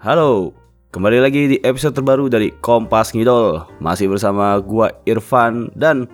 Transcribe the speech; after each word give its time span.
Halo, 0.00 0.56
kembali 0.96 1.20
lagi 1.20 1.42
di 1.44 1.56
episode 1.60 1.92
terbaru 1.92 2.32
dari 2.32 2.48
Kompas 2.64 3.12
Ngidol. 3.12 3.68
Masih 3.84 4.08
bersama 4.08 4.56
gua 4.56 4.96
Irfan 5.04 5.68
dan 5.76 6.08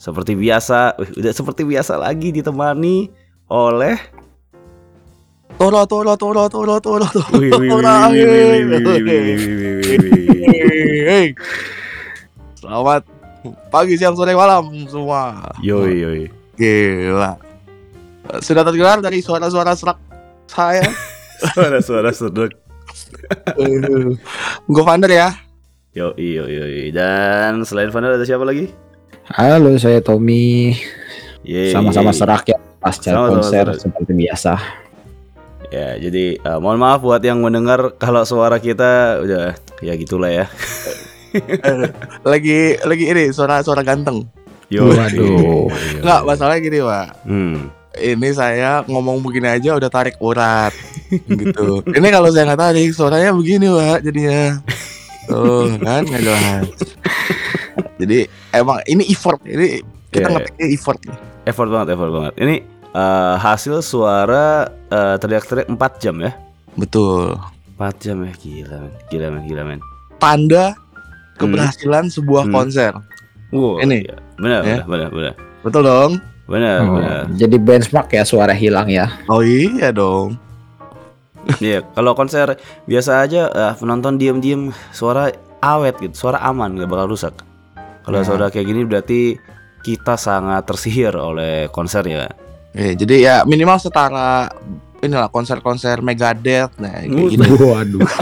seperti 0.00 0.32
biasa, 0.32 0.96
wih, 0.96 1.12
udah 1.20 1.32
seperti 1.36 1.68
biasa 1.68 2.00
lagi 2.00 2.32
ditemani 2.32 3.12
oleh 3.52 4.00
Tora 5.60 5.84
Tora 5.84 6.16
Tora 6.16 6.48
Tora 6.48 6.80
Tora 6.80 7.08
Tora 7.12 8.08
Selamat 12.56 13.04
pagi, 13.68 14.00
siang, 14.00 14.16
sore, 14.16 14.32
malam 14.32 14.72
semua. 14.88 15.52
Yoi 15.60 16.00
yoi. 16.00 16.22
Gila. 16.56 17.36
Sudah 18.40 18.64
tergelar 18.64 19.04
dari 19.04 19.20
suara-suara 19.20 19.76
serak 19.76 20.00
saya. 20.48 20.88
Suara-suara 21.52 22.08
serak 22.16 22.67
Gue 24.70 24.82
founder 24.84 25.10
ya. 25.10 25.28
Yoi 25.96 26.14
yoi 26.38 26.52
yoi 26.52 26.88
Dan 26.94 27.66
selain 27.66 27.90
Fanda 27.90 28.14
ada 28.14 28.22
siapa 28.22 28.44
lagi? 28.46 28.70
Halo, 29.34 29.74
saya 29.76 29.98
Tommy. 30.00 30.76
Yeay. 31.42 31.72
Sama-sama 31.74 32.12
serak 32.14 32.48
ya 32.48 32.58
pasca 32.78 33.10
Sama-sama 33.10 33.28
konser 33.42 33.64
serak. 33.66 33.80
seperti 33.82 34.12
biasa. 34.14 34.52
Ya, 35.68 36.00
jadi 36.00 36.40
eh, 36.40 36.58
mohon 36.62 36.80
maaf 36.80 37.04
buat 37.04 37.20
yang 37.20 37.44
mendengar 37.44 37.92
kalau 38.00 38.24
suara 38.24 38.56
kita 38.56 39.20
udah 39.20 39.52
ya 39.84 39.92
gitulah 40.00 40.32
ya. 40.32 40.46
Lagi 42.32 42.80
lagi 42.80 43.04
ini 43.04 43.28
suara-suara 43.36 43.84
ganteng. 43.84 44.24
Yo, 44.72 44.88
Waduh. 44.88 45.68
Enggak, 46.00 46.20
masalahnya 46.28 46.60
gini, 46.60 46.78
Pak. 46.80 47.08
Hmm. 47.24 47.72
Ini 48.00 48.28
saya 48.30 48.82
ngomong 48.84 49.18
begini 49.20 49.48
aja 49.48 49.74
udah 49.74 49.88
tarik 49.88 50.16
urat 50.18 50.70
gitu. 51.10 51.82
Ini 51.84 52.08
kalau 52.08 52.28
saya 52.28 52.46
nggak 52.46 52.60
tarik 52.60 52.90
suaranya 52.90 53.30
begini, 53.30 53.66
Pak, 53.66 53.98
jadinya. 54.02 54.60
Tuh, 55.24 55.76
kan 55.78 56.02
nggak 56.02 56.22
jelas. 56.22 56.64
Jadi 57.98 58.18
emang 58.50 58.78
ini 58.84 59.04
effort. 59.08 59.40
Ini 59.42 59.82
kita 60.08 60.18
Iya, 60.18 60.24
iya. 60.24 60.34
ngetiknya 60.34 60.66
effort. 60.70 60.98
Effort 61.44 61.68
banget, 61.68 61.88
effort 61.92 62.10
banget. 62.10 62.32
Ini 62.36 62.54
eh, 62.88 63.34
hasil 63.36 63.80
suara 63.80 64.46
eh, 64.88 65.16
teriak-teriak 65.16 65.68
4 65.68 65.78
jam 65.98 66.16
ya. 66.18 66.32
Betul. 66.74 67.36
4 67.76 67.98
jam 68.00 68.16
ya, 68.22 68.32
gila 68.34 68.76
men. 68.80 68.92
Gila 69.08 69.26
men, 69.28 69.42
gila 69.44 69.62
men. 69.64 69.80
Tanda 70.16 70.74
keberhasilan 71.36 72.08
sebuah 72.08 72.44
Hmm. 72.44 72.54
konser. 72.54 72.92
Wow, 73.48 73.80
Ini. 73.80 74.02
iya. 74.02 74.16
Benar, 74.36 74.60
Ya. 74.60 74.76
benar, 74.80 74.86
benar, 74.86 75.08
benar. 75.10 75.34
Betul 75.62 75.82
dong? 75.82 76.12
Benar, 76.48 76.78
Oh, 76.80 76.96
benar. 76.96 77.22
jadi 77.30 77.56
benchmark 77.56 78.08
ya 78.10 78.24
suara 78.24 78.56
hilang 78.56 78.88
ya. 78.88 79.20
Oh 79.28 79.44
iya 79.44 79.92
dong. 79.92 80.40
Iya, 81.60 81.84
kalau 81.92 82.12
konser 82.12 82.56
biasa 82.84 83.20
aja 83.20 83.42
eh, 83.48 83.72
penonton 83.76 84.16
diem-diem 84.16 84.68
suara 84.90 85.28
awet 85.60 85.96
gitu, 85.98 86.16
suara 86.18 86.40
aman 86.40 86.72
nggak 86.72 86.88
bakal 86.88 87.08
rusak. 87.08 87.34
Kalau 88.00 88.20
Nah. 88.20 88.24
suara 88.24 88.46
kayak 88.48 88.64
gini 88.64 88.82
berarti 88.82 89.36
kita 89.78 90.16
sangat 90.16 90.64
tersihir 90.64 91.12
oleh 91.12 91.68
konsernya. 91.68 92.32
Eh, 92.72 92.92
jadi 92.92 93.14
ya 93.18 93.34
minimal 93.44 93.76
setara 93.76 94.48
inilah 94.98 95.28
konser-konser 95.28 96.00
Megadeth 96.00 96.72
nah 96.76 96.96
kayak 96.96 97.12
Uh, 97.12 97.28
gitu. 97.28 97.44
Waduh. 97.62 98.00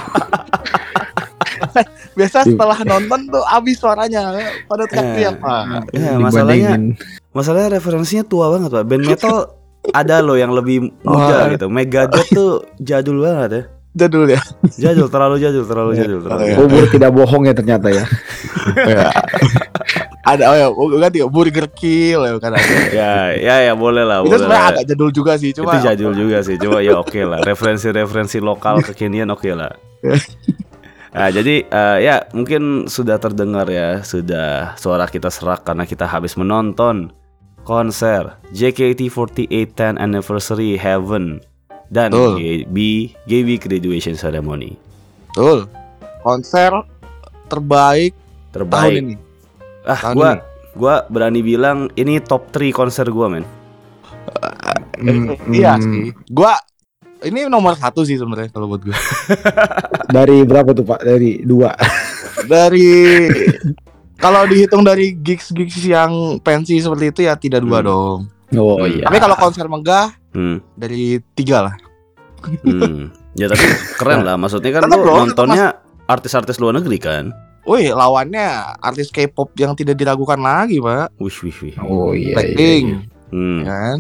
Biasa 2.17 2.43
setelah 2.43 2.79
nonton 2.83 3.29
tuh 3.29 3.45
habis 3.45 3.77
suaranya 3.77 4.33
pada 4.65 4.89
teriak-teriak, 4.89 5.37
Pak. 5.37 5.65
Ya, 5.93 6.17
masalahnya 6.17 6.71
Masalahnya 7.37 7.77
referensinya 7.77 8.25
tua 8.25 8.49
banget 8.49 8.73
pak 8.73 8.83
Band 8.83 9.05
metal 9.05 9.37
ada 10.01 10.19
loh 10.19 10.35
yang 10.35 10.51
lebih 10.51 10.89
muda 11.05 11.37
Wah. 11.37 11.53
gitu 11.53 11.69
Megadeth 11.69 12.29
tuh 12.33 12.65
jadul 12.81 13.21
banget 13.21 13.51
ya 13.53 13.65
Jadul 13.97 14.29
ya. 14.29 14.37
Jadul, 14.77 15.09
terlalu 15.09 15.41
jadul, 15.41 15.65
terlalu 15.65 15.91
Iya. 15.93 16.05
jadul 16.05 16.21
terlalu 16.21 16.43
Iya. 16.43 16.53
jadul. 16.53 16.65
umur 16.69 16.85
tidak 16.87 17.11
bohong 17.13 17.43
ya 17.45 17.53
ternyata 17.53 17.89
ya. 17.89 18.05
Ya. 18.93 19.09
ada 20.21 20.43
oh 20.45 20.57
ya, 20.59 20.67
oh, 20.69 20.89
ganti 20.93 21.23
ya, 21.23 21.29
Burger 21.31 21.65
Kill 21.71 22.21
ya 22.21 22.37
kan 22.37 22.53
ada. 22.53 22.67
Ya, 22.93 23.15
ya, 23.33 23.55
ya 23.63 23.73
boleh 23.73 24.03
lah 24.03 24.21
Itu 24.21 24.29
boleh 24.29 24.43
sebenarnya 24.43 24.61
lah. 24.61 24.73
agak 24.75 24.85
jadul 24.85 25.11
juga 25.15 25.33
sih, 25.39 25.51
cuma 25.55 25.71
Itu 25.71 25.79
jadul 25.81 26.13
juga 26.13 26.39
sih 26.43 26.57
Coba 26.59 26.79
ya 26.83 26.99
oke 26.99 27.21
lah 27.23 27.41
Referensi-referensi 27.41 28.37
lokal 28.37 28.85
kekinian 28.85 29.31
oke 29.31 29.49
lah 29.49 29.73
Nah, 31.17 31.33
jadi 31.33 31.65
eh, 31.65 31.99
ya 32.03 32.21
mungkin 32.31 32.85
sudah 32.85 33.17
terdengar 33.17 33.65
ya 33.67 34.05
Sudah 34.05 34.77
suara 34.77 35.09
kita 35.09 35.33
serak 35.33 35.65
karena 35.65 35.89
kita 35.89 36.05
habis 36.05 36.37
menonton 36.37 37.09
konser 37.67 38.39
JKT48 38.55 39.51
10 39.75 39.99
Anniversary 39.99 40.79
Heaven 40.79 41.43
dan 41.91 42.11
Betul. 42.11 42.39
GB 42.39 42.77
GB 43.27 43.49
Graduation 43.59 44.15
Ceremony 44.15 44.79
Betul. 45.29 45.67
Konser 46.23 46.73
terbaik, 47.47 48.11
tahun 48.51 48.67
terbaik. 48.67 48.95
ini. 48.97 49.15
Ah, 49.83 49.95
Tahun 50.01 50.15
gua 50.15 50.31
ini. 50.33 50.43
gua 50.75 50.95
berani 51.07 51.41
bilang 51.41 51.87
ini 51.93 52.19
top 52.19 52.51
3 52.51 52.71
konser 52.71 53.07
gua, 53.07 53.31
men. 53.31 53.47
Hmm, 54.97 55.39
Iya 55.47 55.77
hmm. 55.77 55.83
sih. 55.85 56.07
Gua 56.27 56.59
ini 57.23 57.47
nomor 57.47 57.75
satu 57.75 58.03
sih 58.03 58.17
sebenarnya 58.17 58.51
kalau 58.51 58.67
buat 58.67 58.83
gue. 58.83 58.97
Dari 60.09 60.43
berapa 60.43 60.73
tuh 60.73 60.83
Pak? 60.83 61.01
Dari 61.01 61.43
dua. 61.43 61.71
Dari 62.45 62.89
kalau 64.17 64.45
dihitung 64.45 64.83
dari 64.83 65.15
gigs 65.15 65.51
gigs 65.51 65.79
yang 65.81 66.11
pensi 66.41 66.77
seperti 66.77 67.05
itu 67.09 67.21
ya 67.23 67.35
tidak 67.35 67.61
dua 67.61 67.79
Hmm. 67.79 67.87
dong. 67.87 68.19
Oh 68.55 68.79
Hmm. 68.79 68.89
iya. 68.91 69.05
Tapi 69.07 69.19
kalau 69.19 69.37
konser 69.37 69.67
megah 69.67 70.13
Hmm. 70.31 70.61
dari 70.75 71.19
tiga 71.33 71.67
lah. 71.67 71.77
hmm. 72.63 73.11
Ya 73.35 73.47
tapi 73.47 73.65
keren 73.95 74.23
lah, 74.23 74.35
maksudnya 74.35 74.73
kan 74.73 74.87
Tetap 74.87 74.97
lu 74.97 75.13
nontonnya 75.13 75.67
artis-artis 76.07 76.57
luar 76.57 76.73
negeri 76.75 76.97
kan. 76.97 77.25
Wih, 77.63 77.91
lawannya 77.91 78.47
artis 78.79 79.11
K-pop 79.11 79.51
yang 79.55 79.75
tidak 79.75 79.95
diragukan 79.95 80.39
lagi, 80.39 80.79
Pak. 80.79 81.19
Wih, 81.19 81.37
wih, 81.43 81.57
wih. 81.61 81.75
Oh 81.83 82.15
iya. 82.15 82.23
iya, 82.23 82.33
Blackpink, 82.33 82.85
iya. 82.87 82.99
Hmm. 83.29 83.61
ya 83.61 83.65
kan? 83.67 83.99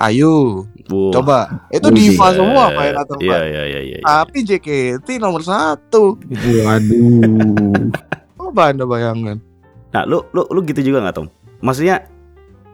Ayu, 0.00 0.64
Wah. 0.88 1.12
coba. 1.12 1.38
Itu 1.68 1.92
Wih, 1.92 2.16
diva 2.16 2.26
Eh, 2.26 2.34
semua 2.34 2.64
Pak 2.66 2.82
Iya, 2.82 2.92
Pak. 2.96 3.16
iya, 3.20 3.62
iya, 3.62 3.80
iya. 3.84 3.96
Tapi 4.00 4.38
JKT 4.40 5.08
nomor 5.20 5.44
satu. 5.44 6.16
Waduh. 6.24 7.92
Coba 8.34 8.72
Anda 8.72 8.82
bayangkan. 8.82 9.38
Nah, 9.92 10.02
lu 10.02 10.24
lu 10.30 10.48
lu 10.48 10.60
gitu 10.62 10.80
juga 10.82 11.00
nggak, 11.00 11.14
Tom? 11.14 11.28
Maksudnya 11.60 12.08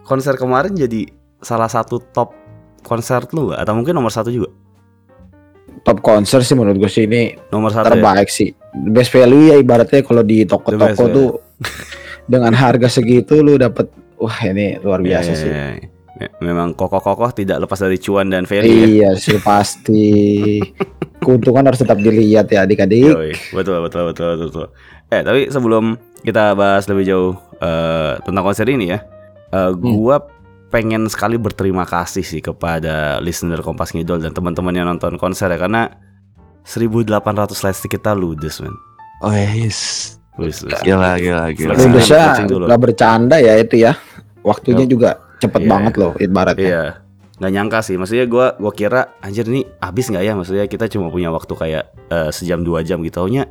konser 0.02 0.34
kemarin 0.34 0.72
jadi 0.72 1.06
salah 1.38 1.66
satu 1.66 1.98
top 2.00 2.32
konser 2.80 3.26
lu 3.30 3.50
nggak? 3.50 3.60
Atau 3.60 3.74
mungkin 3.74 3.92
nomor 3.92 4.08
satu 4.08 4.30
juga? 4.30 4.48
Top 5.82 5.98
konser 5.98 6.42
sih 6.42 6.52
menurut 6.52 6.76
gue 6.76 6.90
sih 6.90 7.04
ini 7.04 7.38
Nomor 7.48 7.70
satu 7.70 7.86
ya? 7.88 7.92
terbaik 7.94 8.28
sih. 8.28 8.50
Best 8.88 9.08
value 9.08 9.48
ya 9.48 9.56
ibaratnya 9.56 10.02
kalau 10.02 10.20
di 10.20 10.42
toko-toko 10.42 10.84
value. 10.84 11.14
tuh 11.14 11.28
dengan 12.24 12.52
harga 12.52 12.90
segitu 12.90 13.40
lu 13.40 13.56
dapet 13.56 13.88
wah 14.16 14.36
ini 14.42 14.76
luar 14.78 15.00
biasa 15.00 15.30
Iya, 15.30 15.38
sih. 15.38 15.48
iya. 15.48 15.66
Me- 16.18 16.34
Memang 16.42 16.74
kokoh-kokoh 16.74 17.30
tidak 17.30 17.62
lepas 17.62 17.78
dari 17.78 17.94
cuan 17.96 18.26
dan 18.26 18.42
value 18.42 18.66
ya. 18.66 18.86
Iya 18.86 19.10
sih 19.14 19.38
pasti. 19.38 20.06
Keuntungan 21.22 21.62
harus 21.62 21.78
tetap 21.78 21.98
dilihat 21.98 22.46
ya 22.48 22.62
adik-adik. 22.62 23.14
Betul, 23.52 23.78
betul, 23.80 24.02
betul, 24.10 24.28
betul, 24.34 24.46
betul. 24.50 24.66
Eh, 25.08 25.22
tapi 25.22 25.40
sebelum 25.48 25.94
kita 26.24 26.54
bahas 26.58 26.86
lebih 26.90 27.04
jauh 27.06 27.32
eh, 27.60 28.18
tentang 28.22 28.44
konser 28.44 28.66
ini 28.70 28.94
ya, 28.94 29.02
eh, 29.52 29.70
gua 29.74 30.22
pengen 30.68 31.08
sekali 31.08 31.40
berterima 31.40 31.88
kasih 31.88 32.20
sih 32.20 32.44
kepada 32.44 33.18
listener 33.24 33.64
Kompas 33.64 33.96
Ngidol 33.96 34.20
dan 34.20 34.36
teman-teman 34.36 34.74
yang 34.76 34.86
nonton 34.88 35.16
konser 35.16 35.48
ya 35.48 35.56
karena 35.56 35.88
1800 36.68 37.48
lightstick 37.64 37.96
kita 37.96 38.12
ludes, 38.12 38.60
men. 38.60 38.76
Oh 39.24 39.32
yes. 39.32 40.14
Ludes, 40.36 40.60
ludes. 40.60 40.84
Gila, 40.84 41.16
gila, 41.16 41.44
gila. 41.56 41.72
Ludesnya 41.72 42.44
nggak 42.44 42.80
bercanda 42.80 43.40
ya 43.40 43.56
itu 43.56 43.80
ya. 43.80 43.96
Waktunya 44.44 44.84
Yap. 44.84 44.92
juga 44.92 45.10
cepet 45.40 45.64
Iya, 45.64 45.70
banget 45.72 45.94
loh 45.96 46.12
ibaratnya. 46.20 46.68
Iya, 46.68 46.84
nggak 47.40 47.52
nyangka 47.56 47.78
sih. 47.82 47.96
Maksudnya 47.96 48.28
gua 48.28 48.54
gua 48.60 48.72
kira 48.76 49.16
anjir 49.24 49.48
ini 49.48 49.64
habis 49.80 50.12
nggak 50.12 50.24
ya? 50.24 50.32
Maksudnya 50.36 50.64
kita 50.68 50.86
cuma 50.92 51.08
punya 51.08 51.32
waktu 51.32 51.52
kayak 51.56 51.84
eh, 52.12 52.30
sejam 52.30 52.60
dua 52.60 52.84
jam 52.84 53.00
gitu. 53.00 53.24
Taunya 53.24 53.48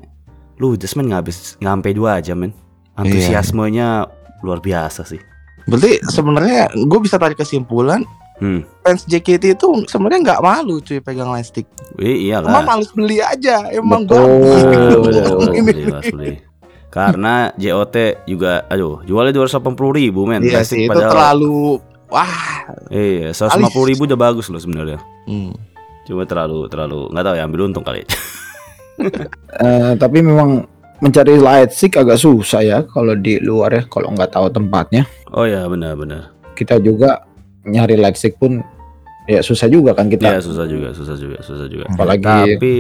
ludes 0.58 0.94
men 0.94 1.08
nggak 1.08 1.22
habis 1.24 1.38
nggak 1.58 1.74
sampai 1.74 1.92
dua 1.94 2.20
jam 2.20 2.38
men. 2.38 2.52
Antusiasmenya 2.98 4.10
luar 4.42 4.58
biasa 4.58 5.02
sih. 5.04 5.22
Berarti 5.64 6.02
sebenarnya 6.04 6.68
gue 6.72 7.00
bisa 7.00 7.18
tarik 7.18 7.38
kesimpulan 7.38 8.02
Hmm. 8.38 8.62
fans 8.86 9.02
JKT 9.04 9.58
itu 9.58 9.68
sebenarnya 9.86 10.22
nggak 10.22 10.42
malu 10.42 10.78
cuy 10.78 11.02
pegang 11.02 11.26
lightstick. 11.28 11.66
Wih, 11.98 12.30
Cuma 12.30 12.38
iyalah. 12.38 12.62
males 12.62 12.94
beli 12.94 13.18
aja, 13.18 13.66
emang 13.68 14.06
beli. 16.06 16.38
Karena 16.94 17.50
JOT 17.58 17.96
juga, 18.26 18.62
aduh, 18.68 19.02
jualnya 19.04 19.34
dua 19.34 19.50
ratus 19.50 19.58
ribu 19.92 20.24
men. 20.24 20.46
Iya 20.46 20.62
sih, 20.62 20.86
itu 20.86 20.94
padahal- 20.94 21.14
terlalu 21.34 21.82
wah. 22.08 22.38
Iya, 22.90 23.34
seratus 23.34 23.74
ribu 23.74 24.06
udah 24.06 24.20
bagus 24.20 24.54
loh 24.54 24.62
sebenarnya. 24.62 25.02
Hmm. 25.26 25.58
Cuma 26.06 26.24
terlalu, 26.24 26.70
terlalu, 26.70 27.10
nggak 27.10 27.24
tahu 27.26 27.36
ya 27.36 27.44
ambil 27.44 27.66
untung 27.66 27.82
kali. 27.82 28.06
Eh, 28.98 29.94
tapi 29.96 30.20
memang 30.20 30.66
mencari 30.98 31.38
light 31.38 31.70
stick 31.70 31.94
agak 31.96 32.18
susah 32.18 32.62
ya 32.62 32.80
kalau 32.84 33.14
di 33.14 33.38
luar 33.38 33.70
ya 33.72 33.84
kalau 33.86 34.10
nggak 34.12 34.34
tahu 34.34 34.50
tempatnya. 34.50 35.06
Oh 35.30 35.46
ya, 35.46 35.66
benar-benar. 35.66 36.34
Kita 36.54 36.78
juga 36.78 37.22
nyari 37.64 37.96
light 37.96 38.18
stick 38.18 38.36
pun 38.36 38.62
ya 39.26 39.40
susah 39.40 39.68
juga 39.68 39.94
kan 39.94 40.08
Iya 40.08 40.40
kita. 40.40 40.42
susah 40.42 40.66
juga, 40.66 40.90
susah 40.92 41.16
juga, 41.16 41.38
susah 41.42 41.68
juga. 41.68 41.86
Apalagi 41.90 42.26
Tapi 42.26 42.76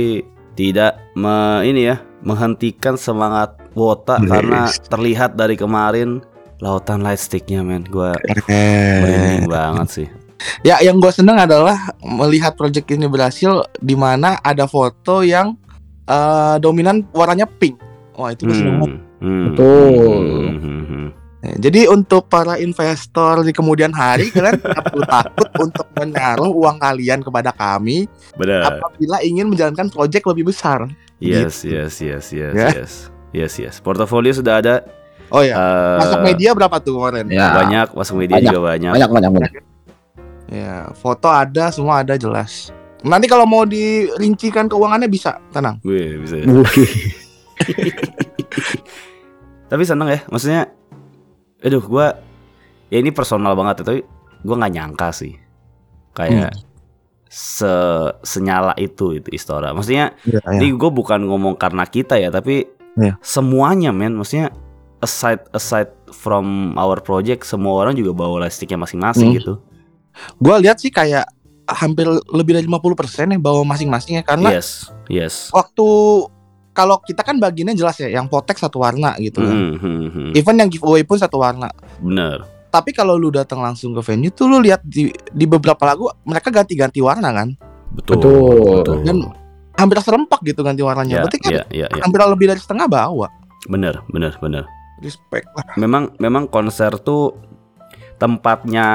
tidak 0.53 0.97
me, 1.13 1.61
ini 1.63 1.85
ya 1.85 2.01
menghentikan 2.19 2.97
semangat 2.97 3.53
Wota 3.73 4.17
Yes. 4.17 4.25
karena 4.27 4.61
terlihat 4.89 5.37
dari 5.37 5.53
kemarin 5.53 6.25
lautan 6.57 7.05
lightsticknya 7.05 7.61
men 7.61 7.85
gue 7.85 8.09
Keren. 8.17 9.01
merinding 9.05 9.45
banget 9.45 9.87
sih 9.93 10.07
Ya, 10.61 10.77
yang 10.81 10.97
gue 10.97 11.09
seneng 11.09 11.37
adalah 11.37 11.93
melihat 11.99 12.53
project 12.53 12.89
ini 12.89 13.05
berhasil 13.05 13.61
di 13.77 13.93
mana 13.93 14.37
ada 14.39 14.65
foto 14.65 15.21
yang 15.21 15.53
eh, 16.07 16.55
dominan 16.57 17.05
warnanya 17.11 17.45
pink. 17.45 17.77
Wah, 18.13 18.31
itu 18.31 18.43
gue 18.43 18.55
seneng 18.55 18.75
banget. 18.79 18.99
Hmm, 19.17 19.21
hmm, 19.21 19.43
Betul. 19.45 20.23
hmm, 20.25 20.57
hmm, 20.57 20.83
hmm. 20.83 21.07
Nah, 21.37 21.53
Jadi 21.55 21.81
untuk 21.85 22.25
para 22.25 22.57
investor 22.57 23.45
di 23.45 23.53
kemudian 23.53 23.93
hari 23.93 24.29
kalian 24.33 24.57
tidak 24.57 24.83
perlu 24.83 25.05
takut 25.05 25.49
untuk 25.59 25.85
menaruh 25.93 26.49
uang 26.49 26.77
kalian 26.77 27.21
kepada 27.21 27.53
kami 27.53 28.09
benar 28.33 28.81
apabila 28.81 29.21
ingin 29.21 29.45
menjalankan 29.45 29.85
project 29.87 30.25
lebih 30.25 30.49
besar. 30.49 30.89
yes 31.17 31.61
gitu. 31.61 31.77
yes 31.77 31.93
yes 31.99 32.25
yes 32.31 32.53
Ya. 32.53 32.69
yes 32.73 32.93
yes 33.31 33.53
yes 33.55 33.75
portofolio 33.77 34.33
sudah 34.33 34.61
ada 34.61 34.75
Oh 35.27 35.43
ya, 35.43 35.53
eh, 35.53 35.97
masuk 35.99 36.19
media 36.23 36.55
berapa 36.55 36.79
tuh 36.79 36.95
kemarin? 36.95 37.27
Ya. 37.27 37.51
banyak 37.53 37.87
masuk 37.91 38.15
media 38.15 38.39
Banyak. 38.39 38.47
juga 38.47 38.59
banyak 38.65 38.91
Banyak 38.95 39.09
banyak 39.11 39.31
banyak. 39.35 39.51
Ya, 40.47 40.87
foto 40.95 41.27
ada, 41.27 41.67
semua 41.69 41.99
ada 41.99 42.15
jelas. 42.15 42.71
Nanti 43.03 43.25
kalau 43.25 43.45
mau 43.45 43.61
dirincikan 43.61 44.65
keuangannya 44.65 45.05
bisa, 45.05 45.37
tenang. 45.51 45.77
Wih, 45.85 46.17
bisa 46.17 46.41
ya. 46.41 46.45
Tapi 49.67 49.83
seneng 49.83 50.07
ya 50.07 50.19
maksudnya 50.27 50.71
aduh 51.59 51.83
gua 51.83 52.15
ya 52.87 52.97
ini 52.97 53.11
personal 53.11 53.51
banget 53.51 53.81
ya, 53.81 53.85
tapi 53.85 53.99
gua 54.41 54.55
nggak 54.57 54.73
nyangka 54.73 55.09
sih 55.11 55.33
kayak 56.13 56.53
Hmm. 56.53 56.63
se 57.27 57.73
senyala 58.23 58.71
itu 58.77 59.19
itu 59.19 59.27
Istora 59.29 59.75
maksudnya 59.75 60.15
Iya, 60.23 60.39
ini 60.55 60.71
gue 60.71 60.87
bukan 60.87 61.27
ngomong 61.27 61.59
karena 61.59 61.83
kita 61.83 62.15
ya 62.15 62.31
tapi 62.31 62.63
Iya. 62.95 63.19
semuanya 63.19 63.91
men 63.91 64.15
maksudnya 64.15 64.55
aside 65.03 65.43
aside 65.51 65.91
from 66.09 66.71
our 66.79 66.97
project 66.97 67.43
semua 67.43 67.83
orang 67.83 67.93
juga 67.93 68.15
bawa 68.15 68.47
lightsticknya 68.47 68.79
masing-masing 68.79 69.35
Hmm. 69.35 69.37
gitu 69.37 69.53
Gua 70.39 70.57
lihat 70.57 70.79
sih 70.79 70.89
kayak 70.89 71.27
hampir 71.67 72.07
lebih 72.31 72.57
dari 72.57 72.67
50% 72.67 73.35
ya 73.35 73.39
bawa 73.39 73.61
masing-masing 73.67 74.19
ya 74.19 74.23
karena 74.23 74.55
yes 74.55 74.87
yes 75.11 75.51
waktu 75.51 75.87
kalau 76.71 77.01
kita 77.01 77.25
kan 77.25 77.41
bagiannya 77.41 77.73
jelas 77.73 77.97
ya, 77.97 78.05
yang 78.05 78.29
potek 78.29 78.61
satu 78.61 78.85
warna 78.85 79.17
gitu 79.17 79.41
kan. 79.41 79.81
Hmm, 79.81 80.07
hmm. 80.13 80.29
Even 80.37 80.61
yang 80.61 80.69
giveaway 80.69 81.01
pun 81.01 81.17
satu 81.17 81.41
warna. 81.41 81.73
bener 81.97 82.45
Tapi 82.69 82.93
kalau 82.93 83.17
lu 83.17 83.33
datang 83.33 83.65
langsung 83.65 83.97
ke 83.97 84.01
venue 84.05 84.29
tuh 84.29 84.45
lu 84.45 84.61
lihat 84.61 84.85
di, 84.85 85.09
di 85.33 85.45
beberapa 85.49 85.81
lagu 85.89 86.05
mereka 86.21 86.53
ganti-ganti 86.53 87.01
warna 87.01 87.33
kan. 87.33 87.49
betul 87.97 88.21
Betul. 88.85 89.01
Dan 89.01 89.25
hampir 89.73 89.97
serempak 90.05 90.37
gitu 90.45 90.61
ganti 90.61 90.85
warnanya. 90.85 91.17
ya, 91.17 91.21
Berarti 91.25 91.39
kan 91.41 91.51
ya, 91.57 91.63
ya, 91.73 91.87
ya. 91.89 92.01
hampir 92.05 92.19
lebih 92.21 92.45
dari 92.53 92.61
setengah 92.61 92.85
bawa. 92.85 93.25
bener 93.65 93.97
bener 94.13 94.37
bener 94.37 94.63
Respect 95.01 95.49
lah. 95.57 95.65
memang 95.81 96.13
memang 96.21 96.45
konser 96.45 96.93
tuh 97.01 97.33
tempatnya 98.21 98.87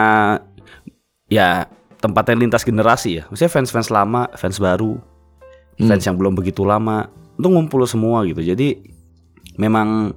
ya 1.27 1.67
tempatnya 2.03 2.35
lintas 2.37 2.67
generasi 2.67 3.23
ya. 3.23 3.31
Maksudnya 3.31 3.53
fans-fans 3.55 3.89
lama, 3.89 4.27
fans 4.35 4.59
baru, 4.59 4.99
Hmm. 5.79 5.89
fans 5.89 6.05
yang 6.05 6.19
belum 6.19 6.35
begitu 6.35 6.67
lama 6.67 7.09
itu 7.39 7.49
ngumpul 7.49 7.87
semua 7.87 8.27
gitu. 8.29 8.43
Jadi 8.43 8.77
memang 9.57 10.13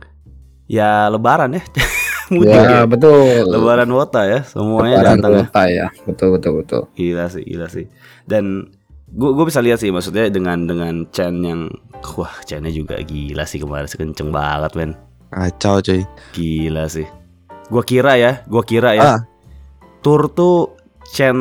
ya 0.68 1.08
lebaran 1.08 1.56
ya. 1.56 1.64
Mudik 2.34 2.50
ya. 2.52 2.82
Ya 2.82 2.90
betul. 2.90 3.46
Lebaran 3.46 3.86
wota 3.94 4.26
ya, 4.26 4.42
semuanya 4.42 4.98
Lebaran 5.06 5.16
datang 5.22 5.32
ya. 5.32 5.44
kota 5.46 5.64
ya. 5.70 5.88
Betul 6.04 6.28
betul 6.36 6.52
betul. 6.60 6.82
Gila 6.98 7.30
sih, 7.30 7.44
gila 7.46 7.68
sih. 7.70 7.86
Dan 8.26 8.74
gue 9.06 9.30
gue 9.32 9.46
bisa 9.46 9.62
lihat 9.62 9.78
sih 9.78 9.94
maksudnya 9.94 10.28
dengan 10.34 10.66
dengan 10.66 11.06
Chen 11.14 11.46
yang 11.46 11.70
wah 12.18 12.34
Chennya 12.44 12.74
juga 12.74 12.98
gila 13.00 13.46
sih 13.46 13.62
kemarin 13.62 13.86
kenceng 13.86 14.34
banget 14.34 14.74
men. 14.74 14.92
Kacau 15.30 15.80
coy. 15.80 16.02
Gila 16.34 16.90
sih. 16.90 17.06
Gua 17.66 17.82
kira 17.82 18.14
ya, 18.18 18.42
gua 18.46 18.62
kira 18.62 18.94
ya. 18.94 19.04
Ah. 19.18 19.20
Tour 20.02 20.30
tuh 20.30 20.74
Chen 21.15 21.38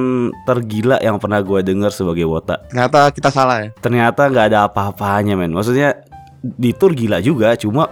tergila 0.46 1.02
yang 1.02 1.18
pernah 1.18 1.42
gua 1.42 1.58
dengar 1.58 1.90
sebagai 1.90 2.22
wota. 2.24 2.62
Ternyata 2.70 3.10
kita 3.10 3.26
salah 3.28 3.66
ya. 3.66 3.68
Ternyata 3.74 4.30
nggak 4.30 4.46
ada 4.54 4.70
apa-apanya 4.70 5.34
men. 5.34 5.50
Maksudnya 5.50 5.98
di 6.38 6.70
tour 6.70 6.94
gila 6.94 7.18
juga, 7.18 7.58
cuma 7.58 7.90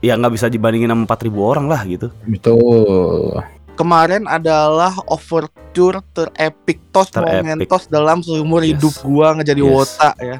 ya 0.00 0.16
nggak 0.16 0.32
bisa 0.32 0.48
dibandingin 0.48 0.88
sama 0.88 1.04
4000 1.04 1.36
orang 1.36 1.66
lah 1.68 1.84
gitu. 1.84 2.08
Betul. 2.24 3.44
Kemarin 3.72 4.24
adalah 4.24 4.96
overture 5.04 6.00
terepik 6.12 6.80
tos 6.88 7.08
Terepik. 7.08 7.44
momentos 7.44 7.88
dalam 7.88 8.24
seumur 8.24 8.64
Yes. 8.64 8.80
hidup 8.80 8.94
gua 9.04 9.36
ngejadi 9.36 9.60
Yes. 9.60 9.68
wota 9.68 10.10
ya. 10.16 10.36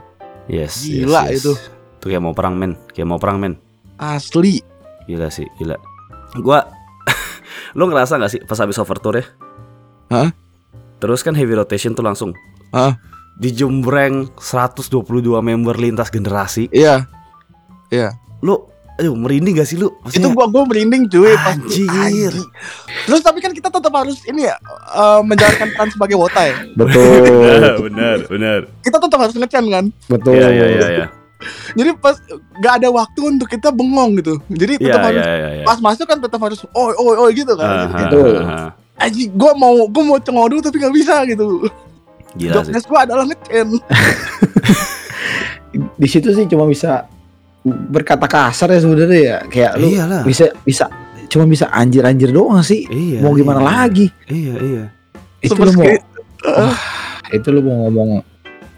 Yes. 0.48 0.72
Gila 0.82 1.28
yes, 1.28 1.30
yes. 1.30 1.40
itu. 1.44 1.52
Tuh 2.00 2.08
kayak 2.08 2.24
mau 2.24 2.32
perang 2.32 2.56
men, 2.56 2.80
kayak 2.90 3.06
mau 3.06 3.20
perang 3.20 3.36
men. 3.36 3.60
Asli. 3.94 4.64
Gila 5.04 5.28
sih, 5.28 5.44
gila. 5.56 5.76
Gua 6.40 6.64
Lu 7.78 7.88
ngerasa 7.88 8.16
gak 8.16 8.32
sih 8.32 8.40
pas 8.40 8.56
habis 8.56 8.76
overtour 8.76 9.20
ya? 9.20 9.24
Hah? 10.08 10.28
Terus 11.02 11.26
kan 11.26 11.34
heavy 11.34 11.58
rotation 11.58 11.98
tuh 11.98 12.06
langsung. 12.06 12.30
Hah? 12.70 12.94
Dijembreng 13.34 14.30
122 14.38 15.02
member 15.42 15.74
lintas 15.74 16.14
generasi. 16.14 16.70
Iya. 16.70 17.02
Lu 18.38 18.70
aduh 18.92 19.16
merinding 19.18 19.58
gak 19.58 19.66
sih 19.66 19.80
lu? 19.80 19.88
Itu 20.06 20.22
Maksudnya, 20.22 20.30
gua 20.36 20.46
gua 20.46 20.62
merinding 20.68 21.10
cuy 21.10 21.32
pas 21.34 21.58
Anjir. 21.58 21.88
Anjir. 21.90 22.34
Terus 23.08 23.20
tapi 23.24 23.42
kan 23.42 23.50
kita 23.50 23.66
tetap 23.66 23.90
harus 23.90 24.22
ini 24.30 24.46
ya 24.46 24.54
eh, 24.94 25.20
menjalankan 25.26 25.68
peran 25.74 25.90
sebagai 25.90 26.14
wota 26.14 26.38
ya. 26.46 26.54
Betul. 26.78 27.58
benar, 27.90 28.16
benar. 28.30 28.60
Kita 28.84 28.96
tetap 29.02 29.18
harus 29.18 29.34
ngecen 29.34 29.64
kan. 29.72 29.84
betul. 30.06 30.38
Iya, 30.38 30.48
iya, 30.54 30.66
iya, 30.70 30.88
iya. 31.02 31.06
Jadi 31.74 31.90
pas 31.98 32.14
gak 32.62 32.74
ada 32.78 32.88
waktu 32.94 33.20
untuk 33.26 33.50
kita 33.50 33.74
bengong 33.74 34.22
gitu. 34.22 34.38
Jadi 34.46 34.78
Iya, 34.78 34.86
tetap 34.86 35.00
harus 35.10 35.24
iya, 35.26 35.34
iya, 35.34 35.50
iya. 35.58 35.64
pas 35.66 35.78
masuk 35.82 36.06
kan 36.06 36.18
tetap 36.22 36.38
harus 36.38 36.60
oi 36.62 36.94
oi 36.94 37.14
oi 37.26 37.30
gitu 37.34 37.52
kan. 37.58 37.66
Aha, 37.66 37.82
Jadi, 37.82 38.02
Betul. 38.06 38.34
aha. 38.38 38.62
Aji, 39.02 39.34
gua 39.34 39.52
mau 39.58 39.74
gua 39.90 40.04
mau 40.14 40.18
cengodo 40.22 40.62
tapi 40.62 40.78
nggak 40.78 40.94
bisa 40.94 41.26
gitu. 41.26 41.66
Gila 42.38 42.62
sih. 42.62 42.70
Jobdesk 42.70 42.86
gua 42.86 43.00
adalah 43.02 43.26
ngecen. 43.26 43.68
Di 46.00 46.08
situ 46.08 46.28
sih 46.30 46.44
cuma 46.46 46.68
bisa 46.68 47.10
berkata 47.64 48.28
kasar 48.30 48.70
ya 48.70 48.78
sebenarnya 48.78 49.20
ya. 49.20 49.38
Kayak 49.50 49.72
lu 49.82 49.88
Iyalah. 49.90 50.22
bisa 50.22 50.54
bisa 50.62 50.86
cuma 51.26 51.48
bisa 51.48 51.66
anjir-anjir 51.72 52.30
doang 52.30 52.62
sih. 52.62 52.86
Iya. 52.86 53.24
mau 53.24 53.34
gimana 53.34 53.58
iya. 53.58 53.66
lagi? 53.66 54.06
Iya, 54.28 54.54
iya. 54.60 54.84
Itu 55.42 55.58
Super 55.58 55.66
lu 55.66 55.72
mau. 55.74 55.86
Wah, 56.42 56.78
itu 57.34 57.48
lu 57.50 57.60
mau 57.64 57.76
ngomong 57.88 58.10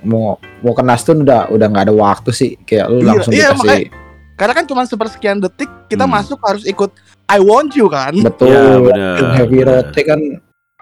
mau 0.04 0.36
mau 0.60 0.72
ke 0.76 0.82
Nastun 0.84 1.24
udah 1.24 1.48
udah 1.52 1.66
nggak 1.68 1.84
ada 1.90 1.94
waktu 1.94 2.30
sih. 2.32 2.52
Kayak 2.64 2.86
lu 2.88 2.98
Iya, 3.02 3.08
langsung 3.12 3.32
iya, 3.34 3.48
dikasih 3.52 4.03
Karena 4.34 4.52
kan 4.52 4.64
cuma 4.64 4.82
sepersekian 4.82 5.38
detik 5.38 5.70
kita 5.86 6.04
Hmm. 6.04 6.14
masuk 6.14 6.38
harus 6.40 6.64
ikut 6.64 6.90
I 7.24 7.38
want 7.38 7.72
you 7.72 7.86
kan. 7.86 8.12
betul. 8.18 8.50
Benar, 8.84 9.16
Yang 9.16 9.32
heavy 9.32 9.60
rote 9.62 10.00
kan 10.02 10.20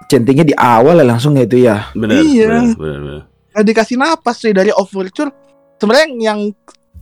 centingnya 0.05 0.45
di 0.45 0.55
awal 0.55 0.97
ya 0.97 1.07
langsung 1.07 1.33
ya 1.33 1.45
itu 1.45 1.61
ya. 1.61 1.93
Benar, 1.93 2.17
Iya. 2.19 2.49
benar. 2.73 3.21
Nggak 3.53 3.65
dikasih 3.67 3.97
napas 3.97 4.37
sih 4.39 4.51
dari 4.51 4.71
overture. 4.71 5.29
Sebenarnya 5.77 6.07
yang 6.15 6.39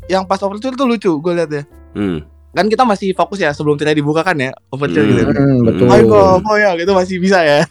yang 0.07 0.23
pas 0.25 0.40
overture 0.40 0.75
tuh 0.75 0.85
lucu 0.85 1.11
gue 1.12 1.33
lihat 1.33 1.50
ya. 1.50 1.62
Hmm. 1.92 2.19
Kan 2.50 2.66
kita 2.66 2.83
masih 2.83 3.14
fokus 3.14 3.38
ya 3.38 3.54
sebelum 3.54 3.78
tidak 3.78 3.95
dibuka 3.95 4.21
kan 4.21 4.35
ya 4.35 4.50
overture 4.69 5.00
Hmm. 5.00 5.11
gitu. 5.12 5.23
Hmm, 5.30 5.59
betul. 5.62 5.87
Ayo 5.87 6.02
kok, 6.04 6.26
kok 6.42 6.57
ya 6.57 6.71
gitu 6.75 6.92
masih 6.92 7.16
bisa 7.16 7.38
ya. 7.40 7.62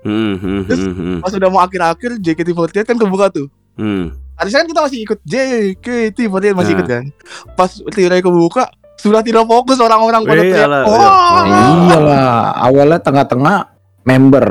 Hmm, 0.00 0.34
hmm, 0.34 0.60
Terus- 0.64 0.86
hmm, 0.86 0.94
hmm, 0.94 1.18
Pas 1.18 1.34
udah 1.34 1.48
mau 1.48 1.60
akhir-akhir 1.60 2.10
JKT48 2.16 2.86
kan 2.86 2.96
kebuka 2.96 3.26
tuh. 3.28 3.46
hmm. 3.74 4.14
Harusnya 4.40 4.58
kan 4.58 4.68
kita 4.68 4.80
masih 4.80 4.98
ikut 5.04 5.18
JKT48 5.22 6.24
masih 6.50 6.72
Nah. 6.72 6.74
ikut 6.74 6.86
kan. 6.88 7.04
Pas 7.52 7.70
tirai 7.92 8.18
kebuka 8.18 8.64
sudah 8.96 9.20
tidak 9.20 9.44
fokus 9.44 9.76
orang-orang 9.76 10.24
pada 10.24 10.40
teriak. 10.42 10.68
Oh, 10.82 10.96
iya. 11.42 11.60
Iyalah, 11.70 12.32
awalnya 12.58 12.98
tengah-tengah 12.98 13.56
member 14.02 14.46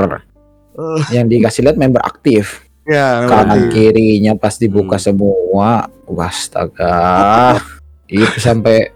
Eh. 0.72 1.02
yang 1.12 1.26
dikasih 1.26 1.66
lihat 1.66 1.76
member 1.76 2.00
aktif. 2.00 2.70
ya, 2.86 3.22
Kanan 3.24 3.70
kirinya 3.70 4.34
pas 4.34 4.58
dibuka 4.58 4.96
Hmm. 4.96 5.04
semua, 5.04 5.70
wah 6.04 6.26
astaga. 6.26 7.62
Itu 8.08 8.38
sampai 8.40 8.90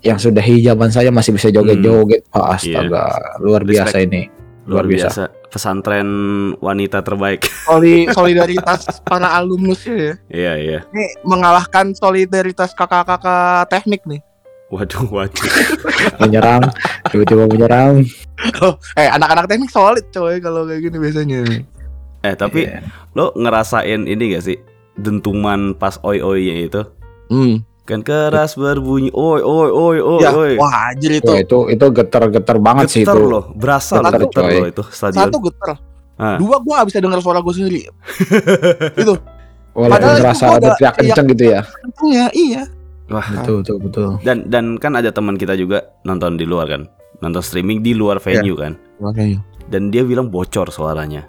yang 0.00 0.16
sudah 0.16 0.40
hijaban 0.40 0.90
saya 0.90 1.10
masih 1.10 1.30
bisa 1.30 1.46
joget-joget. 1.48 2.26
Wah, 2.30 2.54
astaga, 2.54 3.06
luar 3.38 3.62
Hmm. 3.62 3.70
Iya. 3.70 3.82
Respect. 3.82 3.94
biasa 3.94 3.96
ini. 4.00 4.22
Luar 4.64 4.82
Luar 4.82 4.86
biasa. 4.86 5.06
biasa. 5.06 5.22
Pesantren 5.56 6.08
wanita 6.60 7.00
terbaik. 7.00 7.48
Soli- 7.64 8.04
solidaritas 8.12 9.00
para 9.00 9.32
alumnusnya 9.32 9.96
ya. 9.96 10.14
Iya, 10.28 10.52
iya. 10.60 10.78
Ini 10.92 11.24
mengalahkan 11.24 11.96
solidaritas 11.96 12.76
kakak-kakak 12.76 13.72
teknik 13.72 14.04
nih. 14.04 14.20
Waduh, 14.68 15.08
waduh. 15.08 15.48
Menyerang, 16.20 16.60
tiba-tiba 17.08 17.48
menyerang. 17.48 18.04
Eh, 19.00 19.08
anak-anak 19.08 19.48
teknik 19.48 19.72
solid 19.72 20.04
coy 20.12 20.36
kalau 20.44 20.68
kayak 20.68 20.84
gini 20.84 20.96
biasanya. 21.00 21.40
Eh, 22.20 22.34
tapi 22.36 22.68
Iya. 22.68 22.84
lo 23.16 23.32
ngerasain 23.32 24.04
ini 24.04 24.36
gak 24.36 24.44
sih? 24.44 24.60
Dentuman 24.92 25.72
pas 25.72 25.96
oi-oinya 26.04 26.68
itu? 26.68 26.82
Hmm. 27.32 27.64
Kan 27.86 28.02
keras 28.02 28.58
berbunyi 28.58 29.14
oi 29.14 29.38
oi 29.38 29.70
oi 29.70 29.96
oi 30.02 30.18
Ya, 30.18 30.34
oi. 30.34 30.58
wah 30.58 30.90
anjir 30.90 31.16
itu. 31.16 31.26
Wah, 31.26 31.38
itu 31.38 31.58
itu 31.70 31.86
getar-getar 31.88 32.58
banget 32.58 32.86
sih 32.90 33.02
Getar 33.02 33.14
itu. 33.14 33.30
loh, 33.30 33.44
berasa 33.54 33.94
Getar, 33.96 34.10
loh 34.10 34.20
getar 34.26 34.42
coy. 34.42 34.54
loh 34.58 34.68
itu 34.68 34.82
stadion. 34.90 35.22
Satu 35.22 35.38
getar. 35.40 35.68
Ah. 36.16 36.34
Dua 36.34 36.58
gua 36.58 36.82
gak 36.82 36.88
bisa 36.90 36.98
dengar 36.98 37.20
suara 37.20 37.38
gue 37.38 37.52
sendiri. 37.52 37.80
itu. 39.00 39.14
Walaupun 39.70 40.12
terasa 40.16 40.44
gua 40.46 40.56
ada 40.56 40.68
teriak 40.74 40.94
kenceng 40.96 41.26
gitu 41.30 41.44
ya. 41.46 41.60
Untungnya 41.80 42.26
iya. 42.32 42.62
Wah, 43.06 43.22
Betul, 43.22 43.62
betul, 43.62 43.76
betul. 43.80 44.08
dan 44.26 44.50
dan 44.50 44.64
kan 44.82 44.98
ada 44.98 45.14
teman 45.14 45.38
kita 45.38 45.54
juga 45.54 45.94
nonton 46.02 46.34
di 46.34 46.42
luar 46.42 46.66
kan. 46.66 46.82
Nonton 47.22 47.38
streaming 47.38 47.78
di 47.78 47.94
luar 47.94 48.18
venue 48.18 48.58
kan. 48.58 48.74
Makanya. 48.98 49.38
Dan 49.68 49.94
dia 49.94 50.02
bilang 50.02 50.26
bocor 50.26 50.68
suaranya. 50.68 51.22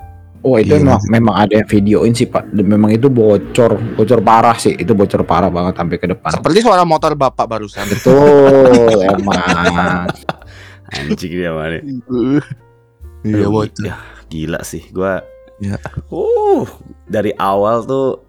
Oh 0.48 0.56
itu 0.56 0.72
Iya. 0.72 0.80
memang, 0.80 1.00
memang 1.12 1.36
ada 1.36 1.54
yang 1.54 1.68
videoin 1.68 2.16
sih 2.16 2.24
pak. 2.24 2.48
Memang 2.56 2.88
itu 2.90 3.12
bocor, 3.12 3.76
bocor 4.00 4.20
parah 4.24 4.56
sih. 4.56 4.72
Itu 4.72 4.96
bocor 4.96 5.28
parah 5.28 5.52
banget 5.52 5.76
sampai 5.76 5.98
ke 6.00 6.08
depan. 6.08 6.32
Seperti 6.32 6.64
suara 6.64 6.88
motor 6.88 7.20
bapak 7.20 7.44
barusan. 7.44 7.84
Betul, 7.84 9.04
emang. 9.12 10.08
Anjing 10.88 11.34
dia 11.36 11.52
mana. 11.52 11.84
Iya 13.22 13.48
bocor. 13.50 13.84
ya, 13.84 14.00
gila 14.28 14.64
sih 14.64 14.88
gua. 14.90 15.20
Ya. 15.60 15.76
Uh, 16.08 16.64
dari 17.04 17.36
awal 17.36 17.84
tuh 17.84 18.24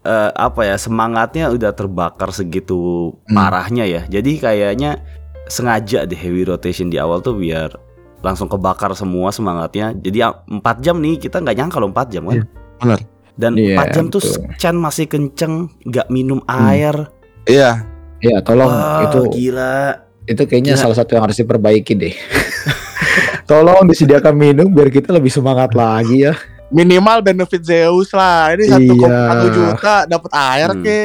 eh, 0.00 0.32
apa 0.32 0.64
ya 0.64 0.74
semangatnya 0.74 1.52
udah 1.52 1.70
terbakar 1.70 2.32
segitu 2.32 3.14
Hmm. 3.28 3.36
parahnya 3.36 3.84
ya. 3.84 4.02
Jadi 4.08 4.40
kayaknya 4.40 4.98
sengaja 5.46 6.02
deh 6.02 6.16
heavy 6.16 6.42
rotation 6.42 6.88
di 6.88 6.96
awal 6.96 7.20
tuh 7.20 7.36
biar 7.36 7.74
langsung 8.20 8.46
kebakar 8.46 8.92
semua 8.92 9.30
semangatnya. 9.30 9.92
Jadi 9.92 10.20
4 10.20 10.60
jam 10.80 10.96
nih 10.96 11.16
kita 11.18 11.38
nggak 11.38 11.56
nyangka 11.56 11.76
loh 11.76 11.88
4 11.88 12.08
jam 12.08 12.22
kan. 12.24 12.36
Iya, 12.36 12.44
benar. 12.76 13.00
Dan 13.34 13.52
Iya, 13.56 13.76
4 13.78 13.88
jam 13.90 14.04
tuh. 14.08 14.22
Chan 14.54 14.74
masih 14.74 15.06
kenceng, 15.06 15.54
nggak 15.82 16.06
minum 16.08 16.40
air. 16.46 17.08
Iya. 17.44 17.88
Ya 18.20 18.36
tolong 18.40 18.68
Wah, 18.68 19.08
itu 19.08 19.20
gila. 19.32 19.96
itu 20.22 20.42
kayaknya 20.44 20.76
Gila. 20.76 20.82
salah 20.84 20.94
satu 20.94 21.16
yang 21.16 21.24
harus 21.24 21.40
diperbaiki 21.40 21.92
deh. 21.94 22.12
tolong 23.48 23.88
disediakan 23.88 24.34
minum 24.34 24.68
biar 24.68 24.88
kita 24.88 25.10
lebih 25.10 25.28
semangat 25.28 25.72
lagi 25.72 26.28
ya. 26.28 26.36
Minimal 26.68 27.24
benefit 27.24 27.64
Zeus 27.64 28.12
lah. 28.12 28.54
Ini 28.54 28.64
satu 28.68 28.94
Iya. 28.94 29.50
juta 29.50 29.94
dapat 30.06 30.30
air 30.30 30.68
Hmm. 30.70 30.82
ke. 30.84 30.98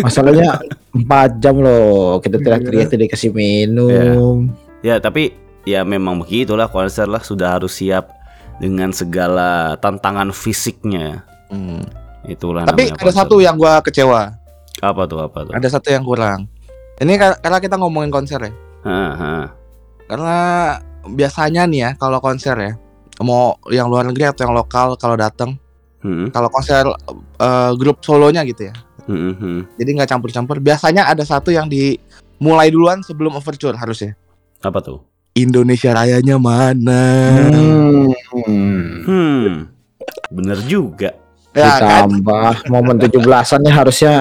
Masalahnya 0.00 0.58
4 0.96 1.38
jam 1.38 1.54
loh 1.56 2.18
kita 2.18 2.40
teriak-teriak 2.40 2.88
tidak 2.88 3.02
dikasih 3.06 3.30
minum. 3.30 4.50
Ya 4.80 4.98
tapi 4.98 5.30
ya 5.64 5.82
memang 5.82 6.20
begitulah 6.20 6.68
konser 6.68 7.04
lah 7.04 7.20
sudah 7.20 7.56
harus 7.58 7.76
siap 7.76 8.12
dengan 8.60 8.92
segala 8.92 9.74
tantangan 9.80 10.30
fisiknya. 10.30 11.24
Hmm. 11.50 11.82
Itulah 12.24 12.64
Tapi 12.64 12.88
ada 12.88 12.96
konser. 13.00 13.16
satu 13.20 13.36
yang 13.40 13.56
gua 13.56 13.80
kecewa. 13.84 14.32
apa 14.82 15.02
tuh 15.06 15.20
apa 15.22 15.38
tuh? 15.48 15.52
Ada 15.54 15.78
satu 15.78 15.88
yang 15.88 16.04
kurang. 16.04 16.48
Ini 16.98 17.14
kar- 17.16 17.38
karena 17.40 17.58
kita 17.58 17.76
ngomongin 17.76 18.10
konser 18.10 18.40
ya. 18.40 18.52
Hah. 18.84 19.48
Karena 20.04 20.38
biasanya 21.04 21.64
nih 21.64 21.80
ya 21.80 21.90
kalau 21.96 22.18
konser 22.20 22.56
ya 22.56 22.72
mau 23.20 23.56
yang 23.70 23.86
luar 23.86 24.08
negeri 24.08 24.24
atau 24.26 24.48
yang 24.48 24.56
lokal 24.56 24.96
kalau 24.96 25.14
datang 25.14 25.56
Hmm, 26.04 26.28
kalau 26.28 26.52
konser 26.52 26.84
eh, 27.40 27.72
grup 27.80 28.04
solonya 28.04 28.44
gitu 28.44 28.68
ya 28.68 28.76
hmm, 29.08 29.32
hmm. 29.40 29.60
jadi 29.80 29.90
nggak 29.96 30.10
campur-campur 30.12 30.60
biasanya 30.60 31.08
ada 31.08 31.24
satu 31.24 31.48
yang 31.48 31.64
dimulai 31.64 32.68
duluan 32.68 33.00
sebelum 33.00 33.32
overture 33.32 33.72
harusnya 33.72 34.12
Apa 34.60 34.84
tuh? 34.84 35.00
Indonesia 35.34 35.90
Rayanya 35.90 36.38
mana 36.38 37.02
Hmm. 38.30 39.04
Hmm. 39.04 39.50
Bener 40.30 40.58
juga. 40.64 41.10
ya 41.54 41.78
kan 41.78 42.10
Ditambah 42.10 42.66
momen 42.66 42.98
17-annya 42.98 43.70
harusnya 43.70 44.14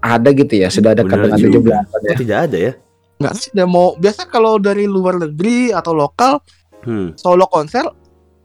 ada 0.00 0.28
gitu 0.30 0.54
ya, 0.56 0.68
sudah 0.68 0.92
ada 0.92 1.04
Bener 1.04 1.28
dengan 1.28 1.38
juga. 1.52 1.76
17-an 1.84 2.00
ya. 2.02 2.16
Tidak 2.16 2.38
ada 2.40 2.58
ya? 2.60 2.72
nggak 3.14 3.34
sih 3.36 3.48
udah 3.52 3.66
mau 3.66 3.94
biasa 3.94 4.26
kalau 4.26 4.58
dari 4.58 4.84
luar 4.84 5.16
negeri 5.16 5.70
atau 5.70 5.92
lokal 5.92 6.42
Hmm. 6.82 7.16
solo 7.16 7.46
konser 7.46 7.86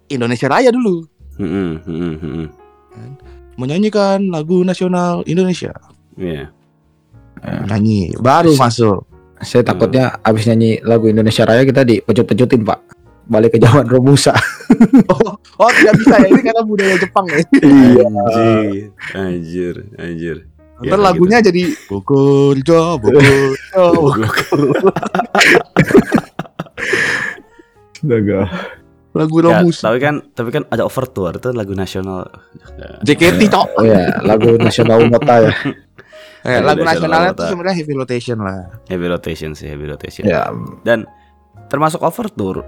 Indonesia 0.07 0.47
Raya 0.47 0.71
dulu 0.71 1.03
Hmm, 1.35 1.49
hmm, 1.49 1.75
hmm, 1.83 2.15
hmm. 2.15 2.45
menyanyikan 3.55 4.29
lagu 4.29 4.61
nasional 4.61 5.25
Indonesia 5.25 5.75
Iya. 6.15 6.47
nyanyi 7.65 8.15
baru 8.15 8.55
masuk 8.55 9.03
Saya 9.39 9.63
takutnya 9.63 10.19
abis 10.19 10.47
nyanyi 10.51 10.83
lagu 10.83 11.07
Indonesia 11.07 11.47
Raya 11.47 11.63
kita 11.63 11.87
dipecut-pecutin 11.87 12.63
pak. 12.67 12.79
Balik 13.29 13.53
ke 13.55 13.61
zaman 13.61 13.85
Romusa 13.85 14.33
oh, 15.13 15.37
oh 15.37 15.69
tidak 15.77 16.01
bisa 16.01 16.17
ya 16.17 16.33
ini 16.33 16.41
karena 16.41 16.65
budaya 16.65 16.97
Jepang 16.97 17.29
ya. 17.29 17.37
Iya. 17.61 18.05
Anjir, 18.09 18.89
anjir, 19.13 19.75
anjir. 20.01 20.37
Ya, 20.81 20.97
Ntar 20.97 20.99
lagunya 21.13 21.37
jadi 21.37 21.77
Bogor 21.85 22.57
Jo 22.65 22.97
Bogor 22.97 23.21
Jo. 23.21 23.85
Astaga 27.93 28.41
lagu 29.09 29.41
Ya, 29.41 29.61
Romus 29.61 29.77
tapi 29.81 29.97
kan 29.99 30.21
tapi 30.37 30.49
kan 30.53 30.63
ada 30.69 30.85
overture 30.85 31.33
itu 31.33 31.49
lagu 31.49 31.73
nasional. 31.73 32.29
JKT 33.01 33.41
cok 33.49 33.67
Oh 33.81 33.85
ya 33.85 34.21
lagu 34.21 34.53
nasional 34.61 35.01
Umota 35.01 35.49
ya 35.49 35.51
eh, 36.41 36.59
Lagu 36.59 36.79
lagu 36.79 36.83
nasionalnya 36.85 37.31
tuh 37.31 37.41
Kota. 37.41 37.49
sebenarnya 37.49 37.75
heavy 37.77 37.93
rotation 37.93 38.37
lah. 38.39 38.57
Heavy 38.85 39.07
rotation 39.07 39.51
sih, 39.53 39.67
heavy 39.67 39.85
rotation. 39.85 40.23
Ya 40.23 40.47
Dan 40.81 41.03
termasuk 41.67 41.99
overture 41.99 42.63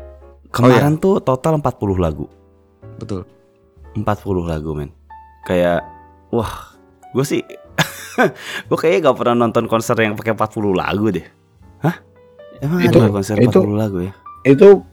kemarin 0.50 0.96
tuh 0.96 1.20
total 1.20 1.58
40 1.58 1.72
lagu. 1.98 2.26
betul. 2.98 3.24
40 3.94 4.04
lagu 4.46 4.72
men. 4.72 4.92
Kayak 5.44 5.84
wah 6.30 6.76
gue 7.12 7.26
sih 7.26 7.42
gue 8.68 8.78
kayaknya 8.78 9.10
gak 9.10 9.18
pernah 9.18 9.36
nonton 9.42 9.66
konser 9.66 9.96
yang 9.96 10.14
pakai 10.14 10.32
40 10.32 10.48
lagu 10.74 11.10
deh. 11.10 11.26
Hah? 11.80 11.96
Emang 12.60 12.80
Itu- 12.80 13.00
ada 13.00 13.10
konser 13.10 13.36
itu- 13.36 13.52
40 13.58 13.74
lagu 13.74 13.98
ya? 14.00 14.14
Itu 14.44 14.84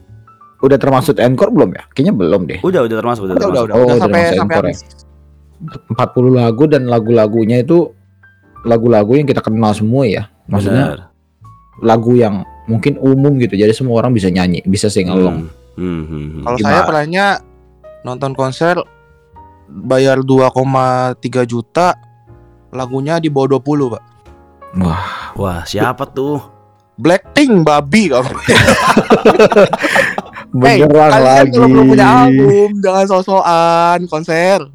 udah 0.59 0.75
termasuk 0.75 1.15
encore 1.17 1.49
belum 1.49 1.71
ya? 1.71 1.83
Kayaknya 1.91 2.13
belum 2.13 2.41
deh. 2.45 2.59
Udah 2.59 2.83
udah 2.83 2.97
termasuk 2.97 3.23
udah, 3.23 3.35
udah 3.35 3.47
udah 3.47 3.61
termasuk. 3.61 3.67
udah, 3.67 3.75
Oh, 3.75 3.79
udah 3.79 3.87
udah 3.87 4.01
sampai 4.01 4.19
masuk 4.19 4.35
sampai 4.35 4.55
encore 4.55 4.65
ya? 4.65 4.73
habis. 4.73 4.81
40 5.91 6.31
lagu 6.33 6.63
dan 6.65 6.81
lagu-lagunya 6.85 7.57
itu 7.61 7.77
lagu-lagu 8.67 9.11
yang 9.15 9.27
kita 9.27 9.43
kenal 9.43 9.71
semua 9.75 10.03
ya. 10.07 10.23
Maksudnya 10.49 10.85
Benar. 10.95 11.01
lagu 11.79 12.11
yang 12.17 12.43
mungkin 12.69 13.01
umum 13.01 13.37
gitu 13.41 13.57
Jadi 13.57 13.73
semua 13.73 14.01
orang 14.01 14.13
bisa 14.13 14.29
nyanyi, 14.29 14.61
bisa 14.65 14.89
sing 14.89 15.09
along. 15.09 15.49
Hmm, 15.77 15.83
hmm, 15.83 16.03
hmm, 16.05 16.25
hmm. 16.39 16.43
kalau 16.45 16.57
saya 16.59 16.81
pernahnya 16.83 17.25
nonton 18.03 18.31
konser 18.35 18.75
bayar 19.69 20.21
2,3 20.25 21.19
juta 21.45 21.93
lagunya 22.73 23.17
di 23.21 23.29
bawah 23.29 23.57
20 23.61 23.93
pak. 23.93 24.03
Wah. 24.77 25.33
Wah 25.37 25.61
siapa 25.65 26.05
tuh? 26.09 26.41
Blackpink 26.99 27.63
babi 27.63 28.11
kalau 28.11 28.27
Hey, 30.49 30.81
beneran 30.81 31.13
kalian 31.13 31.45
lagi. 31.45 31.53
kalau 31.53 31.69
belum 31.69 31.85
punya 31.93 32.07
album 32.09 32.69
jangan 32.81 33.05
so-soan 33.05 33.99
konser 34.09 34.65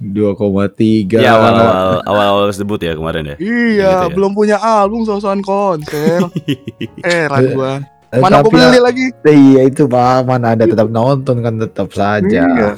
2,3 0.00 1.12
ya 1.14 1.30
awal 1.30 1.54
awal 1.54 1.76
awal 2.02 2.26
awal 2.34 2.44
debut 2.48 2.78
ya 2.78 2.92
kemarin 2.92 3.24
ya 3.26 3.36
iya 3.38 3.92
Gitu 4.00 4.06
ya. 4.06 4.14
belum 4.16 4.32
punya 4.32 4.56
album 4.56 5.04
so-soan 5.04 5.40
konser 5.40 6.24
heran 7.04 7.44
gua 7.52 7.72
Eh, 8.10 8.18
mana 8.18 8.42
aku 8.42 8.50
beli 8.50 8.66
ya- 8.66 8.82
lagi 8.82 9.06
Iya 9.22 9.70
itu 9.70 9.86
pak, 9.86 10.26
mana 10.26 10.50
ada 10.50 10.66
tetap 10.66 10.90
nonton 10.90 11.38
kan 11.38 11.54
tetap 11.56 11.94
saja. 11.94 12.42
Iya. 12.42 12.74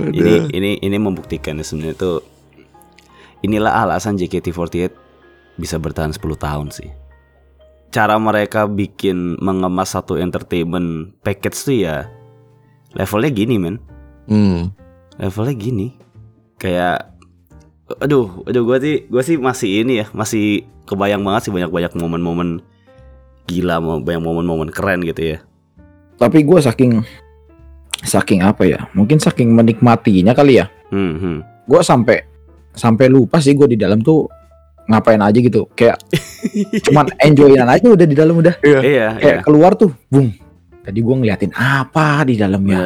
ini 0.00 0.48
ini 0.48 0.70
ini 0.80 0.96
membuktikan 0.96 1.54
ya 1.54 1.62
sebenarnya 1.62 1.92
tuh 1.94 2.24
inilah 3.40 3.84
alasan 3.84 4.16
JKT48 4.16 4.88
bisa 5.54 5.76
bertahan 5.76 6.10
10 6.10 6.16
tahun 6.34 6.72
sih. 6.72 6.88
Cara 7.90 8.16
mereka 8.16 8.64
bikin 8.64 9.36
mengemas 9.36 9.92
satu 9.92 10.16
entertainment 10.16 11.12
package 11.20 11.58
tuh 11.60 11.76
ya 11.76 12.08
levelnya 12.90 13.30
gini 13.30 13.54
men, 13.54 13.76
Hmm. 14.24 14.72
levelnya 15.14 15.52
gini. 15.52 15.86
Kayak 16.64 17.12
aduh, 18.00 18.40
aduh 18.48 18.64
gua 18.64 18.80
sih 18.80 19.04
gua 19.12 19.20
sih 19.20 19.36
masih 19.36 19.84
ini 19.84 20.00
ya, 20.00 20.06
masih 20.16 20.64
kebayang 20.88 21.20
banget 21.20 21.48
sih 21.48 21.52
banyak-banyak 21.52 21.92
momen-momen 21.92 22.64
gila, 23.44 23.76
mau 23.84 24.00
banyak 24.00 24.24
momen-momen 24.24 24.72
keren 24.72 25.04
gitu 25.04 25.36
ya. 25.36 25.38
Tapi 26.16 26.40
gue 26.40 26.56
saking 26.56 27.04
saking 28.00 28.40
apa 28.40 28.64
ya? 28.64 28.88
Mungkin 28.96 29.20
saking 29.20 29.52
menikmatinya 29.52 30.32
kali 30.32 30.64
ya. 30.64 30.72
Hmm, 30.88 31.20
hmm. 31.20 31.38
Gue 31.68 31.80
sampai 31.84 32.24
sampai 32.72 33.12
lupa 33.12 33.44
sih 33.44 33.52
gue 33.52 33.68
di 33.68 33.76
dalam 33.76 34.00
tuh 34.00 34.24
ngapain 34.88 35.20
aja 35.20 35.36
gitu. 35.36 35.68
Kayak 35.76 36.00
cuman 36.88 37.12
enjoyin 37.20 37.68
aja 37.68 37.84
udah 37.84 38.06
di 38.08 38.16
dalam 38.16 38.40
udah. 38.40 38.54
Iya, 38.64 38.80
iya. 38.80 39.08
Kayak 39.20 39.38
keluar 39.44 39.76
tuh, 39.76 39.92
bung. 40.08 40.32
Tadi 40.84 41.00
gue 41.00 41.14
ngeliatin 41.16 41.52
apa 41.56 42.24
di 42.24 42.36
dalamnya. 42.36 42.80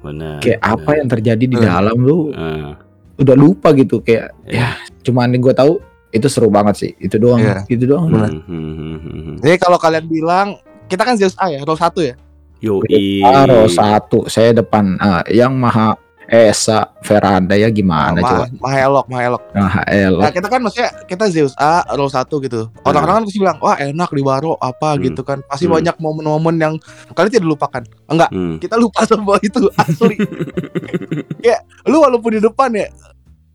Benar. 0.00 0.40
Kayak 0.40 0.60
apa 0.60 0.90
yang 0.96 1.08
terjadi 1.08 1.44
di 1.44 1.56
Eh. 1.56 1.64
dalam 1.64 1.96
lu 2.00 2.32
Eh, 2.32 2.72
udah 3.18 3.36
lupa 3.36 3.72
gitu 3.76 4.00
kayak 4.00 4.32
Iya. 4.48 4.76
ya 4.76 4.80
cuman 5.02 5.32
gue 5.36 5.52
tahu 5.52 5.80
itu 6.12 6.28
seru 6.28 6.52
banget 6.52 6.74
sih 6.76 6.92
itu 7.00 7.16
doang 7.16 7.40
Iya. 7.40 7.64
itu 7.68 7.84
doang 7.84 8.08
Benar. 8.12 8.30
hmm, 8.30 8.42
hmm, 8.44 8.72
hmm, 8.76 8.96
hmm, 8.98 9.22
hmm. 9.24 9.36
Jadi 9.40 9.56
kalau 9.60 9.78
kalian 9.80 10.06
bilang 10.08 10.48
kita 10.88 11.08
kan 11.08 11.16
Zeus 11.16 11.32
A 11.40 11.48
ya, 11.48 11.64
row 11.64 11.72
1 11.72 11.88
ya. 12.04 12.14
Yoi. 12.62 13.24
Aro 13.24 13.66
satu 13.66 14.28
saya 14.30 14.54
depan 14.54 14.94
ah, 15.00 15.24
yang 15.26 15.56
maha 15.56 15.98
Esa 16.32 16.96
Veranda 16.98 17.52
ya 17.52 17.68
gimana 17.68 18.16
Ma- 18.16 18.24
coba 18.24 18.44
Mahelok, 18.56 19.04
Mahelok. 19.04 19.42
nah 19.52 19.84
el 19.84 20.16
Nah, 20.16 20.32
kita 20.32 20.48
kan 20.48 20.58
maksudnya 20.58 20.88
kita 21.04 21.28
Zeus 21.28 21.52
A, 21.54 21.84
row 21.92 22.08
1 22.08 22.24
gitu. 22.40 22.72
Orang-orang 22.82 23.20
kan 23.20 23.24
pasti 23.28 23.36
bilang, 23.36 23.58
"Wah, 23.58 23.76
enak 23.76 24.08
di 24.08 24.24
Baro 24.24 24.56
apa 24.56 24.96
Hmm. 24.96 25.04
gitu 25.04 25.20
kan." 25.20 25.44
Pasti 25.44 25.68
Hmm. 25.68 25.76
banyak 25.76 25.92
momen-momen 25.94 26.56
yang 26.56 26.74
kalian 27.10 27.28
tidak 27.30 27.48
lupakan. 27.50 27.84
Enggak, 28.08 28.32
Hmm. 28.32 28.56
kita 28.56 28.74
lupa 28.74 29.04
semua 29.06 29.36
itu 29.38 29.60
asli. 29.76 30.16
Kayak 31.42 31.60
lu 31.84 32.00
walaupun 32.00 32.32
di 32.32 32.40
depan 32.40 32.72
ya 32.72 32.88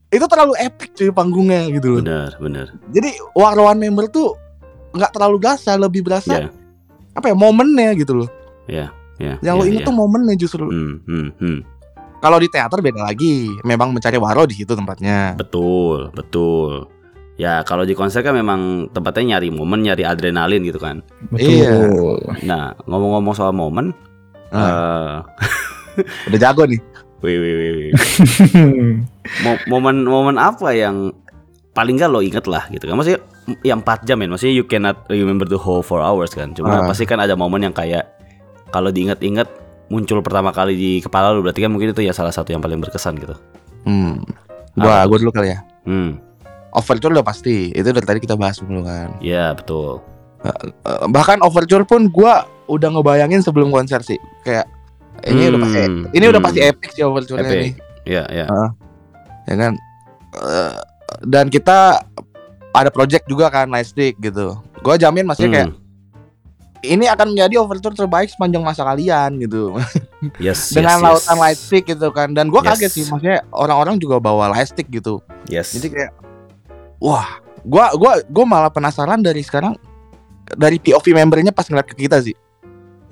itu 0.07 0.23
terlalu 0.23 0.53
epic 0.57 0.93
cuy 0.93 1.09
panggungnya 1.09 1.67
gitu 1.69 1.87
loh. 1.89 1.99
bener 1.99 2.29
bener 2.37 2.65
Jadi 2.89 3.09
War 3.33 3.57
One 3.57 3.81
member 3.81 4.07
tuh 4.07 4.37
nggak 4.89 5.11
terlalu 5.11 5.35
berasa, 5.37 5.75
lebih 5.75 5.99
berasa 5.99 6.33
ya 6.37 6.49
apa 7.11 7.27
ya 7.27 7.35
momennya 7.35 7.97
gitu 7.97 8.13
loh. 8.15 8.29
ya 8.65 8.93
ya 9.17 9.41
Yang 9.41 9.55
lo 9.55 9.63
ya, 9.63 9.67
inget 9.67 9.81
ya. 9.81 9.87
tuh 9.89 9.95
momennya 9.95 10.35
justru. 10.37 10.63
hmm, 10.63 10.95
hmm, 11.03 11.27
hmm. 11.41 11.59
Kalau 12.17 12.37
di 12.37 12.47
teater 12.47 12.79
beda 12.79 13.03
lagi. 13.03 13.53
Memang 13.61 13.91
mencari 13.91 14.15
waro 14.15 14.43
di 14.43 14.55
situ 14.55 14.71
tempatnya. 14.71 15.33
betul 15.33 16.09
betul 16.11 16.89
ya 17.35 17.61
kalau 17.61 17.85
di 17.85 17.93
konser 17.93 18.19
kan 18.19 18.33
memang 18.33 18.89
tempatnya 18.89 19.37
nyari 19.37 19.49
momen 19.49 19.85
nyari 19.85 20.01
adrenalin 20.01 20.57
gitu 20.63 20.81
kan 20.81 21.05
Betul. 21.29 22.17
nah 22.41 22.73
ngomong-ngomong 22.83 23.29
soal 23.31 23.53
momen 23.53 23.93
Nah, 24.49 25.21
eh 25.93 26.01
udah 26.27 26.39
jago 26.39 26.65
nih. 26.65 26.81
wih, 27.19 27.37
wih, 27.37 27.53
wih, 27.53 27.71
wih. 27.77 27.91
Mo- 29.43 29.63
momen 29.69 30.01
momen 30.01 30.35
apa 30.35 30.71
yang 30.71 31.13
paling 31.71 31.93
gak 31.95 32.09
lo 32.09 32.25
inget 32.25 32.47
lah 32.47 32.65
gitu 32.67 32.89
kan 32.89 32.97
maksudnya 32.97 33.21
yang 33.61 33.79
4 33.79 34.01
jam 34.03 34.17
ya 34.17 34.27
maksudnya 34.27 34.55
you 34.55 34.65
cannot 34.65 35.05
remember 35.05 35.45
the 35.45 35.55
whole 35.55 35.85
4 35.85 36.01
hours 36.01 36.33
kan 36.33 36.57
cuma 36.57 36.73
Ah. 36.75 36.89
pasti 36.89 37.05
kan 37.05 37.19
ada 37.19 37.37
momen 37.37 37.61
yang 37.61 37.71
kayak 37.71 38.09
kalau 38.67 38.89
diinget-inget 38.89 39.45
muncul 39.87 40.19
pertama 40.19 40.49
kali 40.49 40.73
di 40.73 40.91
kepala 40.99 41.31
lu 41.31 41.39
berarti 41.39 41.59
kan 41.59 41.69
mungkin 41.69 41.89
itu 41.89 42.01
ya 42.01 42.11
salah 42.11 42.29
satu 42.29 42.49
yang 42.49 42.59
paling 42.59 42.77
berkesan 42.77 43.15
gitu 43.15 43.35
Hmm. 43.81 44.19
Gua 44.73 45.03
gua 45.03 45.17
dulu 45.17 45.31
kali 45.31 45.49
ya. 45.49 45.63
hmm 45.83 46.19
Overture 46.69 47.09
udah 47.09 47.23
pasti. 47.23 47.71
Itu 47.71 47.89
dari 47.89 48.03
tadi 48.03 48.19
kita 48.19 48.35
bahas 48.35 48.59
dulu 48.59 48.83
kan. 48.83 49.15
ya 49.17 49.51
betul 49.51 50.03
Eh, 50.37 50.69
bahkan 51.07 51.39
overture 51.39 51.81
pun 51.81 52.05
gua 52.07 52.43
udah 52.65 52.89
ngebayangin 52.89 53.39
sebelum 53.39 53.71
konser 53.71 53.99
sih. 54.01 54.15
Kayak 54.43 54.67
ini 55.25 55.47
udah 55.47 55.59
pasti 55.59 55.79
Hmm, 55.79 56.03
ini 56.11 56.25
udah 56.25 56.35
hmm. 56.35 56.45
pasti 56.45 56.59
epic 56.61 56.89
sih 56.91 57.01
overture-nya 57.01 57.47
Epic. 57.47 57.61
nih. 57.63 57.73
ya 58.05 58.23
ya 58.29 58.45
ya 59.45 59.55
kan 59.57 59.73
Eh, 60.37 60.73
dan 61.23 61.47
kita 61.47 62.03
ada 62.69 62.89
project 62.89 63.25
juga 63.25 63.47
kan 63.47 63.65
Lightstick 63.67 64.19
gitu 64.19 64.53
gue 64.77 64.95
jamin 64.95 65.25
maksudnya 65.25 65.49
kayak 65.49 65.67
Hmm. 65.67 65.79
Ini 66.85 67.05
akan 67.09 67.33
menjadi 67.33 67.55
overture 67.61 67.95
terbaik 67.95 68.29
sepanjang 68.29 68.61
masa 68.61 68.85
kalian 68.85 69.41
gitu. 69.41 69.73
Yes 70.41 70.73
dengan 70.73 70.97
yes, 70.97 71.05
lautan 71.05 71.37
yes. 71.37 71.41
Lightstick 71.45 71.83
gitu 71.93 72.09
kan. 72.09 72.33
Dan 72.33 72.49
gue 72.49 72.57
Yes. 72.61 72.69
kaget 72.73 72.91
sih 72.91 73.03
maksudnya 73.05 73.45
orang-orang 73.53 74.01
juga 74.01 74.17
bawa 74.17 74.49
Lightstick 74.49 74.89
gitu. 74.89 75.21
Yes. 75.45 75.77
Jadi 75.77 75.93
kayak 75.93 76.11
wah 76.97 77.37
gue 77.61 77.85
gua 77.99 78.13
gua 78.25 78.45
malah 78.49 78.71
penasaran 78.73 79.21
dari 79.21 79.45
sekarang 79.45 79.77
dari 80.57 80.81
POV 80.81 81.05
membernya 81.13 81.53
pas 81.53 81.69
ngeliat 81.69 81.85
ke 81.85 81.95
kita 82.07 82.17
sih. 82.23 82.33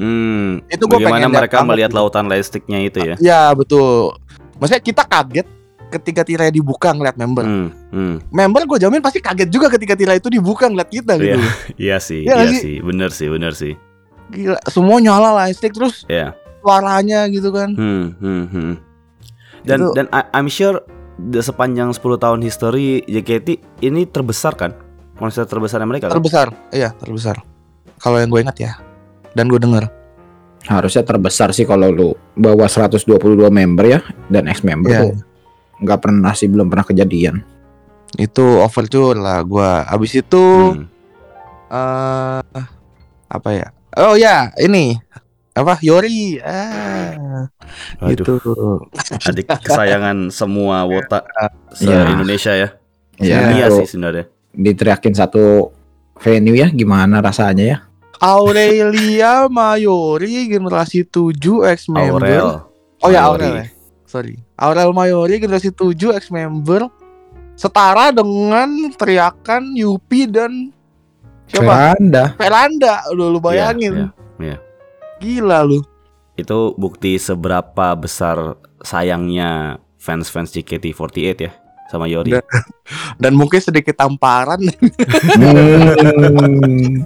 Hmm 0.02 0.66
itu 0.68 0.84
gue 0.90 0.98
bagaimana 0.98 1.30
mereka 1.32 1.62
melihat 1.64 1.94
gitu. 1.94 2.00
lautan 2.02 2.26
lightsticknya 2.26 2.80
itu 2.84 3.00
ya? 3.06 3.16
Ya 3.22 3.42
betul. 3.54 4.18
Maksudnya 4.58 4.84
kita 4.84 5.04
kaget 5.06 5.48
ketika 5.96 6.22
tirai 6.22 6.50
dibuka 6.50 6.92
ngeliat 6.92 7.16
member 7.16 7.44
hmm, 7.44 7.68
hmm. 7.90 8.16
member 8.30 8.68
gue 8.68 8.78
jamin 8.78 9.00
pasti 9.00 9.20
kaget 9.20 9.48
juga 9.48 9.68
ketika 9.68 9.94
tirai 9.94 10.18
itu 10.18 10.28
dibuka 10.28 10.68
ngeliat 10.68 10.88
kita 10.88 11.16
gitu 11.16 11.40
Iya. 11.40 11.52
Iya 11.88 11.98
sih, 12.00 12.22
Iya 12.24 12.36
iya, 12.38 12.50
sih? 12.52 12.60
sih, 12.60 12.76
bener 12.80 13.10
sih, 13.10 13.28
bener 13.28 13.54
sih. 13.54 13.74
Gila, 14.28 14.58
semua 14.66 14.98
nyala 14.98 15.32
lightstick 15.36 15.72
terus 15.72 16.04
Iya. 16.06 16.36
suaranya 16.60 17.26
gitu 17.28 17.50
kan. 17.50 17.72
Hmm, 17.72 18.06
hmm, 18.18 18.46
hmm. 18.48 18.74
Dan 19.64 19.80
Itu- 19.82 19.94
dan 19.94 20.06
I- 20.10 20.30
I'm 20.34 20.48
sure 20.48 20.82
sepanjang 21.34 21.90
10 21.90 22.18
tahun 22.18 22.40
history 22.40 23.06
JKT 23.06 23.48
ini 23.82 24.04
terbesar 24.04 24.54
kan? 24.54 24.76
Konser 25.16 25.48
terbesarnya 25.48 25.88
mereka 25.88 26.12
kan? 26.12 26.20
Terbesar, 26.20 26.52
iya 26.70 26.92
terbesar. 26.92 27.40
Kalau 27.98 28.20
yang 28.20 28.28
gue 28.28 28.42
ingat 28.42 28.58
ya, 28.60 28.76
dan 29.32 29.48
gue 29.48 29.56
denger. 29.56 29.88
Harusnya 30.66 31.06
terbesar 31.06 31.54
sih 31.54 31.64
kalau 31.64 31.88
lu 31.88 32.10
bawa 32.34 32.66
122 32.66 33.06
member 33.48 33.86
ya 33.86 34.00
dan 34.28 34.50
ex 34.50 34.60
member 34.60 34.90
Iya. 34.90 35.02
tuh 35.06 35.14
nggak 35.78 36.00
pernah 36.00 36.32
sih 36.32 36.48
belum 36.48 36.68
pernah 36.68 36.84
kejadian. 36.84 37.44
Itu 38.16 38.60
overture 38.60 39.16
lah 39.16 39.42
gue. 39.42 39.72
Abis 39.86 40.12
itu 40.16 40.44
Hmm. 40.72 40.88
eh 41.68 42.64
apa 43.28 43.50
ya? 43.52 43.68
Oh 43.96 44.14
ya, 44.14 44.52
ini 44.56 45.00
apa 45.52 45.80
Yori 45.80 46.36
ah 46.44 47.48
Aduh, 48.04 48.12
gitu 48.12 48.36
adik 49.24 49.48
kesayangan 49.64 50.28
semua 50.28 50.84
wota 50.84 51.24
se 51.72 51.88
Iya. 51.88 52.12
Indonesia 52.12 52.54
ya. 52.54 52.70
Ya, 53.16 53.38
Iya 53.56 53.66
itu 53.70 53.76
sih 53.82 53.96
sebenarnya. 53.96 54.28
diteriakin 54.52 55.16
satu 55.16 55.72
venue 56.18 56.56
ya 56.56 56.68
gimana 56.68 57.20
rasanya 57.20 57.64
ya? 57.66 57.78
Aurelia 58.20 59.48
Mayori 59.48 60.48
generasi 60.48 61.04
7 61.04 61.36
ex 61.66 61.88
member 61.88 62.20
Aurel. 62.20 62.48
oh 63.00 63.10
ya 63.10 63.24
Mayori. 63.26 63.48
Aurel 63.48 63.56
ya 63.56 63.66
sorry. 64.06 64.40
Aurel 64.58 64.94
Mayori 64.96 65.42
generasi 65.42 65.74
7 65.74 66.16
ex 66.16 66.30
member 66.32 66.88
setara 67.58 68.12
dengan 68.12 68.92
teriakan 68.94 69.76
Yupi 69.76 70.30
dan 70.30 70.72
siapa? 71.50 71.66
Veranda. 71.66 72.24
Veranda 72.40 72.94
lu, 73.12 73.34
lu 73.34 73.40
bayangin. 73.44 74.14
Iya, 74.40 74.56
iya. 74.56 74.58
gila 75.20 75.66
lu. 75.66 75.82
Itu 76.36 76.76
bukti 76.76 77.16
seberapa 77.16 77.96
besar 77.96 78.60
sayangnya 78.84 79.80
fans-fans 79.96 80.54
JKT48 80.54 81.38
ya 81.42 81.65
sama 81.86 82.06
Yori. 82.06 82.34
Dan- 82.34 82.50
dan 83.22 83.34
mungkin 83.34 83.60
sedikit 83.60 83.94
tamparan 83.94 84.62
Hmm. 85.36 87.04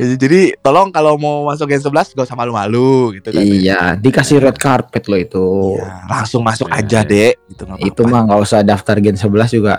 jadi 0.16 0.56
tolong 0.58 0.88
kalau 0.88 1.14
mau 1.16 1.44
masuk 1.44 1.68
Gen 1.68 1.80
11 1.80 1.92
gak 2.12 2.24
usah 2.24 2.34
malu-malu 2.34 3.14
gitu 3.14 3.28
kan 3.28 3.42
iya, 3.42 3.80
dikasih 3.94 4.40
red 4.40 4.56
carpet 4.56 5.04
loh 5.06 5.18
itu. 5.18 5.46
Ya, 5.76 6.08
langsung 6.08 6.40
masuk 6.40 6.66
Iya, 6.66 6.78
aja 6.78 7.00
iya. 7.00 7.08
dek 7.08 7.34
gitu 7.46 7.62
nggak 7.64 7.78
Itu 7.82 8.00
apa-apa. 8.02 8.12
mah 8.12 8.20
nggak 8.26 8.40
usah 8.42 8.60
daftar 8.62 8.96
Gen 8.98 9.16
11 9.16 9.52
juga. 9.52 9.74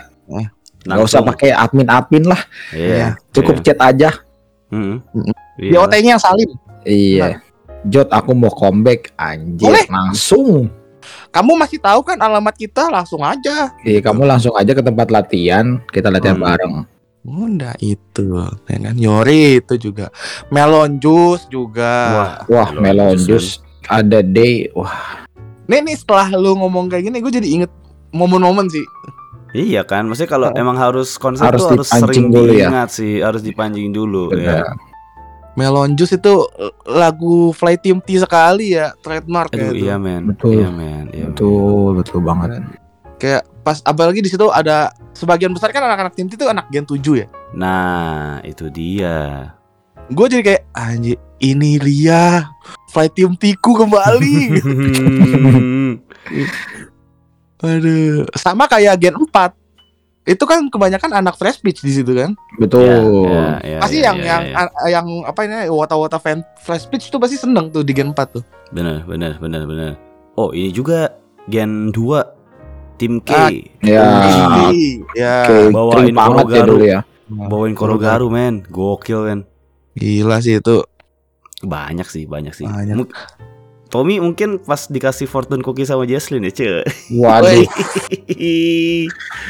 Nggak 0.88 1.04
usah 1.04 1.20
pakai 1.22 1.50
admin-admin 1.52 2.24
lah, 2.24 2.42
Iya. 2.72 3.18
cukup 3.32 3.60
iya. 3.60 3.64
chat 3.66 3.80
aja. 3.82 4.10
Mm-mm. 4.70 4.98
Mm-mm. 5.02 5.36
Iya. 5.58 5.72
BOT-nya 5.74 6.10
yang 6.14 6.22
salim 6.22 6.50
Iya. 6.84 7.40
Jot 7.84 8.10
aku 8.10 8.32
mau 8.32 8.50
comeback 8.50 9.12
anjir 9.16 9.66
Boleh. 9.66 9.86
langsung. 9.88 10.68
Kamu 11.30 11.52
masih 11.56 11.78
tahu 11.78 12.02
kan 12.02 12.18
alamat 12.18 12.54
kita 12.54 12.88
langsung 12.88 13.22
aja 13.22 13.72
Iya, 13.82 14.00
kamu 14.00 14.24
langsung 14.24 14.54
aja 14.54 14.72
ke 14.72 14.82
tempat 14.82 15.08
latihan, 15.08 15.80
kita 15.88 16.08
latihan 16.08 16.36
Hmm. 16.36 16.46
bareng. 16.46 16.76
Udah 17.24 17.76
itu 17.78 18.40
ya 18.64 18.78
kan 18.80 18.96
Yori 18.96 19.60
itu 19.60 19.76
juga 19.78 20.08
Melon 20.48 20.96
Juice 20.96 21.44
juga 21.46 21.94
Wah, 22.10 22.32
Wah, 22.48 22.70
Melon 22.72 22.84
melon 23.12 23.18
juice. 23.18 23.28
juice 23.28 23.52
ada 23.86 24.20
day. 24.20 24.72
Wah, 24.72 25.28
Nih 25.66 25.82
nih 25.82 25.94
setelah 25.94 26.32
lu 26.32 26.56
ngomong 26.56 26.88
kayak 26.88 27.04
gini 27.04 27.20
gue 27.20 27.34
jadi 27.34 27.48
inget 27.50 27.72
momen-momen 28.10 28.68
sih 28.68 28.88
Iya 29.50 29.84
kan, 29.84 30.06
maksudnya 30.06 30.28
kalau 30.30 30.48
Oh. 30.50 30.56
emang 30.56 30.76
harus 30.76 31.16
konser 31.16 31.44
Harus 31.46 31.64
tuh 31.64 31.72
harus 31.74 31.88
sering 31.90 32.30
dulu 32.30 32.48
ya. 32.50 32.68
diingat 32.68 32.90
sih, 32.90 33.20
harus 33.20 33.40
dipancing 33.42 33.90
dulu 33.90 34.32
ya. 34.34 34.64
Melon 35.58 35.98
Juice 35.98 36.22
itu 36.22 36.34
lagu 36.86 37.50
Fly 37.50 37.82
Team 37.82 37.98
T 37.98 38.22
sekali 38.22 38.78
ya 38.78 38.94
trademark 39.02 39.50
Aduh 39.58 39.60
ya 39.60 39.70
itu. 39.74 39.86
iya 39.90 39.96
men, 39.98 40.30
Betul. 40.30 40.62
iya 40.62 40.70
men, 40.70 41.10
iya. 41.10 41.34
Betul, 41.34 41.98
betul 41.98 42.22
banget. 42.22 42.62
Kayak 43.18 43.50
pas 43.66 43.82
apalagi 43.82 44.22
di 44.22 44.30
situ 44.30 44.46
ada 44.54 44.94
sebagian 45.18 45.50
besar 45.50 45.74
kan 45.74 45.82
anak-anak 45.82 46.14
tim 46.14 46.30
T 46.30 46.38
itu 46.38 46.46
anak 46.46 46.70
Gen 46.70 46.86
7 46.86 47.02
ya. 47.18 47.28
Nah 47.58 48.38
itu 48.46 48.70
dia. 48.70 49.50
Gue 50.14 50.30
jadi 50.30 50.46
kayak 50.46 50.64
anjir 50.78 51.18
ini 51.42 51.82
Lia 51.82 52.46
Fly 52.94 53.10
Team 53.18 53.34
T 53.34 53.58
ku 53.58 53.74
kembali. 53.74 54.62
Aduh, 57.58 58.30
sama 58.38 58.70
kayak 58.70 59.02
Gen 59.02 59.18
4. 59.18 59.34
Itu 60.28 60.44
kan 60.44 60.68
kebanyakan 60.68 61.16
anak 61.16 61.40
fresh 61.40 61.64
pitch 61.64 61.80
di 61.80 61.92
situ 61.94 62.12
kan. 62.12 62.36
Betul. 62.60 62.84
Iya, 62.84 63.64
iya, 63.64 63.78
pasti 63.80 63.98
iya, 63.98 64.12
yang 64.12 64.18
iya, 64.18 64.28
yang 64.28 64.44
iya. 64.44 64.64
a- 64.68 64.90
yang 64.92 65.08
apa 65.24 65.40
ini 65.42 65.72
wata-wata 65.72 66.20
fan 66.20 66.44
fresh 66.60 66.84
pitch 66.86 67.08
tuh 67.08 67.18
pasti 67.18 67.40
seneng 67.40 67.72
tuh 67.72 67.80
di 67.82 67.96
Gen 67.96 68.12
4 68.12 68.28
tuh. 68.30 68.44
bener 68.68 69.08
bener 69.08 69.40
bener 69.40 69.64
bener. 69.64 69.92
Oh 70.36 70.52
ini 70.52 70.70
juga 70.70 71.16
Gen 71.48 71.90
2 71.90 73.00
tim 73.00 73.24
K 73.24 73.32
Ah, 73.32 73.48
Ya, 73.80 74.04
ya. 75.16 75.36
oke, 75.46 75.72
bawain 75.72 76.12
ya 76.12 76.26
Korogaru. 76.28 76.68
dulu 76.68 76.86
ya. 76.86 77.00
bawain 77.30 77.72
Korogaru 77.72 78.28
men, 78.28 78.68
gokil 78.68 79.22
kan. 79.24 79.40
Gila 79.96 80.44
sih 80.44 80.60
itu. 80.60 80.84
Banyak 81.60 82.06
sih, 82.06 82.28
banyak 82.28 82.52
sih. 82.52 82.68
Banyak. 82.68 83.08
Tommy 83.88 84.20
mungkin 84.20 84.60
pas 84.60 84.86
dikasih 84.86 85.26
fortune 85.26 85.64
cookie 85.64 85.84
sama 85.84 86.04
Jesslyn 86.04 86.44
ya, 86.44 86.52
ce. 86.52 86.68
Waduh, 87.10 87.64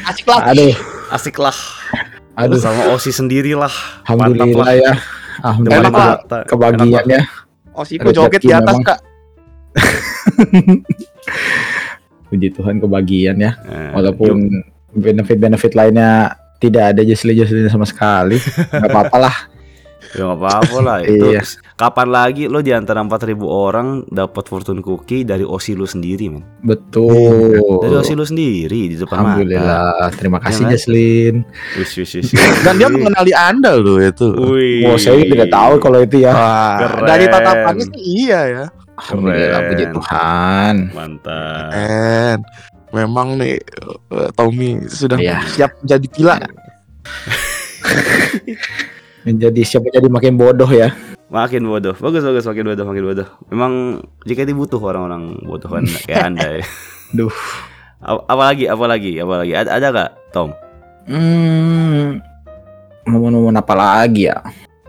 Asik 0.08 0.26
lah. 0.26 0.40
aduh, 0.46 0.74
Asik 1.10 1.36
lah. 1.36 1.56
aduh. 2.34 2.56
Sama 2.56 2.94
Osi 2.94 3.10
sendiri 3.10 3.52
lah. 3.52 3.70
Alhamdulillah 4.04 4.70
ya. 4.72 4.92
Alhamdulillah 5.38 5.90
Enak 5.90 6.18
ke- 6.22 6.46
kebagian 6.48 7.04
ya. 7.04 7.22
Oh, 7.74 7.82
Siko 7.82 8.10
Rezeki 8.10 8.16
joget 8.16 8.40
di 8.40 8.50
atas. 8.50 8.74
Kak. 8.80 8.98
Puji 12.28 12.48
Tuhan 12.52 12.76
kebagian 12.78 13.36
ya. 13.38 13.52
Eh, 13.64 13.90
Walaupun 13.94 14.50
benefit-benefit 14.92 15.72
lainnya 15.72 16.34
tidak 16.58 16.94
ada 16.94 17.02
Jesli 17.02 17.32
Jesli 17.32 17.64
sama 17.66 17.86
sekali. 17.86 18.36
Gak 18.72 18.86
apa-apa 18.86 19.18
lah. 19.18 19.36
Ya 20.14 20.24
nggak 20.24 20.38
apa-apa 20.40 20.76
lah 20.80 20.96
itu. 21.04 21.26
Iya. 21.34 21.42
Kapan 21.78 22.10
lagi 22.10 22.50
lo 22.50 22.58
di 22.58 22.74
antara 22.74 22.98
4000 23.06 23.38
orang 23.46 24.02
dapat 24.10 24.50
fortune 24.50 24.82
cookie 24.82 25.22
dari 25.22 25.46
osi 25.46 25.78
lo 25.78 25.86
sendiri, 25.86 26.26
men? 26.26 26.42
Betul. 26.66 27.54
Dari 27.78 27.94
osi 27.94 28.18
lo 28.18 28.26
sendiri 28.26 28.90
di 28.90 28.96
depan 28.98 29.14
mata. 29.14 29.38
Alhamdulillah. 29.38 30.10
Terima 30.18 30.42
kasih 30.42 30.66
kan? 30.66 30.74
Jaslin. 30.74 31.34
Wis, 31.78 31.94
wis, 31.94 32.10
wis. 32.18 32.34
Dan 32.66 32.82
dia 32.82 32.90
mengenali 32.90 33.30
anda 33.30 33.78
loh 33.78 34.02
itu. 34.02 34.26
Wih. 34.26 34.90
Oh, 34.90 34.98
saya 34.98 35.22
tidak 35.22 35.54
tahu 35.54 35.78
kalau 35.78 36.02
itu 36.02 36.26
ya. 36.26 36.34
Wah, 36.34 36.74
Keren. 36.82 37.06
dari 37.06 37.24
tatapannya 37.30 37.84
sih 37.94 38.02
iya 38.26 38.40
ya. 38.50 38.64
Alhamdulillah 38.98 39.60
puji. 39.70 39.84
Tuhan. 39.94 40.74
Mantap. 40.90 41.70
Keren. 41.70 42.38
Memang 42.90 43.28
nih 43.38 43.54
eh, 44.18 44.30
Tommy 44.34 44.82
sudah 44.90 45.14
Iya. 45.14 45.46
siap 45.46 45.78
jadi 45.86 46.06
pila. 46.10 46.42
Menjadi 49.22 49.62
siapa 49.62 49.86
jadi 49.94 50.10
makin 50.10 50.34
bodoh 50.34 50.66
ya. 50.66 50.90
Makin 51.28 51.62
bodoh. 51.62 51.92
Bagus, 51.94 52.22
bagus. 52.22 52.44
Makin 52.44 52.64
bodoh, 52.66 52.84
makin 52.84 53.04
bodoh. 53.04 53.28
Memang 53.48 53.72
jika 54.24 54.42
dibutuh 54.42 54.80
orang-orang 54.80 55.36
bodohan 55.42 55.84
kayak 56.04 56.22
anda 56.26 56.48
ya. 56.54 56.64
Duh. 57.12 57.32
Apalagi, 58.00 58.64
apalagi, 58.64 59.18
apalagi. 59.18 59.52
Ada, 59.52 59.70
ada 59.74 59.86
gak, 59.90 60.10
Tom? 60.30 60.54
Hmm. 61.04 62.20
Momen-momen 63.04 63.56
apa 63.56 63.72
lagi 63.72 64.28
ya? 64.28 64.40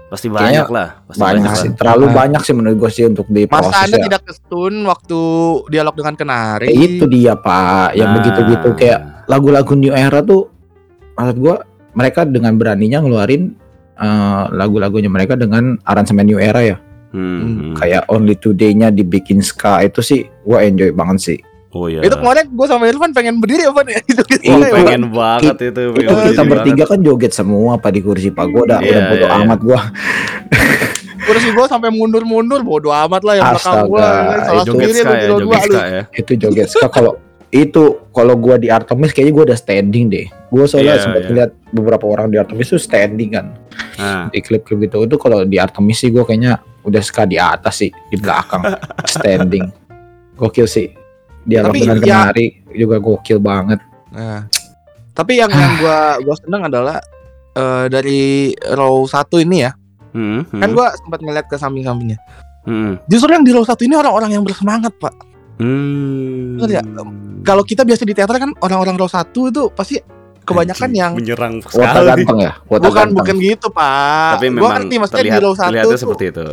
Pasti 0.08 0.26
Kayaknya 0.26 0.66
banyak 0.66 0.68
lah. 0.70 0.88
Pasti 1.06 1.20
banyak 1.20 1.42
banyak 1.42 1.54
sih. 1.56 1.70
lah. 1.70 1.78
Terlalu 1.78 2.06
Ah. 2.06 2.14
banyak 2.16 2.42
sih 2.42 2.54
menurut 2.54 2.78
gue 2.78 2.92
sih 2.92 3.06
untuk 3.06 3.28
di 3.28 3.46
Masa 3.46 3.86
anda 3.86 3.96
ya. 3.96 4.04
tidak 4.04 4.22
kestun 4.26 4.74
waktu 4.84 5.20
dialog 5.70 5.94
dengan 5.94 6.14
kenari? 6.16 6.66
Ya, 6.66 6.76
itu 6.76 7.06
dia 7.06 7.34
pak. 7.36 7.94
Yang 7.94 8.08
Nah. 8.08 8.16
begitu-gitu 8.18 8.70
kayak 8.76 9.00
lagu-lagu 9.26 9.74
new 9.74 9.92
era 9.92 10.20
tuh. 10.20 10.50
Maksud 11.14 11.38
gue 11.38 11.56
mereka 11.94 12.24
dengan 12.24 12.56
beraninya 12.56 13.00
ngeluarin 13.00 13.54
eh, 14.00 14.44
lagu-lagunya 14.52 15.08
mereka 15.08 15.36
dengan 15.36 15.76
aransemen 15.84 16.24
new 16.24 16.40
era 16.40 16.64
ya. 16.64 16.78
Hmm, 17.10 17.42
hmm. 17.42 17.74
Kayak 17.74 18.06
Only 18.06 18.36
Today-nya 18.36 18.90
dibikin 18.90 19.42
ska 19.42 19.82
itu 19.82 20.00
sih 20.00 20.24
gue 20.26 20.58
enjoy 20.58 20.92
banget 20.92 21.18
sih. 21.20 21.40
Oh 21.70 21.86
iya. 21.86 22.02
Itu 22.02 22.18
kemarin 22.18 22.50
gue 22.50 22.66
sama 22.66 22.86
Irfan 22.86 23.14
pengen 23.14 23.38
berdiri 23.38 23.66
apa 23.66 23.82
nih? 23.88 24.02
Itu 24.04 24.22
Oh, 24.22 24.58
gitu. 24.58 24.74
pengen 24.74 25.04
banget 25.10 25.58
itu. 25.64 25.82
Pengen 25.92 26.06
Itu 26.06 26.14
kita 26.34 26.44
bertiga 26.44 26.76
banget. 26.80 26.90
kan 26.90 27.00
joget 27.02 27.32
semua 27.32 27.78
pak 27.78 27.92
di 27.92 28.02
kursi 28.02 28.30
pak. 28.30 28.46
Gue 28.48 28.62
udah 28.64 28.80
Iya, 28.80 28.90
udah 28.90 29.02
bodo 29.06 29.20
iya, 29.20 29.30
iya. 29.30 29.42
amat 29.44 29.60
gue. 29.60 29.80
Terus 31.20 31.44
gue 31.46 31.66
sampai 31.70 31.90
mundur-mundur, 31.90 32.62
bodo 32.62 32.90
amat 32.90 33.22
lah 33.22 33.34
yang 33.38 33.46
belakang 33.54 33.86
gue. 33.86 34.02
Salah 34.02 34.64
Joget 34.66 34.74
sendiri 34.90 35.00
ska 35.00 35.10
lu 35.10 35.14
ya, 35.14 35.30
joget 35.30 35.62
ska 35.62 35.82
ya. 35.84 36.04
itu 36.12 36.32
joget 36.36 36.68
ska 36.68 36.88
kalau 36.90 37.14
itu 37.50 37.84
kalau 38.10 38.34
gua 38.34 38.56
di 38.56 38.70
Artemis 38.70 39.10
kayaknya 39.10 39.34
gua 39.34 39.44
udah 39.50 39.58
standing 39.58 40.06
deh. 40.08 40.28
Gua 40.48 40.66
soalnya 40.66 40.96
Iya, 40.96 41.04
sempat 41.04 41.22
iya. 41.24 41.32
lihat 41.32 41.52
beberapa 41.70 42.06
orang 42.06 42.30
di 42.30 42.38
Artemis 42.38 42.70
tuh 42.70 42.78
standing 42.78 43.30
kan. 43.32 43.58
Nah, 43.96 44.30
di 44.30 44.40
klip-klip 44.40 44.80
gitu. 44.84 45.04
Itu 45.04 45.16
kalau 45.16 45.42
di 45.44 45.58
Artemis 45.58 45.98
sih 45.98 46.10
gua 46.10 46.24
kayaknya 46.24 46.58
udah 46.82 47.02
ska 47.02 47.26
di 47.26 47.36
atas 47.36 47.80
sih 47.80 47.90
di 48.08 48.16
belakang. 48.16 48.64
Standing. 49.10 49.66
Gokil 50.34 50.66
sih. 50.66 50.94
Dia 51.42 51.66
Tapi 51.66 51.82
dengan 51.82 51.98
ya- 52.00 52.30
kenari 52.30 52.46
juga 52.72 52.98
gokil 52.98 53.40
banget. 53.40 53.80
Nah, 54.10 54.46
tapi 55.12 55.38
yang 55.38 55.50
yang 55.50 55.74
gua 55.78 55.98
gua 56.22 56.36
seneng 56.38 56.62
adalah 56.66 56.98
eh, 57.52 57.86
dari 57.90 58.22
row 58.72 59.04
satu 59.04 59.38
ini 59.38 59.66
ya, 59.66 59.74
hmm, 60.14 60.48
hmm, 60.48 60.62
kan 60.62 60.70
gua 60.72 60.94
sempat 60.96 61.20
ngeliat 61.20 61.46
ke 61.46 61.56
samping-sampingnya. 61.56 62.18
hmm, 62.64 63.04
Justru 63.06 63.30
yang 63.32 63.42
di 63.42 63.52
row 63.52 63.66
satu 63.66 63.82
ini 63.82 63.94
orang-orang 63.94 64.32
yang 64.32 64.44
bersemangat 64.44 64.94
pak. 64.96 65.12
Hmm. 65.60 66.66
Ya? 66.68 66.84
Kalau 67.44 67.64
kita 67.64 67.88
biasa 67.88 68.04
di 68.04 68.14
teater 68.16 68.36
kan 68.36 68.52
orang-orang 68.60 68.96
row 69.00 69.08
satu 69.08 69.48
itu 69.48 69.72
pasti 69.72 70.00
kebanyakan 70.44 70.90
yang 70.92 71.12
menyerang 71.14 71.62
sekali. 71.62 71.86
ganteng 71.86 72.40
ya 72.42 72.54
bukan 72.66 72.90
ganteng. 72.90 73.16
bukan 73.16 73.36
gitu 73.38 73.68
pak. 73.70 74.32
Tapi 74.40 74.46
gua 74.50 74.54
memang 74.58 74.72
ngerti 74.82 74.96
maksudnya 74.98 75.22
terlihat, 75.22 75.40
di 75.40 75.46
row 75.46 75.54
satu 75.56 75.90
seperti 75.96 76.26
itu. 76.34 76.46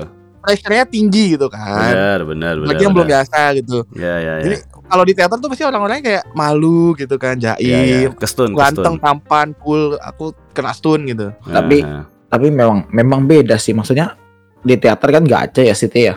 pressure-nya 0.47 0.87
tinggi 0.87 1.35
gitu 1.35 1.51
kan. 1.51 1.91
Benar, 1.91 2.21
benar, 2.23 2.55
benar. 2.63 2.71
Lagi 2.71 2.83
yang 2.87 2.95
belum 2.95 3.09
biasa 3.11 3.39
gitu. 3.59 3.83
Ya, 3.99 4.15
ya, 4.23 4.35
ya. 4.39 4.45
Jadi 4.47 4.57
kalau 4.87 5.03
di 5.03 5.13
teater 5.19 5.37
tuh 5.43 5.51
pasti 5.51 5.67
orang-orangnya 5.67 6.05
kayak 6.07 6.25
malu 6.39 6.95
gitu 6.95 7.19
kan, 7.19 7.35
ya, 7.35 7.59
ya. 7.59 7.83
jaim, 7.83 8.15
Kestun, 8.15 8.55
ganteng, 8.55 8.95
kestun. 8.95 9.03
tampan, 9.03 9.59
cool. 9.59 9.99
Aku 9.99 10.31
kena 10.55 10.71
stun 10.71 11.03
gitu. 11.11 11.35
Tapi- 11.51 11.83
Nah, 11.83 12.07
tapi 12.31 12.55
memang 12.55 12.87
memang 12.95 13.27
beda 13.27 13.59
sih 13.59 13.75
maksudnya 13.75 14.15
di 14.63 14.75
teater 14.79 15.09
kan 15.11 15.27
gacha 15.27 15.63
ya 15.63 15.75
Siti 15.75 16.07
ya 16.07 16.15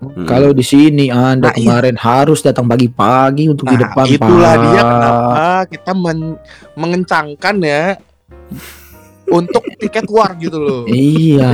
hmm. 0.00 0.24
kalau 0.24 0.50
di 0.50 0.62
sini 0.62 1.08
anda 1.08 1.48
Nah, 1.48 1.54
iya. 1.54 1.58
kemarin 1.58 1.96
harus 1.96 2.40
datang 2.40 2.64
pagi-pagi 2.64 3.46
untuk 3.46 3.66
di 3.66 3.74
Nah, 3.74 3.82
depan 3.84 4.04
itulah 4.06 4.52
Pak. 4.52 4.62
dia 4.64 4.82
kenapa 4.82 5.44
kita 5.68 5.92
men- 5.92 6.38
mengencangkan 6.74 7.56
ya 7.58 7.84
untuk 9.28 9.60
tiket 9.76 10.08
war 10.08 10.32
gitu 10.34 10.56
loh. 10.56 10.82
Iya, 10.86 11.44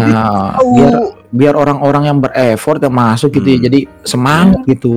Tahu. 0.55 0.71
biar 0.73 0.95
biar 1.29 1.55
orang-orang 1.55 2.07
yang 2.07 2.19
bereffort 2.19 2.79
yang 2.79 2.95
masuk 2.95 3.35
gitu 3.35 3.49
ya, 3.49 3.57
Hmm. 3.57 3.67
jadi 3.67 3.81
semangat 4.03 4.61
gitu. 4.65 4.93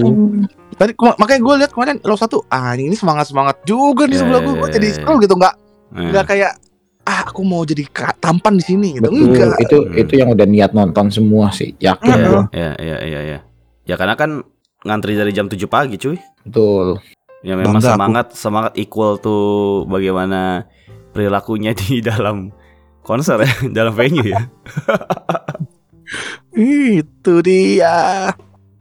Tadi 0.78 0.94
makanya 0.94 1.42
gue 1.42 1.54
lihat 1.58 1.72
kemarin 1.74 1.98
lo 2.00 2.14
satu 2.14 2.46
ah 2.48 2.78
ini 2.78 2.94
semangat 2.94 3.26
semangat 3.26 3.58
juga 3.66 4.06
nih 4.06 4.14
Ya, 4.14 4.22
sebelah 4.22 4.38
ya, 4.38 4.46
gue 4.46 4.56
ya, 4.56 4.70
jadi 4.72 4.88
ya. 4.88 4.96
seru 4.96 5.14
gitu 5.18 5.34
nggak 5.34 5.56
nggak 5.90 6.26
kayak 6.28 6.52
ah 7.08 7.24
aku 7.24 7.40
mau 7.42 7.64
jadi 7.64 7.88
tampan 8.20 8.60
di 8.60 8.64
sini 8.66 8.88
gitu 9.00 9.08
Betul, 9.08 9.32
enggak 9.32 9.56
itu 9.64 9.78
Hmm. 9.80 9.96
itu 9.96 10.14
yang 10.14 10.30
udah 10.30 10.44
niat 10.44 10.72
nonton 10.72 11.08
semua 11.08 11.48
sih, 11.50 11.72
yakin 11.80 12.12
Iya. 12.12 12.28
gua. 12.28 12.44
ya, 12.52 12.72
ya, 12.76 12.98
ya, 13.02 13.20
ya. 13.24 13.40
Ya 13.88 13.96
karena 13.96 14.20
kan 14.20 14.44
ngantri 14.84 15.16
dari 15.16 15.32
jam 15.32 15.48
7 15.48 15.64
pagi, 15.66 15.96
cuy. 15.96 16.20
Betul. 16.44 17.00
Ya 17.40 17.56
memang 17.56 17.80
Bangga 17.80 17.88
aku. 17.88 17.96
semangat 17.96 18.28
semangat 18.36 18.74
equal 18.76 19.16
tuh 19.18 19.42
bagaimana 19.88 20.68
perilakunya 21.10 21.72
di 21.72 22.04
dalam 22.10 22.52
konser 23.02 23.40
ya, 23.40 23.54
dalam 23.80 23.96
venue 23.96 24.28
ya. 24.28 24.44
itu 26.58 27.34
dia 27.40 28.32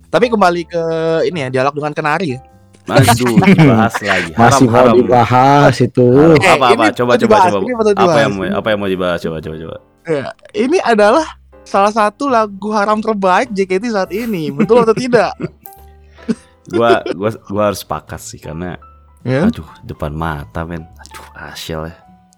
tapi 0.09 0.27
kembali 0.27 0.63
ke 0.65 0.83
ini 1.27 1.47
ya 1.47 1.49
dialog 1.53 1.75
dengan 1.77 1.93
kenari 1.93 2.35
ya 2.35 2.41
Aduh, 2.87 3.35
dibahas 3.59 3.95
lagi. 3.99 4.31
Haram, 4.33 4.47
Masih 4.47 4.67
mau 4.71 4.77
haram. 4.79 4.95
dibahas 4.95 5.75
itu. 5.83 6.07
Haram. 6.07 6.39
Eh, 6.39 6.51
apa 6.55 6.67
apa 6.71 6.85
ini 6.87 6.95
coba 6.95 7.13
coba 7.19 7.35
coba. 7.51 7.59
Apa 7.99 8.19
yang 8.23 8.33
mau 8.33 8.45
apa 8.47 8.67
yang 8.71 8.79
mau 8.79 8.91
dibahas 8.91 9.19
coba 9.23 9.37
coba 9.43 9.57
coba. 9.59 9.77
Ya, 10.07 10.27
ini 10.55 10.79
adalah 10.79 11.27
salah 11.67 11.91
satu 11.91 12.31
lagu 12.31 12.71
haram 12.71 13.03
terbaik 13.03 13.51
JKT 13.51 13.91
saat 13.91 14.11
ini 14.15 14.55
betul 14.55 14.87
atau 14.87 14.95
tidak 14.95 15.35
Gua 16.71 17.03
gua 17.11 17.31
gua 17.51 17.63
harus 17.71 17.83
sepakat 17.83 18.23
sih 18.23 18.39
karena 18.39 18.79
ya 19.27 19.51
aduh 19.51 19.67
depan 19.83 20.15
mata 20.15 20.63
men. 20.63 20.83
Aduh, 20.83 21.27
asyal 21.51 21.91
ya. 21.91 21.97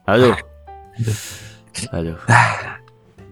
Aduh. 0.08 0.37
Aduh. 1.96 2.16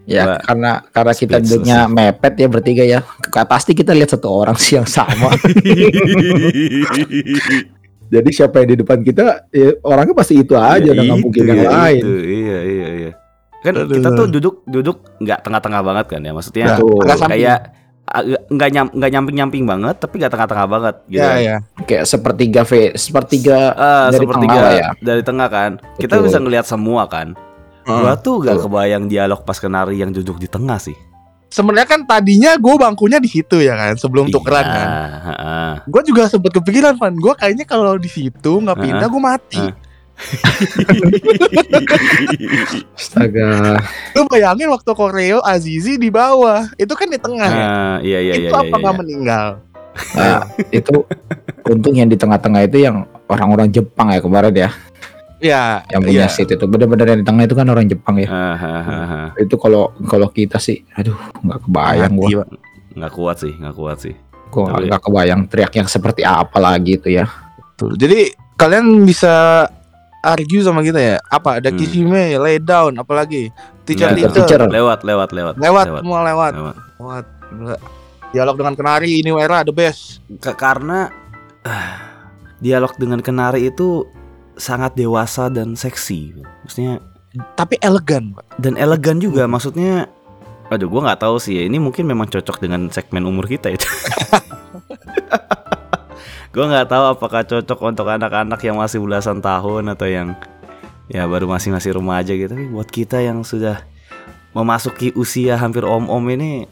Ya, 0.07 0.23
Gua 0.25 0.39
karena 0.41 0.71
karena 0.89 1.13
kita 1.13 1.37
duduknya 1.39 1.79
mepet 1.87 2.35
ya 2.37 2.47
bertiga 2.47 2.85
ya. 2.85 3.01
Pasti 3.45 3.75
kita 3.75 3.91
lihat 3.91 4.07
satu 4.09 4.31
orang 4.31 4.55
sih 4.55 4.79
yang 4.79 4.87
sama. 4.87 5.35
Jadi 8.07 8.31
siapa 8.31 8.63
yang 8.63 8.69
di 8.71 8.79
depan 8.79 9.03
kita, 9.03 9.51
ya, 9.51 9.75
orangnya 9.83 10.15
pasti 10.15 10.39
itu 10.39 10.55
aja, 10.55 10.79
Ya 10.79 10.95
udah 10.95 11.05
nggak 11.05 11.21
mungkin 11.21 11.43
itu, 11.43 11.51
yang 11.51 11.59
ya 11.59 11.71
lain. 11.75 11.99
itu. 11.99 12.13
Iya 12.23 12.59
iya 12.63 12.89
iya. 12.97 13.11
Kan 13.59 13.73
Aduh. 13.75 13.91
kita 13.91 14.09
tuh 14.15 14.27
duduk 14.31 14.55
duduk 14.65 14.97
nggak 15.19 15.43
tengah-tengah 15.43 15.81
banget 15.83 16.07
kan 16.07 16.21
ya. 16.23 16.31
Maksudnya 16.31 16.67
samping. 16.79 17.27
kayak 17.29 17.59
agak- 18.07 18.45
nggak 18.47 18.69
nyam 18.71 18.87
nggak 18.89 19.11
nyamping-nyamping 19.11 19.65
banget 19.67 19.99
tapi 19.99 20.23
nggak 20.23 20.31
tengah-tengah 20.31 20.67
banget 20.71 20.95
gitu. 21.11 21.19
ya 21.19 21.35
ya 21.37 21.57
Kayak 21.83 22.05
sepertiga 22.07 22.63
V, 22.63 22.73
sepertiga 22.95 23.59
Ah, 23.75 24.07
Dari 24.07 24.23
sepertiga 24.23 24.55
tengah 24.55 24.71
ya. 24.73 24.89
dari 25.03 25.23
tengah 25.27 25.49
kan. 25.51 25.71
Kita 25.99 26.15
Betul. 26.15 26.25
bisa 26.31 26.39
ngelihat 26.39 26.63
semua 26.65 27.11
kan. 27.11 27.35
Hmm. 27.87 28.03
Gua 28.03 28.17
tuh 28.17 28.41
gak 28.41 28.61
kebayang 28.61 29.05
dialog 29.07 29.41
pas 29.41 29.55
kenari 29.55 29.97
yang 29.97 30.11
duduk 30.11 30.37
di 30.37 30.47
tengah 30.47 30.77
sih. 30.77 30.93
sebenarnya 31.47 31.87
kan 31.87 32.03
tadinya 32.03 32.53
gue 32.53 32.75
bangkunya 32.75 33.17
di 33.17 33.31
situ 33.31 33.59
ya 33.59 33.73
kan 33.73 33.95
sebelum 33.95 34.29
tukeran 34.29 34.61
Iya, 34.61 34.69
kan 34.69 34.87
heeh. 35.25 35.71
gue 35.87 36.01
juga 36.05 36.27
sempet 36.27 36.51
kepikiran 36.53 36.97
Van 36.97 37.15
gue 37.15 37.33
kayaknya 37.33 37.65
kalau 37.65 37.95
di 37.97 38.07
situ 38.07 38.51
nggak 38.59 38.77
pindah 38.77 39.07
gue 39.07 39.23
mati 39.23 39.63
Heeh. 39.63 39.73
astaga. 42.93 43.79
lu 44.13 44.21
bayangin 44.27 44.67
waktu 44.69 44.91
koreo 44.91 45.39
Azizi 45.41 45.97
di 45.97 46.09
bawah 46.09 46.67
itu 46.75 46.91
kan 46.93 47.07
di 47.07 47.17
tengah 47.17 47.47
ya 47.47 47.63
Ah, 47.63 47.97
iya 48.01 48.19
iya 48.21 48.33
iya 48.37 48.43
itu 48.43 48.51
iya. 48.51 48.61
apa 48.61 48.75
nggak 48.75 48.93
iya. 48.93 49.01
meninggal 49.01 49.47
Nah, 50.13 50.45
itu 50.69 50.93
untung 51.65 51.95
yang 51.95 52.05
di 52.05 52.15
tengah-tengah 52.15 52.61
itu 52.65 52.85
yang 52.85 53.05
orang-orang 53.27 53.71
Jepang 53.71 54.11
ya 54.11 54.21
kemarin 54.21 54.53
ya, 54.53 54.69
ya 55.39 55.85
yang 55.93 56.01
punya 56.01 56.25
iya. 56.25 56.33
seat 56.33 56.49
itu 56.49 56.65
bener-bener 56.65 57.07
yang 57.13 57.19
di 57.21 57.27
tengah 57.27 57.45
itu 57.45 57.55
kan 57.55 57.67
orang 57.69 57.87
Jepang 57.87 58.17
ya. 58.17 58.29
Ah, 58.29 58.57
ah, 58.57 58.83
ah, 58.83 59.05
ah. 59.05 59.29
Itu 59.37 59.57
kalau 59.57 59.93
kalau 60.09 60.29
kita 60.29 60.57
sih, 60.57 60.81
aduh 60.97 61.17
nggak 61.45 61.61
kebayang 61.69 62.13
gua, 62.17 62.29
Mati. 62.45 62.57
Nggak 62.97 63.13
kuat 63.13 63.37
sih, 63.41 63.53
nggak 63.53 63.75
kuat 63.77 63.99
sih. 64.01 64.15
gua 64.49 64.73
Tapi- 64.73 64.89
nggak 64.89 65.03
kebayang 65.03 65.41
teriaknya 65.51 65.83
seperti 65.87 66.23
apa 66.25 66.57
lagi 66.57 66.97
itu 66.97 67.09
ya. 67.13 67.27
Betul. 67.75 67.99
Jadi 68.01 68.33
kalian 68.57 69.05
bisa 69.05 69.67
argue 70.25 70.65
sama 70.65 70.81
kita 70.81 70.99
ya 70.99 71.17
apa 71.23 71.61
ada 71.61 71.69
Hmm. 71.71 71.79
Kishime 71.79 72.35
lay 72.41 72.57
down 72.59 72.97
apalagi 72.97 73.53
teacher 73.85 74.11
Nggak, 74.11 74.33
teacher 74.33 74.59
teacher. 74.59 74.61
Lewat 74.67 75.05
lewat 75.05 75.29
lewat. 75.31 75.55
lewat, 75.61 75.87
semua 76.03 76.21
lewat 76.27 76.53
lewat. 76.57 76.77
lewat 76.99 77.25
dialog 78.35 78.57
dengan 78.59 78.75
kenari 78.75 79.23
ini 79.23 79.31
era 79.33 79.63
the 79.63 79.71
best 79.71 80.19
Ke- 80.43 80.57
karena 80.59 81.09
ah, 81.63 81.95
dialog 82.59 82.91
dengan 82.99 83.23
kenari 83.23 83.71
itu 83.71 84.03
sangat 84.57 84.97
dewasa 84.97 85.49
dan 85.49 85.77
seksi. 85.77 86.37
Maksudnya 86.65 87.01
tapi 87.53 87.77
elegan 87.85 88.33
Pak. 88.33 88.57
dan 88.57 88.81
elegan 88.81 89.21
juga 89.21 89.45
maksudnya 89.45 90.09
Aduh, 90.67 90.91
gua 90.91 91.07
nggak 91.07 91.23
tahu 91.23 91.39
sih 91.39 91.55
ya. 91.55 91.63
Ini 91.71 91.79
mungkin 91.79 92.11
memang 92.11 92.27
cocok 92.27 92.59
dengan 92.59 92.91
segmen 92.91 93.23
umur 93.23 93.47
kita 93.47 93.71
itu. 93.71 93.87
gua 96.57 96.65
nggak 96.67 96.91
tahu 96.91 97.05
apakah 97.15 97.47
cocok 97.47 97.79
untuk 97.87 98.11
anak-anak 98.11 98.59
yang 98.67 98.75
masih 98.75 98.99
belasan 98.99 99.39
tahun 99.39 99.95
atau 99.95 100.11
yang 100.11 100.35
ya 101.07 101.23
baru 101.31 101.47
masih 101.47 101.71
masih 101.71 101.95
remaja 101.95 102.35
gitu. 102.35 102.51
Tapi 102.51 102.67
buat 102.67 102.91
kita 102.91 103.23
yang 103.23 103.47
sudah 103.47 103.87
memasuki 104.51 105.15
usia 105.15 105.55
hampir 105.55 105.87
om-om 105.87 106.25
ini 106.35 106.67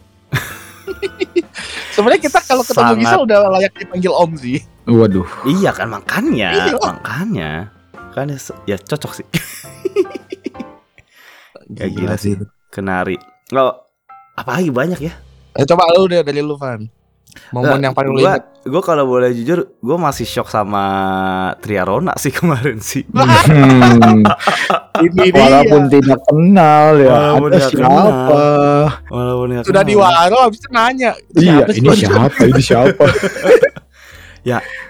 Sebenarnya 1.94 2.27
kita 2.27 2.42
kalau 2.42 2.66
ketemu 2.66 3.07
Sangat. 3.07 3.23
Udah 3.23 3.38
layak 3.55 3.73
dipanggil 3.79 4.11
Om 4.11 4.33
sih. 4.35 4.59
Waduh. 4.85 5.25
Iya 5.47 5.70
kan 5.70 5.94
makanya, 5.94 6.51
Iya. 6.51 6.75
makanya 6.83 7.51
kan 8.14 8.31
ya, 8.31 8.38
ya 8.64 8.77
cocok 8.79 9.12
sih 9.12 9.27
Ya, 11.66 11.88
gila 11.88 12.14
sih. 12.14 12.37
kenari. 12.68 13.16
Oh, 13.50 13.72
apa 14.35 14.61
lagi 14.61 14.68
banyak 14.68 15.00
ya? 15.00 15.16
Eh, 15.53 15.64
coba 15.64 15.88
lu 15.90 16.07
deh 16.07 16.20
dari 16.20 16.38
lu 16.38 16.55
Van. 16.55 16.85
Momen 17.50 17.81
yang 17.81 17.90
paling 17.90 18.14
lu 18.14 18.20
gua, 18.20 18.37
gua 18.62 18.83
kalau 18.85 19.09
boleh 19.09 19.33
jujur, 19.33 19.72
gua 19.81 19.96
masih 19.96 20.22
shock 20.22 20.46
sama 20.46 20.85
Triarona 21.59 22.14
sih 22.14 22.31
kemarin 22.37 22.79
sih. 22.79 23.03
Hmm, 23.09 24.22
Ini 25.05 25.24
dia. 25.24 25.35
walaupun 25.35 25.83
tidak 25.88 26.20
kenal 26.22 26.87
ya. 26.94 27.11
Walaupun 27.33 27.48
ada 27.48 27.61
siapa? 27.64 28.22
Walaupun 29.09 29.46
Sudah 29.64 29.83
kenal. 29.83 29.88
di 29.88 29.94
waro 29.96 30.38
habis 30.44 30.61
itu 30.61 30.68
nanya. 30.70 31.11
Iya, 31.35 31.64
"Siapa 31.64 31.70
sih 31.72 31.81
ini 31.81 31.88
lu?" 31.88 31.96
siapa? 31.96 32.40
Ini 32.44 32.62
siapa? 32.62 33.05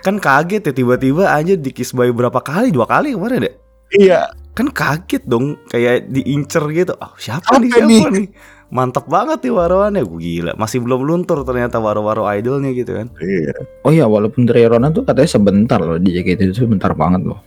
Kan 0.02 0.18
kaget 0.18 0.62
ya 0.66 0.72
tiba-tiba 0.74 1.30
aja 1.30 1.54
di 1.54 1.70
kiss 1.70 1.94
by 1.94 2.10
berapa 2.10 2.38
kali? 2.38 2.68
Dua 2.68 2.84
kali 2.84 3.14
kemarin 3.14 3.46
deh. 3.46 3.54
Iya. 3.94 4.34
Kan 4.54 4.70
kaget 4.70 5.22
dong, 5.24 5.58
kayak 5.66 6.10
diincer 6.10 6.62
gitu. 6.70 6.94
Ah, 6.98 7.10
siapa 7.14 7.42
Apa 7.46 7.58
nih? 7.58 7.70
nih? 7.74 8.00
Siapa 8.02 8.10
nih? 8.10 8.26
Mantap 8.70 9.06
banget 9.06 9.46
nih 9.46 9.54
waroannya. 9.54 10.02
Gue 10.02 10.18
gila, 10.18 10.52
masih 10.54 10.82
belum 10.82 11.02
luntur 11.02 11.42
ternyata 11.42 11.78
waro-waro 11.78 12.26
idolnya 12.26 12.70
gitu 12.70 12.94
kan. 12.94 13.10
Iya. 13.18 13.54
Oh 13.82 13.90
iya, 13.90 14.06
walaupun 14.06 14.46
Triarona 14.46 14.90
tuh 14.90 15.02
katanya 15.02 15.30
sebentar 15.30 15.78
loh 15.78 15.98
di 15.98 16.10
JKT 16.10 16.40
itu 16.50 16.66
sebentar 16.66 16.90
banget 16.94 17.22
loh. 17.22 17.38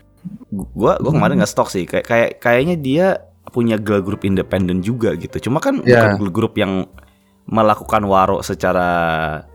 gua 0.47 0.95
gua 0.97 1.11
kemarin 1.11 1.43
nggak 1.43 1.51
stok 1.51 1.67
sih 1.67 1.83
kayak 1.83 2.05
kayak 2.07 2.29
kayaknya 2.39 2.75
dia 2.79 3.07
punya 3.51 3.75
girl 3.75 3.99
group 3.99 4.23
independen 4.23 4.79
juga 4.79 5.11
gitu 5.15 5.47
cuma 5.47 5.59
kan 5.59 5.83
Ya. 5.83 6.07
bukan 6.07 6.23
girl 6.23 6.31
group 6.33 6.53
yang 6.55 6.87
melakukan 7.45 8.03
waro 8.03 8.39
secara 8.39 8.87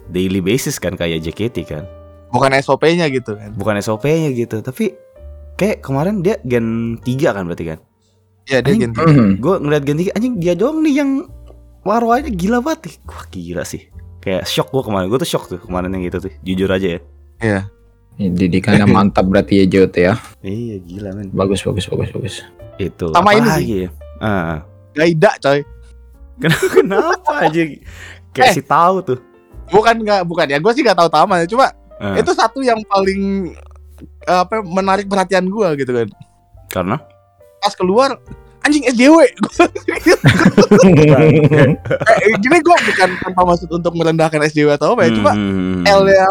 daily 0.08 0.40
basis 0.40 0.76
kan 0.76 0.92
kayak 0.92 1.24
JKT 1.24 1.56
kan 1.64 1.84
Bukan 2.32 2.50
SOP-nya 2.56 3.06
gitu 3.06 3.36
kan. 3.36 3.52
bukan 3.52 3.76
SOP-nya 3.78 4.32
gitu 4.32 4.58
tapi 4.58 4.96
kayak 5.54 5.78
kemarin 5.78 6.18
dia 6.18 6.40
gen 6.42 6.96
3 6.98 7.04
kan 7.30 7.44
berarti 7.44 7.66
kan 7.66 7.78
Iya, 8.42 8.58
dia 8.58 8.74
Anjing. 8.74 8.90
ganti. 8.90 8.98
Hmm. 8.98 9.32
gue 9.36 9.54
ngeliat 9.56 9.82
gen 9.82 9.98
3 10.00 10.10
anjing 10.12 10.34
dia 10.36 10.54
doang 10.54 10.80
nih 10.80 10.94
yang 10.96 11.10
waro 11.82 12.10
aja 12.10 12.26
gila 12.26 12.58
banget 12.58 12.80
nih. 12.84 12.96
wah 13.04 13.24
gila 13.28 13.62
sih 13.62 13.82
kayak 14.18 14.42
shock 14.44 14.70
gua 14.70 14.82
kemarin 14.82 15.06
gue 15.06 15.18
tuh 15.18 15.28
shock 15.28 15.44
tuh 15.46 15.58
kemarin 15.58 15.90
yang 15.90 16.02
gitu 16.04 16.18
tuh 16.20 16.32
jujur 16.40 16.66
aja 16.68 16.88
ya 16.88 17.00
Iya. 17.38 17.60
Didikannya 18.14 18.86
mantap 18.86 19.24
berarti 19.24 19.60
ya 19.60 19.66
JOT 19.68 19.96
ya. 19.96 20.14
iya 20.40 20.76
gila 20.78 21.10
men 21.12 21.28
Bagus, 21.30 21.60
bagus, 21.60 21.86
bagus, 21.86 22.10
bagus. 22.10 22.34
itu 22.76 23.06
Sama 23.08 23.30
ini 23.32 23.46
lagi 23.46 23.76
ya 23.78 23.90
Ah. 24.16 24.62
Gaida 24.92 25.34
coy. 25.36 25.60
Kenapa, 26.38 26.66
kenapa 26.70 27.32
aja 27.42 27.62
kayak 28.30 28.48
Eh. 28.48 28.54
si 28.54 28.62
tahu 28.62 29.02
tuh. 29.02 29.18
Bukan 29.68 29.98
nggak 29.98 30.22
bukan 30.22 30.46
ya. 30.46 30.58
Gue 30.58 30.70
sih 30.70 30.80
nggak 30.80 30.94
tahu 30.94 31.08
tamanya. 31.08 31.42
Cuma 31.44 31.72
Eh, 32.02 32.18
itu 32.18 32.34
satu 32.34 32.58
yang 32.60 32.82
paling 32.84 33.54
eh, 34.26 34.40
apa 34.42 34.58
menarik 34.60 35.06
perhatian 35.06 35.46
gue 35.46 35.68
gitu 35.78 35.92
kan. 35.94 36.08
karena 36.66 36.96
Pas 37.62 37.78
keluar 37.78 38.18
anjing 38.62 38.82
SJW. 38.90 39.22
eh, 40.82 42.34
gini 42.38 42.58
gue 42.58 42.76
bukan 42.90 43.10
tanpa 43.22 43.42
maksud 43.46 43.70
untuk 43.70 43.94
merendahkan 43.94 44.42
SJW 44.46 44.74
atau 44.74 44.98
apa 44.98 45.06
ya. 45.06 45.10
Cuma 45.14 45.32
Hmm, 45.34 45.86
L 45.86 46.02
nya 46.06 46.26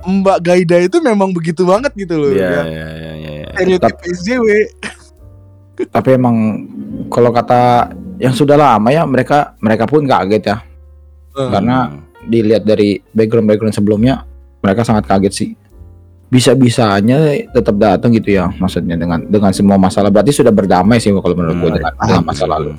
Mbak 0.00 0.38
Gaida 0.40 0.78
itu 0.80 0.96
memang 1.02 1.34
begitu 1.34 1.66
banget 1.66 1.92
gitu 1.92 2.16
loh. 2.16 2.30
Iya, 2.32 2.40
ya. 2.40 2.62
iya, 2.64 2.64
iya, 2.64 3.12
iya, 3.18 3.32
iya. 3.44 3.46
Stereotip 3.52 3.96
SJW. 4.00 4.46
Tapi 5.96 6.08
emang 6.12 6.36
kalau 7.08 7.32
kata 7.32 7.90
yang 8.20 8.36
sudah 8.36 8.54
lama 8.54 8.88
ya 8.92 9.02
mereka 9.08 9.56
mereka 9.58 9.84
pun 9.88 10.04
kaget 10.04 10.44
ya. 10.44 10.56
Karena 11.32 11.88
Hmm. 11.88 12.28
dilihat 12.28 12.68
dari 12.68 13.00
background-background 13.16 13.72
sebelumnya 13.72 14.28
mereka 14.60 14.82
sangat 14.82 15.04
kaget 15.04 15.32
sih. 15.32 15.50
Bisa-bisanya 16.30 17.18
tetap 17.50 17.74
datang 17.74 18.14
gitu 18.14 18.30
ya 18.32 18.46
maksudnya 18.54 18.94
dengan 18.94 19.18
dengan 19.24 19.50
semua 19.50 19.74
masalah 19.74 20.08
berarti 20.08 20.30
sudah 20.30 20.48
berdamai 20.48 20.96
sih 20.96 21.10
kalau 21.10 21.34
menurut 21.34 21.58
gue 21.58 21.68
Hmm. 21.68 21.76
dengan, 21.76 21.92
dengan 21.98 22.22
masa 22.22 22.44
lalu. 22.46 22.70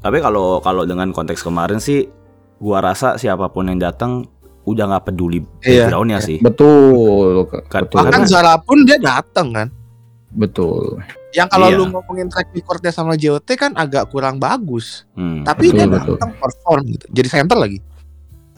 Tapi 0.00 0.18
kalau 0.18 0.58
kalau 0.58 0.88
dengan 0.88 1.12
konteks 1.12 1.44
kemarin 1.44 1.76
sih, 1.76 2.08
gua 2.56 2.80
rasa 2.80 3.20
siapa 3.20 3.52
pun 3.52 3.68
yang 3.68 3.76
datang 3.76 4.24
udah 4.62 4.88
nggak 4.88 5.04
peduli 5.06 5.44
Iya. 5.60 5.92
backgroundnya 5.92 6.18
sih. 6.20 6.40
Betul, 6.40 7.44
Kan- 7.68 7.84
betul, 7.84 7.98
Bahkan 8.00 8.22
Zara 8.24 8.56
pun 8.56 8.80
dia 8.84 8.96
datang 8.96 9.52
kan. 9.52 9.68
betul. 10.30 11.04
Yang 11.30 11.48
kalau 11.48 11.68
Iya. 11.68 11.76
lu 11.76 11.84
ngomongin 11.90 12.26
track 12.26 12.48
recordnya 12.50 12.90
sama 12.90 13.12
JOT 13.14 13.44
kan 13.54 13.76
agak 13.76 14.08
kurang 14.08 14.40
bagus. 14.40 15.04
Hmm. 15.12 15.44
Tapi 15.44 15.68
Betul, 15.68 15.76
dia 15.76 15.86
datang 16.00 16.32
perform 16.34 16.82
gitu. 16.88 17.04
Jadi 17.12 17.28
center 17.28 17.58
lagi. 17.60 17.78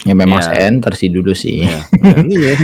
Ya 0.02 0.14
memang 0.14 0.40
Iya. 0.40 0.50
center 0.56 0.92
sih 0.92 1.08
dulu 1.08 1.32
sih. 1.32 1.62
Iya. 1.62 1.80
Iya. 2.26 2.54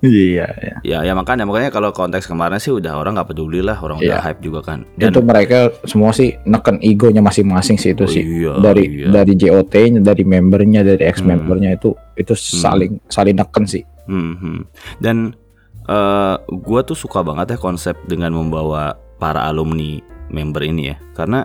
Iya, 0.00 0.46
iya. 0.64 0.76
ya, 0.80 0.98
ya 1.04 1.12
makanya 1.12 1.44
makanya 1.44 1.68
kalau 1.68 1.92
konteks 1.92 2.24
kemarin 2.24 2.56
sih 2.56 2.72
udah 2.72 2.96
orang 2.96 3.20
nggak 3.20 3.36
peduli 3.36 3.60
lah, 3.60 3.76
orang 3.84 4.00
udah 4.00 4.16
Iya. 4.16 4.24
hype 4.24 4.40
juga 4.40 4.64
kan. 4.64 4.88
Dan 4.96 5.12
Itu 5.12 5.20
mereka 5.20 5.68
semua 5.84 6.16
sih 6.16 6.40
neken 6.48 6.80
egonya 6.80 7.20
masing-masing 7.20 7.76
sih 7.76 7.92
itu 7.92 8.04
Oh, 8.04 8.08
sih. 8.08 8.24
iya, 8.24 8.56
dari 8.64 8.88
iya. 8.88 9.12
dari 9.12 9.36
JOT-nya, 9.36 10.00
dari 10.00 10.24
membernya, 10.24 10.80
dari 10.80 11.04
ex 11.04 11.20
Hmm. 11.20 11.36
membernya 11.36 11.76
itu 11.76 11.92
itu 12.16 12.32
saling 12.32 12.96
saling 13.12 13.36
neken 13.36 13.68
sih. 13.68 13.84
Hmm, 14.08 14.40
hmm. 14.40 14.60
Dan 15.04 15.36
eh 15.84 16.34
gue 16.48 16.80
tuh 16.80 16.96
suka 16.96 17.20
banget 17.20 17.52
ya 17.52 17.58
konsep 17.60 17.92
dengan 18.08 18.32
membawa 18.32 18.96
para 19.20 19.44
alumni 19.44 20.00
member 20.32 20.64
ini 20.64 20.82
ya, 20.86 20.96
karena 21.12 21.44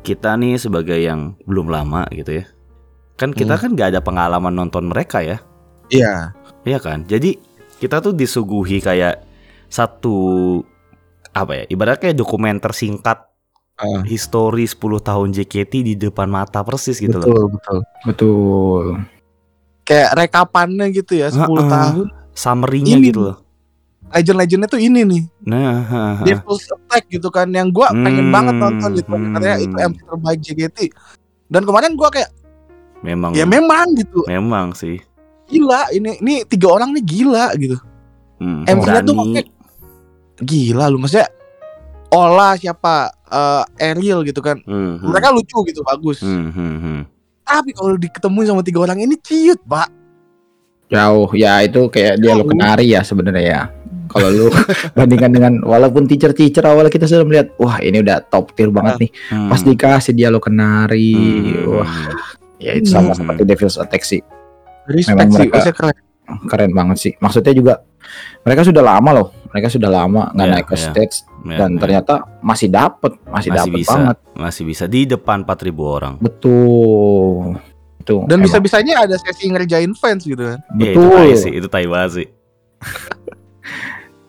kita 0.00 0.40
nih 0.40 0.56
sebagai 0.56 0.96
yang 0.96 1.36
belum 1.44 1.68
lama 1.68 2.08
gitu 2.12 2.40
ya, 2.40 2.44
kan 3.14 3.30
kita 3.30 3.54
kan 3.54 3.72
gak 3.72 3.94
ada 3.94 4.00
pengalaman 4.00 4.50
nonton 4.50 4.86
mereka 4.86 5.20
ya, 5.20 5.38
Iya. 5.86 6.32
Iya 6.64 6.78
kan? 6.80 7.04
Jadi 7.04 7.36
kita 7.76 8.00
tuh 8.00 8.10
disuguhi 8.10 8.80
kayak 8.80 9.20
satu 9.68 10.16
apa 11.30 11.52
ya? 11.52 11.64
Ibaratnya 11.68 12.00
kayak 12.00 12.18
dokumenter 12.18 12.72
singkat 12.72 13.30
Ah. 13.74 14.06
histori 14.06 14.62
10 14.64 15.02
tahun 15.02 15.34
JKT 15.34 15.72
di 15.82 15.94
depan 15.98 16.30
mata 16.30 16.62
persis 16.62 16.94
gitu 16.94 17.18
loh. 17.18 17.26
betul, 17.26 17.44
betul. 17.50 17.78
Betul. 18.06 18.84
Kayak 19.82 20.10
rekapannya 20.14 20.86
gitu 20.88 21.18
ya 21.18 21.28
10 21.28 21.42
Heeh. 21.42 21.66
tahun. 21.68 22.06
Summary-nya 22.32 22.96
gitu 23.02 23.20
loh. 23.20 23.36
Legend-legendnya 24.08 24.68
tuh 24.70 24.78
ini 24.78 25.02
nih. 25.02 25.22
Nah, 25.42 25.82
ha, 25.82 26.02
ha. 26.18 26.22
Devil's 26.22 26.70
Attack 26.70 27.10
gitu 27.10 27.26
kan 27.28 27.50
yang 27.50 27.74
gua 27.74 27.90
pengen 27.90 28.30
Hmm, 28.30 28.34
banget 28.34 28.54
nonton 28.54 28.90
gitu. 28.94 29.10
Katanya 29.10 29.56
hmm. 29.58 29.64
itu 29.66 29.76
MC 29.76 29.98
terbaik 30.06 30.38
JKT. 30.38 30.78
Dan 31.50 31.62
kemarin 31.66 31.92
gua 31.98 32.08
kayak 32.14 32.30
memang 33.00 33.32
ya 33.32 33.42
memang 33.42 33.96
gitu. 33.96 34.22
memang 34.24 34.70
sih. 34.72 35.00
Gila 35.44 35.90
ini 35.90 36.16
ini 36.18 36.34
tiga 36.44 36.70
orang 36.70 36.92
nih 36.92 37.04
gila 37.04 37.52
gitu. 37.56 37.76
Hmm, 38.38 38.64
MC-nya 38.64 39.00
tuh 39.00 39.14
pakai- 39.14 39.50
Gila 40.36 40.84
lu 40.88 40.98
maksudnya 40.98 41.30
Ola 42.10 42.54
siapa 42.54 43.10
eh 43.26 43.90
Ariel 43.90 44.22
gitu 44.22 44.38
kan. 44.38 44.58
Hmm, 44.62 44.98
hmm. 44.98 45.08
Mereka 45.08 45.28
lucu 45.30 45.58
gitu 45.64 45.82
bagus. 45.82 46.22
Hmm, 46.22 46.48
hmm, 46.48 46.76
hmm. 46.78 47.00
Tapi 47.42 47.70
kalau 47.70 47.94
diketemuin 47.94 48.46
sama 48.48 48.62
tiga 48.62 48.80
orang 48.80 48.98
ini 48.98 49.14
ciut, 49.16 49.58
Pak. 49.62 49.88
Jauh 50.86 51.28
ya 51.34 51.58
itu 51.60 51.88
kayak 51.88 52.18
dia 52.18 52.32
lo 52.32 52.40
Jauh. 52.40 52.50
kenari 52.50 52.86
ya 52.88 53.00
sebenarnya 53.00 53.42
ya. 53.42 53.62
Kalau 54.06 54.28
lu 54.28 54.46
bandingkan 54.96 55.30
dengan 55.30 55.52
walaupun 55.60 56.06
teacher-teacher 56.06 56.62
awal 56.62 56.86
kita 56.86 57.04
sudah 57.04 57.24
melihat 57.24 57.50
wah 57.56 57.78
ini 57.78 57.98
udah 57.98 58.22
top 58.24 58.54
tier 58.54 58.70
banget 58.70 58.96
nih. 59.00 59.10
Hmm. 59.28 59.48
Pas 59.48 59.60
dikasih 59.60 60.12
dia 60.12 60.28
lo 60.28 60.38
kenari, 60.38 61.12
Hmm. 61.12 61.68
wah 61.74 61.94
ya 62.64 62.72
itu 62.74 62.88
sama 62.88 63.12
Hmm. 63.12 63.18
seperti 63.20 63.42
Devil's 63.44 63.76
Attack 63.76 64.02
sih. 64.02 64.20
Respect 64.84 65.12
Memang 65.14 65.28
sih, 65.30 65.38
mereka- 65.38 65.54
maksudnya 65.54 65.76
keren. 65.76 65.96
Keren 66.46 66.72
banget 66.72 66.96
sih. 66.98 67.12
Maksudnya 67.14 67.52
juga 67.52 67.74
mereka 68.40 68.64
sudah 68.64 68.80
lama 68.82 69.10
loh. 69.12 69.28
Mereka 69.46 69.68
sudah 69.68 69.86
lama 69.88 70.28
nggak 70.30 70.40
Iya, 70.42 70.54
naik 70.54 70.66
ke 70.66 70.74
iya. 70.74 70.82
stage 70.82 71.16
Ya, 71.44 71.56
dan 71.60 71.70
ya. 71.70 71.78
ternyata 71.78 72.14
masih 72.40 72.68
dapet, 72.68 73.12
masih, 73.22 73.28
masih 73.28 73.50
dapet 73.54 73.76
bisa, 73.76 73.92
banget. 73.92 74.16
masih 74.34 74.62
bisa 74.64 74.84
di 74.86 75.00
depan 75.04 75.38
4000 75.42 75.84
orang. 75.84 76.14
Betul. 76.18 77.60
Itu 77.98 78.24
Dan 78.24 78.28
emang- 78.34 78.42
bisa-bisanya 78.42 79.04
ada 79.04 79.16
sesi 79.16 79.46
ngerjain 79.46 79.92
fans 79.92 80.24
gitu 80.24 80.40
kan. 80.42 80.58
Ya, 80.74 80.90
itu 80.90 80.98
betul. 80.98 81.12
tai 81.14 81.32
sih, 81.34 81.52
itu 81.54 81.68
tai 81.68 81.86
banget 81.86 82.10
sih. 82.14 82.26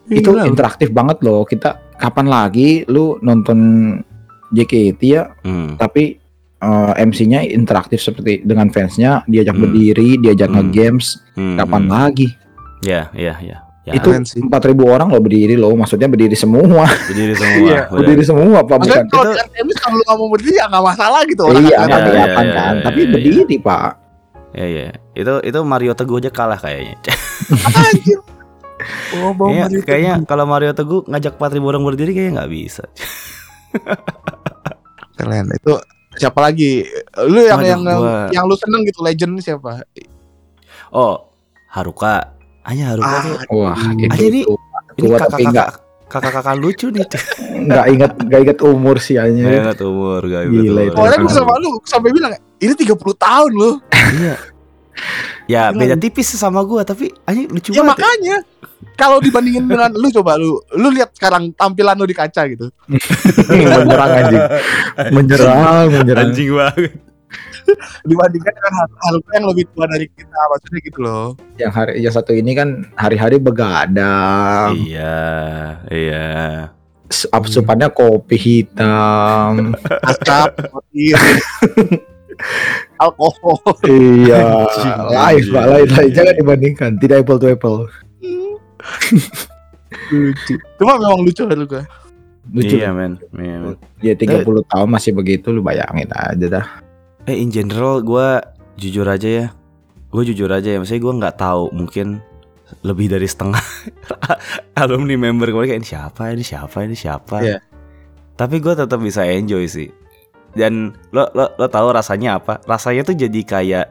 itu 0.08 0.30
Gila. 0.30 0.46
interaktif 0.46 0.88
banget 0.90 1.18
loh 1.20 1.42
kita 1.42 1.82
kapan 1.96 2.26
lagi 2.26 2.86
lu 2.86 3.18
nonton 3.20 3.58
JKT 4.48 5.00
ya 5.02 5.34
Hmm. 5.42 5.74
tapi 5.74 6.22
eh, 6.58 6.92
MC-nya 6.98 7.44
interaktif 7.44 8.00
seperti 8.00 8.40
dengan 8.40 8.68
fansnya 8.68 9.22
diajak 9.24 9.52
Hmm. 9.52 9.62
berdiri 9.62 10.16
diajak 10.18 10.48
Hmm. 10.48 10.56
nge-games 10.62 11.06
Hmm, 11.32 11.56
kapan 11.56 11.82
hmm. 11.82 11.92
lagi 11.92 12.28
Ya, 12.78 13.08
ya, 13.12 13.34
ya. 13.40 13.58
Ya, 13.82 13.92
itu 13.94 14.10
sih. 14.26 14.42
4000 14.42 14.82
orang 14.84 15.06
loh 15.06 15.22
berdiri 15.22 15.54
loh, 15.54 15.70
maksudnya 15.72 16.06
berdiri 16.06 16.34
semua. 16.34 16.90
berdiri 17.06 17.34
semua. 17.38 17.66
Iya, 17.70 17.80
berdiri 17.86 18.18
semua 18.20 18.58
Pak 18.60 18.76
Maksudnya 18.76 18.98
bukan. 19.00 19.14
kalau 19.14 19.30
Itu- 19.30 19.40
Artemis 19.40 19.76
kalau 19.78 19.94
lu 19.94 20.02
nggak 20.02 20.18
mau 20.18 20.28
berdiri 20.28 20.54
ya 20.54 20.66
nggak 20.66 20.84
masalah 20.84 21.20
gitu 21.22 21.40
orang 21.40 21.54
Iya, 21.56 21.62
nggak 21.62 21.86
nggak 21.86 22.00
iya, 22.02 22.10
iya, 22.26 22.34
kan, 22.34 22.44
iya, 22.44 22.82
tapi 22.82 23.00
iya. 23.00 23.10
berdiri 23.10 23.56
Pak. 23.56 23.90
Iya, 24.52 24.66
iya. 24.66 24.86
Itu 25.14 25.32
itu 25.40 25.58
Mario 25.62 25.92
Teguh 25.94 26.16
aja 26.18 26.30
kalah 26.30 26.58
kayaknya. 26.58 26.96
Anjir. 27.80 28.18
Oh, 29.16 29.30
bau 29.32 29.48
Kayaknya, 29.48 29.62
Mario 29.62 29.80
kayaknya 29.82 30.14
kalau 30.26 30.44
Mario 30.44 30.72
Teguh 30.72 31.00
ngajak 31.06 31.32
4000 31.32 31.62
orang 31.64 31.82
berdiri 31.82 32.10
kayaknya 32.12 32.32
nggak 32.36 32.52
bisa. 32.52 32.84
keren. 35.16 35.46
Itu 35.52 35.74
siapa 36.16 36.40
lagi? 36.40 36.82
Lu 37.22 37.38
yang 37.38 37.56
Waduh, 37.56 37.68
yang 37.68 37.80
yang, 37.82 37.98
gua- 37.98 38.28
yang 38.32 38.44
lu 38.44 38.54
seneng 38.54 38.82
gitu 38.82 39.00
legend 39.00 39.32
siapa? 39.38 39.84
Oh, 40.88 41.30
Haruka. 41.68 42.32
Hanya 42.62 42.90
Haruka 42.90 43.06
Ah, 43.10 43.22
tuh. 43.22 43.36
Wah, 43.52 43.76
itu, 43.94 44.08
Aja 44.08 44.24
ini- 44.24 44.42
itu 44.42 44.54
Ini 44.96 45.06
nggak 45.06 45.20
kakak-kakak 45.28 45.68
kakak-kakak 46.06 46.56
lucu 46.56 46.86
nih. 46.88 47.04
nggak 47.58 47.86
ingat 47.90 48.12
nggak 48.18 48.40
ingat 48.42 48.58
umur 48.60 48.96
sih 48.96 49.14
Gak 49.14 49.26
hanya. 49.26 49.42
ingat 49.60 49.78
umur, 49.80 50.20
gak 50.24 50.42
ingat 50.44 50.62
Gila 50.64 50.80
umur. 50.84 50.94
Orang 50.98 51.20
Aduh. 51.20 51.32
sama 51.32 51.52
lu 51.56 51.70
sampai 51.82 52.10
bilang 52.10 52.30
ini 52.56 52.72
30 52.72 52.96
tahun 53.14 53.50
lu. 53.52 53.70
Iya. 53.92 54.34
Ya 55.46 55.62
Gila. 55.68 55.78
beda 55.78 55.96
tipis 55.96 56.32
sama 56.32 56.62
gua 56.62 56.82
tapi 56.82 57.12
aja 57.22 57.38
lucu 57.44 57.70
Ya 57.70 57.76
banget. 57.76 57.84
ya. 57.84 57.86
makanya 57.92 58.36
kalau 58.96 59.20
dibandingin 59.20 59.68
dengan 59.68 59.92
lu 59.92 60.08
coba 60.08 60.40
lu 60.40 60.56
lu 60.76 60.88
lihat 60.92 61.12
sekarang 61.12 61.52
tampilan 61.52 61.96
lu 61.96 62.08
di 62.08 62.16
kaca 62.16 62.48
gitu. 62.48 62.72
menyerang 63.50 64.10
anjing. 64.12 64.44
Menyerang, 65.12 65.86
menyerang. 65.92 66.26
Anjing 66.32 66.50
banget. 66.52 66.92
Dibandingkan 68.06 68.52
dengan 68.54 68.72
hal- 68.78 68.98
hal 69.02 69.16
yang 69.34 69.46
lebih 69.50 69.64
tua 69.74 69.84
dari 69.90 70.06
kita 70.06 70.38
maksudnya 70.48 70.80
gitu 70.86 70.98
loh. 71.02 71.26
Yang 71.58 71.72
hari 71.74 71.92
yang 72.00 72.14
satu 72.14 72.32
ini 72.32 72.52
kan 72.54 72.68
hari-hari 72.94 73.36
begadang. 73.42 74.78
Iya, 74.78 75.26
iya. 75.90 76.28
Asupannya 77.06 77.90
kopi 77.90 78.34
hitam. 78.38 79.74
Asap, 80.02 80.58
alkohol. 83.02 83.58
iya, 83.86 84.66
lain 85.08 85.42
pak, 85.54 85.64
lain, 85.70 85.88
lain. 85.88 86.10
Jangan 86.12 86.34
dibandingkan. 86.36 86.90
Tidak 87.00 87.16
apple 87.24 87.38
to 87.40 87.46
apple. 87.50 87.86
Lucu. 90.12 90.54
Cuma 90.78 90.98
memang 90.98 91.20
lucu 91.22 91.42
lu 91.44 91.64
gua. 91.66 91.84
Lucu. 92.52 92.76
Iya, 92.78 92.94
men. 92.94 93.18
Iya, 93.34 93.56
men. 93.58 93.74
Dia 93.98 94.14
30 94.14 94.46
tahun 94.70 94.88
masih 94.88 95.12
begitu, 95.14 95.50
lu 95.50 95.60
bayangin 95.60 96.06
aja 96.14 96.46
dah. 96.46 96.66
Eh, 97.26 97.34
in 97.36 97.50
general 97.50 98.02
gua 98.02 98.38
jujur 98.78 99.06
aja 99.06 99.26
ya. 99.26 99.46
Gue 100.06 100.22
jujur 100.22 100.48
aja 100.48 100.70
ya, 100.70 100.78
maksudnya 100.78 101.02
gua 101.02 101.14
nggak 101.18 101.36
tahu 101.36 101.74
mungkin 101.74 102.22
lebih 102.82 103.10
dari 103.10 103.26
setengah 103.26 103.62
alumni 104.82 105.14
member 105.14 105.54
gue 105.54 105.70
kayak 105.70 105.78
ini 105.82 105.86
siapa 105.86 106.34
ini 106.34 106.42
siapa 106.42 106.82
ini 106.82 106.98
siapa 106.98 107.38
Iya. 107.38 107.58
tapi 108.34 108.58
gue 108.58 108.74
tetap 108.74 108.98
bisa 108.98 109.22
enjoy 109.22 109.70
sih 109.70 109.86
dan 110.50 110.90
lo 111.14 111.30
lo 111.30 111.54
lo 111.54 111.66
tahu 111.70 111.94
rasanya 111.94 112.42
apa 112.42 112.58
rasanya 112.66 113.06
tuh 113.06 113.14
jadi 113.14 113.40
kayak 113.46 113.86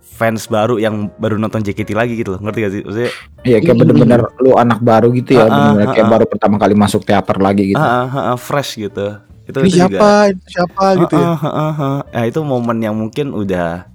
fans 0.00 0.44
baru 0.46 0.76
yang 0.76 1.08
baru 1.14 1.36
nonton 1.36 1.60
JKT 1.60 1.92
lagi 1.92 2.12
gitu 2.14 2.32
loh 2.32 2.40
ngerti 2.40 2.58
gak 2.58 2.70
sih 2.70 2.82
maksudnya 2.82 3.10
Iya, 3.40 3.56
kayak 3.58 3.68
Hmm. 3.70 3.80
bener-bener 3.82 4.20
lu 4.36 4.52
anak 4.54 4.80
baru 4.80 5.08
gitu 5.10 5.30
ya, 5.32 5.40
Ah, 5.40 5.44
ah, 5.44 5.50
bener-bener 5.50 5.86
ah, 5.86 5.92
kayak 5.92 6.04
ah. 6.04 6.12
baru 6.12 6.24
pertama 6.26 6.56
kali 6.56 6.74
masuk 6.74 7.02
teater 7.02 7.36
lagi 7.36 7.62
gitu. 7.68 7.80
ah, 7.80 8.04
ah, 8.04 8.24
ah, 8.26 8.36
fresh 8.36 8.76
gitu 8.78 9.16
itu 9.42 9.56
Ini 9.56 9.66
itu 9.66 9.76
juga 9.78 9.88
siapa? 9.90 10.10
Itu 10.28 10.42
siapa 10.46 10.84
gitu 10.98 11.14
ya. 11.14 11.26
Ah, 11.26 11.38
ah, 11.38 11.48
ah, 11.48 11.74
ah. 11.74 11.98
Nah, 12.06 12.24
itu 12.24 12.40
momen 12.40 12.78
yang 12.78 12.94
mungkin 12.94 13.26
udah 13.30 13.88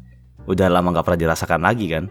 udah 0.46 0.68
lama 0.68 0.88
nggak 0.92 1.06
pernah 1.06 1.22
dirasakan 1.22 1.62
lagi 1.62 1.88
kan 1.90 2.06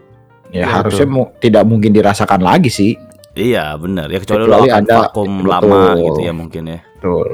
Ya, 0.47 0.61
Iya, 0.61 0.65
harusnya 0.71 1.07
mu- 1.07 1.31
tidak 1.37 1.63
mungkin 1.63 1.91
dirasakan 1.91 2.39
lagi 2.39 2.69
sih. 2.69 2.93
iya 3.33 3.75
benar 3.75 4.07
ya 4.07 4.17
kecuali, 4.17 4.45
Kecuali 4.45 4.55
lo 4.55 4.65
akan 4.65 4.79
ada- 4.81 4.99
vakum 5.03 5.29
betul. 5.35 5.49
lama 5.49 5.79
gitu 5.97 6.19
ya 6.21 6.31
mungkin 6.31 6.63
ya 6.65 6.79
Betul. 6.95 7.29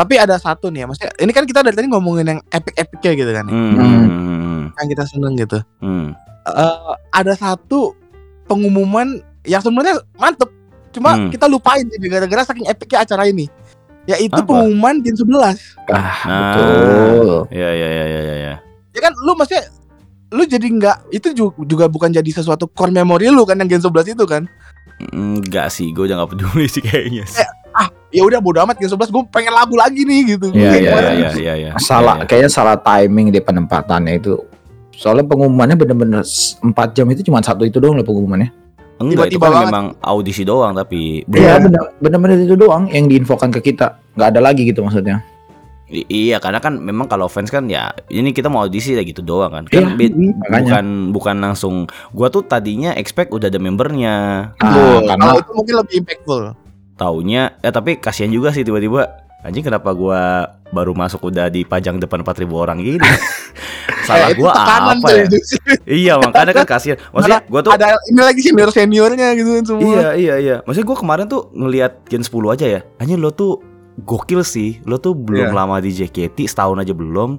Tapi 0.00 0.16
ada 0.16 0.36
satu 0.36 0.72
nih 0.72 0.80
ya, 0.80 0.86
maksudnya 0.86 1.12
ini 1.14 1.28
kan 1.28 1.44
kita 1.44 1.60
dari 1.60 1.76
tadi 1.76 1.86
ngomongin 1.86 2.24
yang 2.26 2.40
epic-epicnya 2.48 3.12
gitu 3.14 3.30
kan. 3.30 3.44
ya. 3.44 3.52
Hmm, 3.52 3.68
Hmm. 3.70 3.76
hmm, 3.76 4.08
hmm, 4.08 4.62
Yang 4.74 4.88
kita 4.88 5.04
seneng 5.06 5.32
gitu. 5.36 5.58
hmm. 5.78 6.06
Eh, 6.42 6.76
ada 7.12 7.34
satu 7.34 7.92
pengumuman 8.46 9.06
yang 9.44 9.60
sebenarnya 9.60 10.00
mantep. 10.16 10.48
Cuma 10.90 11.14
Hmm. 11.14 11.28
kita 11.28 11.44
lupain 11.46 11.84
jadi 11.84 12.06
gara-gara 12.10 12.42
saking 12.42 12.64
epicnya 12.64 12.98
acara 13.00 13.24
ini. 13.24 13.44
Yaitu 14.02 14.34
Apa? 14.34 14.48
pengumuman 14.48 14.98
Gen 14.98 15.14
11. 15.14 15.76
Ah, 15.86 16.16
Nah. 16.24 16.40
betul. 16.56 17.28
ya 17.52 17.70
ya 17.70 17.88
ya 17.90 18.04
ya 18.06 18.20
ya 18.24 18.36
ya 18.40 18.54
Ya 18.90 19.00
kan 19.00 19.12
lu 19.20 19.32
maksudnya 19.34 19.68
lu 20.30 20.42
jadi 20.44 20.66
nggak 20.66 20.96
itu 21.12 21.28
ju- 21.30 21.54
juga 21.60 21.86
bukan 21.86 22.08
jadi 22.08 22.26
sesuatu 22.26 22.66
core 22.66 22.90
memory 22.90 23.28
lu 23.28 23.44
kan 23.44 23.54
yang 23.54 23.68
Gen 23.68 23.84
11 23.84 24.08
itu 24.08 24.24
kan. 24.24 24.48
enggak 25.12 25.68
sih 25.68 25.88
gue 25.90 26.04
udah 26.04 26.16
nggak 26.16 26.30
peduli 26.30 26.66
sih 26.66 26.80
kayaknya 26.80 27.24
sih. 27.24 27.44
Ya 28.10 28.22
udah 28.22 28.38
bodo 28.38 28.58
amat 28.60 28.74
Gen 28.76 28.90
11 28.90 29.06
gue 29.08 29.22
pengen 29.30 29.52
lagu 29.52 29.74
lagi 29.74 30.02
nih 30.02 30.34
gitu. 30.34 30.50
Iya, 30.50 30.70
Iya 30.72 30.90
iya 31.12 31.30
iya 31.32 31.54
iya. 31.56 31.70
Salah, 31.78 32.16
Iya, 32.16 32.22
iya. 32.22 32.26
kayaknya 32.26 32.50
salah 32.50 32.76
timing 32.76 33.30
di 33.30 33.38
penempatannya 33.38 34.14
itu. 34.16 34.34
Soalnya 34.92 35.24
pengumumannya 35.24 35.74
bener-bener 35.74 36.20
4 36.20 36.60
jam 36.92 37.06
itu 37.08 37.22
cuma 37.22 37.38
satu 37.40 37.62
itu 37.62 37.78
doang 37.78 37.94
loh 37.94 38.04
pengumumannya. 38.04 38.50
enggak 39.00 39.32
itu 39.32 39.32
tiba-tiba 39.32 39.40
kan 39.40 39.52
banget. 39.54 39.66
memang 39.66 39.86
audisi 39.98 40.42
doang 40.44 40.72
tapi 40.74 41.24
Iya, 41.24 41.56
bener- 41.56 41.88
bener-bener 41.96 42.36
itu 42.38 42.52
doang 42.52 42.84
yang 42.86 43.06
diinfokan 43.06 43.48
ke 43.50 43.64
kita. 43.64 43.96
nggak 44.12 44.28
ada 44.28 44.40
lagi 44.42 44.60
gitu 44.62 44.82
maksudnya. 44.82 45.24
I- 45.88 46.04
iya 46.06 46.36
karena 46.36 46.58
kan 46.58 46.76
memang 46.76 47.08
kalau 47.08 47.26
fans 47.26 47.48
kan 47.48 47.64
ya 47.64 47.90
ini 48.06 48.30
kita 48.30 48.46
mau 48.46 48.62
audisi 48.62 48.92
ya 48.92 49.00
gitu 49.00 49.18
doang 49.20 49.50
kan 49.50 49.64
Iya, 49.66 49.88
kan 49.88 49.96
makanya. 49.96 50.60
bukan 50.60 50.86
bukan 51.10 51.36
langsung 51.40 51.74
gua 52.10 52.28
tuh 52.28 52.44
tadinya 52.44 52.92
expect 52.92 53.32
udah 53.32 53.48
ada 53.48 53.56
membernya 53.56 54.14
Ah, 54.54 55.00
karena 55.00 55.32
itu 55.34 55.50
mungkin 55.50 55.74
lebih 55.76 55.94
impactful. 55.98 56.42
Taunya 57.00 57.56
ya 57.64 57.72
tapi 57.72 57.96
kasihan 57.96 58.28
juga 58.28 58.52
sih 58.52 58.60
tiba-tiba 58.60 59.08
anjing 59.40 59.64
kenapa 59.64 59.96
gua 59.96 60.52
baru 60.68 60.92
masuk 60.92 61.32
udah 61.32 61.48
dipajang 61.48 61.96
depan 61.96 62.20
4000 62.20 62.44
orang 62.52 62.76
gini 62.76 63.00
salah 64.06 64.28
Eh, 64.30 64.36
gua 64.36 64.52
apa 64.52 65.08
ya 65.12 65.24
iya 65.88 66.12
makanya 66.22 66.52
kan 66.52 66.66
kasihan 66.68 67.00
maksudnya 67.10 67.40
gua 67.48 67.60
tuh 67.64 67.72
Ada 67.72 67.96
ini 68.08 68.20
lagi 68.20 68.40
senior 68.44 68.68
seniornya 68.68 69.28
gitu 69.34 69.50
kan 69.56 69.64
semua. 69.64 69.84
Iya 69.84 70.08
iya 70.14 70.34
iya. 70.36 70.56
Maksudnya 70.64 70.88
gue 70.88 70.98
kemarin 70.98 71.24
tuh 71.26 71.42
ngelihat 71.52 71.92
Gen 72.06 72.22
10 72.24 72.54
aja 72.54 72.66
ya. 72.66 72.80
Hanya 73.00 73.14
lo 73.16 73.30
tuh 73.32 73.60
gokil 74.04 74.44
sih. 74.44 74.78
Lo 74.84 74.96
tuh 74.98 75.12
belum 75.16 75.50
Iya. 75.50 75.56
lama 75.56 75.76
di 75.80 75.90
JKT 75.92 76.48
setahun 76.48 76.80
aja 76.80 76.92
belum. 76.92 77.30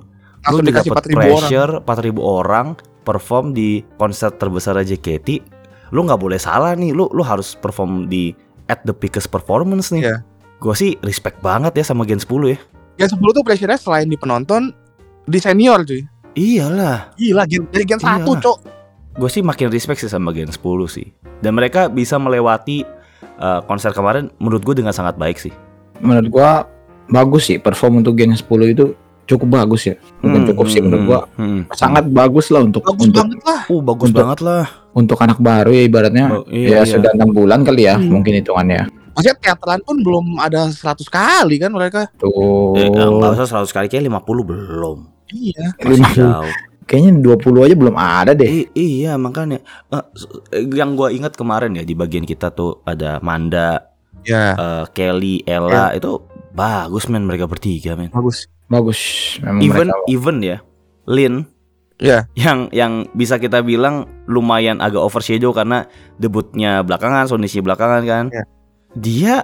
Lo 0.50 0.58
dikasih 0.60 0.90
dapet 0.92 1.06
4.000 1.14 1.14
orang. 1.14 1.22
pressure 1.22 1.72
4000 1.86 2.20
orang 2.22 2.68
perform 3.02 3.46
di 3.54 3.82
konser 3.98 4.34
terbesar 4.36 4.78
JKT. 4.82 5.30
Lo 5.92 6.06
nggak 6.06 6.22
boleh 6.22 6.40
salah 6.40 6.74
nih. 6.74 6.92
Lo 6.94 7.10
lo 7.12 7.24
harus 7.26 7.54
perform 7.56 8.08
di 8.08 8.32
at 8.72 8.80
the 8.88 8.96
peakest 8.96 9.28
performance 9.28 9.92
nih. 9.92 10.08
Iya. 10.08 10.16
Gue 10.64 10.72
sih 10.78 10.96
respect 11.04 11.44
banget 11.44 11.76
ya 11.76 11.84
sama 11.84 12.08
Gen 12.08 12.24
10 12.24 12.32
ya. 12.56 12.58
Gen 12.96 13.10
10 13.12 13.20
tuh 13.20 13.44
pressure-nya 13.44 13.76
selain 13.76 14.08
di 14.08 14.16
penonton 14.16 14.72
di 15.28 15.38
senior 15.44 15.84
cuy. 15.84 16.08
Iyalah. 16.32 17.12
Gila 17.20 17.44
gen 17.44 17.68
dari 17.68 17.84
gen 17.84 18.00
1, 18.00 18.08
Iyalah. 18.08 18.40
Cok. 18.40 18.58
Gue 19.20 19.28
sih 19.28 19.44
makin 19.44 19.68
respect 19.68 20.00
sih 20.00 20.08
sama 20.08 20.32
Gen 20.32 20.48
10 20.48 20.56
sih. 20.88 21.12
Dan 21.44 21.60
mereka 21.60 21.92
bisa 21.92 22.16
melewati 22.16 22.88
uh, 23.44 23.60
konser 23.68 23.92
kemarin 23.92 24.32
menurut 24.40 24.64
gue 24.64 24.80
dengan 24.80 24.96
sangat 24.96 25.20
baik 25.20 25.36
sih. 25.36 25.52
menurut 26.02 26.34
gua 26.34 26.66
bagus 27.14 27.46
sih 27.46 27.62
perform 27.62 28.02
untuk 28.02 28.18
Gen 28.18 28.34
10 28.34 28.48
itu 28.74 28.98
cukup 29.32 29.48
bagus 29.54 29.82
ya. 29.86 29.96
Bukan 30.20 30.40
Hmm, 30.40 30.50
cukup 30.52 30.66
sih 30.68 30.78
hmm, 30.78 30.86
menurut 30.86 31.04
gua 31.06 31.20
hmm, 31.32 31.42
hmm. 31.42 31.62
sangat 31.72 32.06
bagus 32.08 32.48
lah 32.48 32.62
untuk 32.62 32.84
Bagus 32.84 33.08
untuk 33.08 33.24
banget 33.24 33.40
lah. 33.42 33.62
Uh 33.66 33.82
bagus 33.82 34.08
Untuk- 34.08 34.20
banget 34.20 34.40
lah. 34.42 34.66
untuk 34.92 35.18
anak 35.18 35.40
baru 35.40 35.72
ya 35.72 35.84
ibaratnya. 35.84 36.26
Oh, 36.30 36.44
ya 36.48 36.84
sudah 36.84 37.12
enam 37.12 37.32
bulan 37.32 37.64
kali 37.64 37.86
ya 37.86 37.96
Hmm. 37.96 38.12
mungkin 38.12 38.36
hitungannya. 38.38 38.92
Maksudnya 39.12 39.36
teateran 39.38 39.80
pun 39.82 40.00
belum 40.00 40.26
ada 40.38 40.68
100 40.68 41.08
kali 41.08 41.56
kan 41.58 41.68
mereka. 41.70 42.08
Tuh. 42.16 42.76
Eh, 42.76 42.88
enggak 42.88 43.36
usah 43.36 43.48
100 43.60 43.70
kali 43.70 43.88
kayak 43.88 44.08
50 44.08 44.44
belum. 44.44 44.98
Iya. 45.30 45.76
Masih 45.78 46.00
50. 46.02 46.16
jauh. 46.18 46.52
Kayaknya 46.82 47.12
20 47.22 47.62
aja 47.62 47.76
belum 47.78 47.96
ada 47.96 48.32
deh. 48.32 48.48
I- 48.50 48.72
iya 48.74 49.16
makanya 49.16 49.64
Eh, 49.90 50.04
eh, 50.52 50.64
yang 50.70 50.94
gua 50.94 51.08
ingat 51.08 51.34
kemarin 51.34 51.72
ya 51.72 51.84
di 51.84 51.92
bagian 51.92 52.24
kita 52.24 52.52
tuh 52.52 52.84
ada 52.84 53.20
Manda, 53.22 53.88
Ya, 54.22 54.54
eh, 54.54 54.84
Kelly, 54.92 55.42
Ella 55.44 55.92
itu 55.92 56.20
bagus 56.52 57.08
men 57.08 57.24
mereka 57.24 57.48
bertiga 57.48 57.96
men. 57.96 58.12
bagus. 58.12 58.46
Bagus 58.72 59.00
memang 59.38 59.60
Even 59.62 59.88
mereka. 59.90 60.08
even 60.08 60.38
ya 60.40 60.58
Lin 61.06 61.36
Iya. 62.02 62.26
yang 62.34 62.66
yang 62.72 63.06
bisa 63.14 63.38
kita 63.38 63.62
bilang 63.62 64.10
lumayan 64.26 64.82
agak 64.82 64.98
overshadow 64.98 65.54
karena 65.54 65.86
debutnya 66.18 66.82
belakangan, 66.82 67.30
sondisi 67.30 67.62
belakangan 67.62 68.02
kan. 68.04 68.26
Iya. 68.34 68.44
Dia 68.92 69.36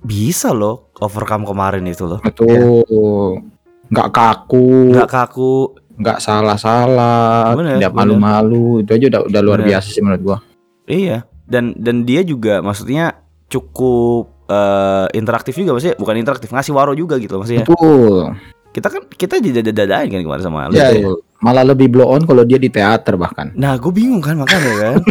bisa 0.00 0.50
loh 0.50 0.90
overcome 0.98 1.46
kemarin 1.46 1.86
itu 1.86 2.10
loh. 2.10 2.18
Betul. 2.18 3.46
Nggak 3.86 4.10
kaku, 4.10 4.90
Nggak 4.90 5.06
kaku, 5.06 5.54
nggak 5.98 6.18
salah-salah, 6.18 7.54
Bener, 7.54 7.78
tidak 7.78 7.94
bener. 7.94 8.02
malu-malu. 8.02 8.82
Itu 8.82 8.90
aja 8.90 9.06
udah 9.06 9.20
udah 9.30 9.40
luar 9.40 9.58
Bener. 9.62 9.68
biasa 9.70 9.88
sih 9.88 10.02
menurut 10.02 10.22
gua. 10.24 10.38
Iya, 10.84 11.18
dan 11.46 11.78
dan 11.78 12.02
dia 12.02 12.26
juga 12.26 12.58
maksudnya 12.58 13.22
cukup 13.46 14.34
eh, 14.46 15.06
interaktif 15.14 15.54
juga 15.54 15.78
maksudnya 15.78 15.94
bukan 15.94 16.16
interaktif 16.18 16.50
ngasih 16.50 16.74
waro 16.74 16.90
juga 16.90 17.22
gitu 17.22 17.38
maksudnya. 17.38 17.62
Betul. 17.62 18.34
Kita 18.70 18.86
kan 18.86 19.02
kita 19.10 19.42
dadain 19.74 20.06
kan 20.06 20.20
kemarin 20.22 20.44
sama 20.44 20.70
lu. 20.70 20.78
Iya, 20.78 20.94
Betul. 20.94 21.16
Malah 21.40 21.64
lebih 21.64 21.88
blow 21.88 22.06
on 22.06 22.22
kalau 22.22 22.44
dia 22.44 22.60
di 22.60 22.68
teater 22.68 23.16
bahkan. 23.16 23.50
Nah, 23.56 23.74
gue 23.80 23.90
bingung 23.90 24.20
kan 24.20 24.36
makanya 24.36 24.72
kan. 24.76 24.96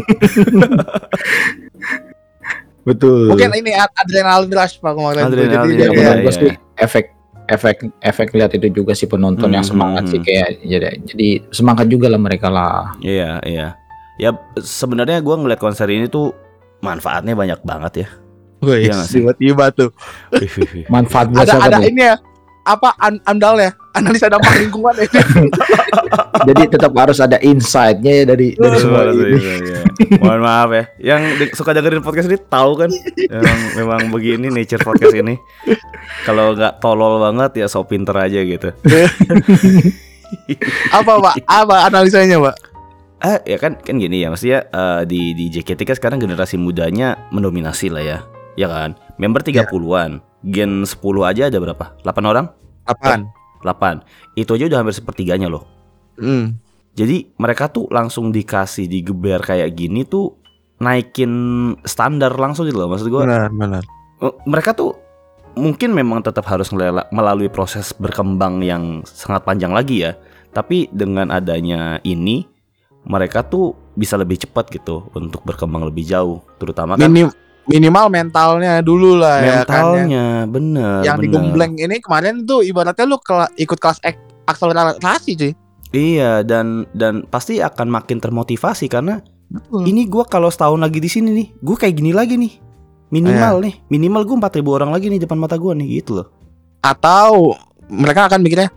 Betul. 2.87 3.35
Mungkin 3.35 3.51
ini 3.59 3.71
ad- 3.75 3.93
adrenalin 3.93 4.49
rush 4.49 4.79
pak 4.79 4.93
kemarin. 4.95 5.21
Adrenalin, 5.27 5.75
Jadi 5.75 5.83
ya, 5.83 5.89
iya, 5.91 6.11
gua 6.23 6.31
sih 6.33 6.51
efek 6.79 7.05
efek 7.49 7.75
efek 7.99 8.27
lihat 8.33 8.51
itu 8.55 8.71
juga 8.71 8.95
sih 8.95 9.05
penonton 9.05 9.51
yang 9.51 9.65
Hmm, 9.65 9.73
semangat 9.75 10.03
hmm, 10.07 10.11
sih 10.15 10.19
kayak 10.23 10.47
jadi 10.63 10.87
jadi 11.03 11.27
semangat 11.51 11.85
juga 11.91 12.07
lah 12.07 12.21
mereka 12.21 12.47
lah. 12.47 12.95
Iya, 13.03 13.43
iya. 13.43 13.67
Ya 14.15 14.31
sebenarnya 14.55 15.19
gua 15.19 15.37
ngeliat 15.37 15.59
konser 15.59 15.89
ini 15.91 16.07
tuh 16.07 16.31
manfaatnya 16.79 17.35
banyak 17.35 17.59
banget 17.61 17.93
ya. 18.05 18.09
Wih, 18.59 18.91
Iya 18.91 19.07
sih? 19.07 19.23
tiba-tiba 19.23 19.71
tuh. 19.71 19.89
Manfaat 20.87 21.31
Ada 21.31 21.53
ada 21.59 21.79
ini 21.83 22.03
ya. 22.03 22.15
Apa 22.67 22.93
an 22.99 23.23
amdal 23.23 23.55
ya? 23.59 23.71
Analisa 23.95 24.29
dampak 24.29 24.53
lingkungan 24.61 24.93
ya. 24.99 25.07
Jadi 26.45 26.63
tetap 26.71 26.91
harus 26.93 27.17
ada 27.19 27.39
insight-nya 27.41 28.11
ya 28.21 28.23
dari 28.27 28.53
dari 28.55 28.77
semua 28.77 29.09
ini. 29.09 29.39
iya, 29.39 29.53
iya. 29.59 29.79
Mohon 30.21 30.41
maaf 30.43 30.69
ya. 30.71 30.83
Yang 30.99 31.21
suka 31.57 31.73
dengerin 31.73 32.05
podcast 32.05 32.29
ini 32.29 32.37
tahu 32.37 32.71
kan? 32.79 32.91
Memang, 33.27 33.59
memang 33.75 34.01
begini 34.13 34.47
nature 34.53 34.83
podcast 34.85 35.15
ini. 35.17 35.35
Kalau 36.23 36.53
nggak 36.53 36.79
tolol 36.83 37.19
banget 37.19 37.63
ya 37.63 37.67
so 37.67 37.83
pinter 37.83 38.15
aja 38.15 38.39
gitu. 38.43 38.69
apa 40.97 41.11
pak? 41.19 41.33
Apa 41.49 41.75
analisanya 41.89 42.37
pak? 42.39 42.55
Ah 43.19 43.43
ya 43.43 43.59
kan 43.59 43.75
kan 43.75 43.99
gini 43.99 44.23
ya 44.23 44.31
maksudnya 44.31 44.63
eh, 44.71 45.01
di 45.03 45.35
di 45.35 45.51
JKT 45.51 45.83
kan 45.83 45.95
sekarang 45.99 46.19
generasi 46.23 46.55
mudanya 46.55 47.19
mendominasi 47.33 47.91
lah 47.91 48.03
ya. 48.03 48.19
Ya 48.55 48.67
kan? 48.67 48.95
Member 49.19 49.43
30-an. 49.43 50.23
Gen 50.45 50.87
10 50.87 50.95
aja 51.25 51.51
ada 51.51 51.57
berapa? 51.59 51.85
8 52.01 52.23
orang? 52.23 52.47
Apaan? 52.87 53.27
8. 53.61 54.01
Itu 54.39 54.55
aja 54.55 54.71
udah 54.71 54.79
hampir 54.79 54.95
sepertiganya 54.95 55.51
loh. 55.51 55.67
Hmm. 56.15 56.59
Jadi 56.95 57.31
mereka 57.35 57.67
tuh 57.67 57.87
langsung 57.91 58.31
dikasih 58.31 58.87
digeber 58.87 59.39
kayak 59.39 59.71
gini 59.75 60.03
tuh 60.03 60.35
naikin 60.79 61.31
standar 61.83 62.35
langsung 62.35 62.67
gitu 62.67 62.79
loh. 62.79 62.91
Maksud 62.91 63.07
gua 63.11 63.27
Benar, 63.27 63.51
benar. 63.51 63.83
eh, 64.19 64.33
mereka 64.47 64.71
tuh 64.71 64.95
mungkin 65.59 65.91
memang 65.91 66.23
tetap 66.23 66.47
harus 66.47 66.71
melalui 67.11 67.51
proses 67.51 67.91
berkembang 67.91 68.63
yang 68.63 69.03
sangat 69.03 69.43
panjang 69.43 69.75
lagi 69.75 70.07
ya. 70.07 70.15
Tapi 70.49 70.87
dengan 70.89 71.29
adanya 71.29 71.99
ini 72.03 72.47
mereka 73.03 73.43
tuh 73.43 73.75
bisa 73.95 74.15
lebih 74.15 74.39
cepat 74.39 74.71
gitu 74.71 75.07
untuk 75.15 75.43
berkembang 75.43 75.87
lebih 75.87 76.03
jauh, 76.03 76.39
terutama 76.59 76.95
kan 76.95 77.11
Minim 77.11 77.31
minimal 77.69 78.09
mentalnya 78.09 78.81
dulu 78.81 79.15
lah 79.15 79.37
ya 79.39 79.45
kan. 79.45 79.47
Yang, 79.47 79.61
mentalnya 79.63 80.25
bener 80.49 80.99
yang 81.05 81.17
bener. 81.17 81.23
digembleng 81.29 81.73
ini 81.77 81.95
kemarin 82.01 82.43
tuh 82.43 82.65
ibaratnya 82.65 83.05
lu 83.05 83.17
kela- 83.21 83.53
ikut 83.55 83.77
kelas 83.77 84.01
ek- 84.01 84.19
akselerasi 84.49 85.31
cuy. 85.37 85.53
Iya 85.89 86.41
dan 86.45 86.85
dan 86.93 87.25
pasti 87.25 87.61
akan 87.61 87.89
makin 87.89 88.17
termotivasi 88.21 88.85
karena 88.89 89.21
Betul. 89.49 89.85
ini 89.89 90.05
gua 90.05 90.25
kalau 90.25 90.49
setahun 90.49 90.77
lagi 90.77 91.01
di 91.01 91.09
sini 91.09 91.29
nih, 91.33 91.47
gua 91.61 91.77
kayak 91.77 91.95
gini 91.97 92.11
lagi 92.13 92.37
nih. 92.37 92.53
Minimal 93.09 93.65
nih, 93.65 93.73
minimal 93.89 94.21
gua 94.21 94.49
4000 94.49 94.69
orang 94.69 94.93
lagi 94.93 95.09
nih 95.09 95.17
depan 95.25 95.41
mata 95.41 95.57
gua 95.57 95.73
nih 95.73 96.01
gitu 96.01 96.21
loh. 96.21 96.29
Atau 96.85 97.57
mereka 97.89 98.29
akan 98.29 98.45
mikirnya 98.45 98.69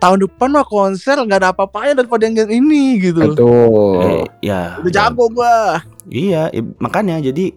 tahun 0.00 0.24
depan 0.24 0.48
mah 0.56 0.64
konser 0.64 1.20
nggak 1.20 1.40
ada 1.44 1.48
apa-apanya 1.52 2.00
daripada 2.00 2.24
yang 2.24 2.48
ini 2.48 2.96
gitu. 2.96 3.20
Betul. 3.36 4.24
Eh, 4.24 4.24
ya. 4.40 4.80
Udah 4.80 4.92
jago 4.92 5.28
gua. 5.28 5.84
Iya, 6.08 6.48
makanya 6.80 7.20
jadi 7.20 7.52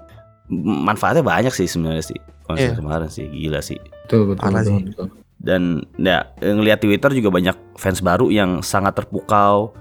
manfaatnya 0.50 1.24
banyak 1.24 1.52
sih 1.52 1.68
sebenarnya 1.68 2.04
sih 2.04 2.20
konser 2.48 2.72
Iya. 2.72 2.80
kemarin 2.80 3.10
sih 3.12 3.28
gila 3.28 3.60
sih. 3.60 3.76
Betul 4.08 4.32
betul. 4.34 4.44
Parah 4.44 4.64
betul, 4.64 4.72
sih. 4.80 4.86
betul. 4.92 5.08
Dan 5.38 5.62
ya 6.00 6.18
ngelihat 6.40 6.80
Twitter 6.82 7.12
juga 7.14 7.30
banyak 7.30 7.56
fans 7.76 8.00
baru 8.02 8.32
yang 8.32 8.64
sangat 8.64 8.96
terpukau. 8.98 9.76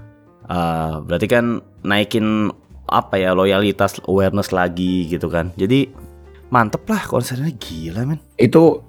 Ah, 0.47 1.01
berarti 1.03 1.27
kan 1.27 1.59
naikin 1.83 2.51
apa 2.87 3.19
ya 3.19 3.35
loyalitas 3.35 3.99
awareness 4.07 4.51
lagi 4.51 5.07
gitu 5.07 5.27
kan. 5.27 5.51
Jadi 5.55 5.91
mantep 6.51 6.87
lah 6.87 7.03
konsernya 7.03 7.51
gila 7.55 8.07
men. 8.07 8.19
Itu 8.39 8.83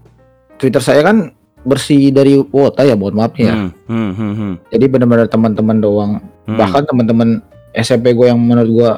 Twitter 0.57 0.81
saya 0.81 1.01
kan 1.05 1.33
bersih 1.65 2.13
dari 2.13 2.37
kuota 2.47 2.85
ya, 2.85 2.93
mohon 2.93 3.17
maaf 3.17 3.33
ya. 3.37 3.53
Hmm, 3.53 3.71
hmm, 3.89 4.11
hmm, 4.13 4.33
hmm, 4.33 4.53
Jadi 4.71 4.85
benar-benar 4.87 5.27
teman-teman 5.27 5.77
doang. 5.77 6.11
hmm. 6.45 6.57
Bahkan 6.57 6.83
teman-teman 6.85 7.29
SMP 7.73 8.13
gue 8.13 8.25
yang 8.29 8.39
menurut 8.39 8.69
gue 8.69 8.91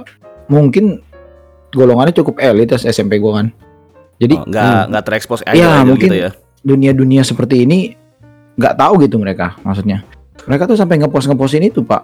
mungkin 0.47 1.03
golongannya 1.71 2.13
cukup 2.13 2.37
elit 2.37 2.69
ya 2.69 2.79
SMP 2.83 3.17
gue 3.17 3.29
kan. 3.29 3.47
Jadi 4.17 4.35
Oh, 4.35 4.43
nggak 4.43 4.81
nggak 4.89 5.03
terekspos 5.03 5.41
Iya, 5.43 5.53
idol-idol 5.55 5.85
mungkin 5.87 6.09
gitu 6.09 6.17
ya. 6.19 6.29
dunia-dunia 6.59 7.21
seperti 7.23 7.63
ini 7.63 7.95
nggak 8.55 8.75
tahu 8.75 8.99
gitu 9.01 9.15
mereka 9.15 9.55
maksudnya. 9.61 10.03
Mereka 10.43 10.65
tuh 10.65 10.75
sampai 10.75 10.97
ngepost 10.97 11.27
ngepostin 11.27 11.63
itu 11.63 11.79
pak. 11.81 12.03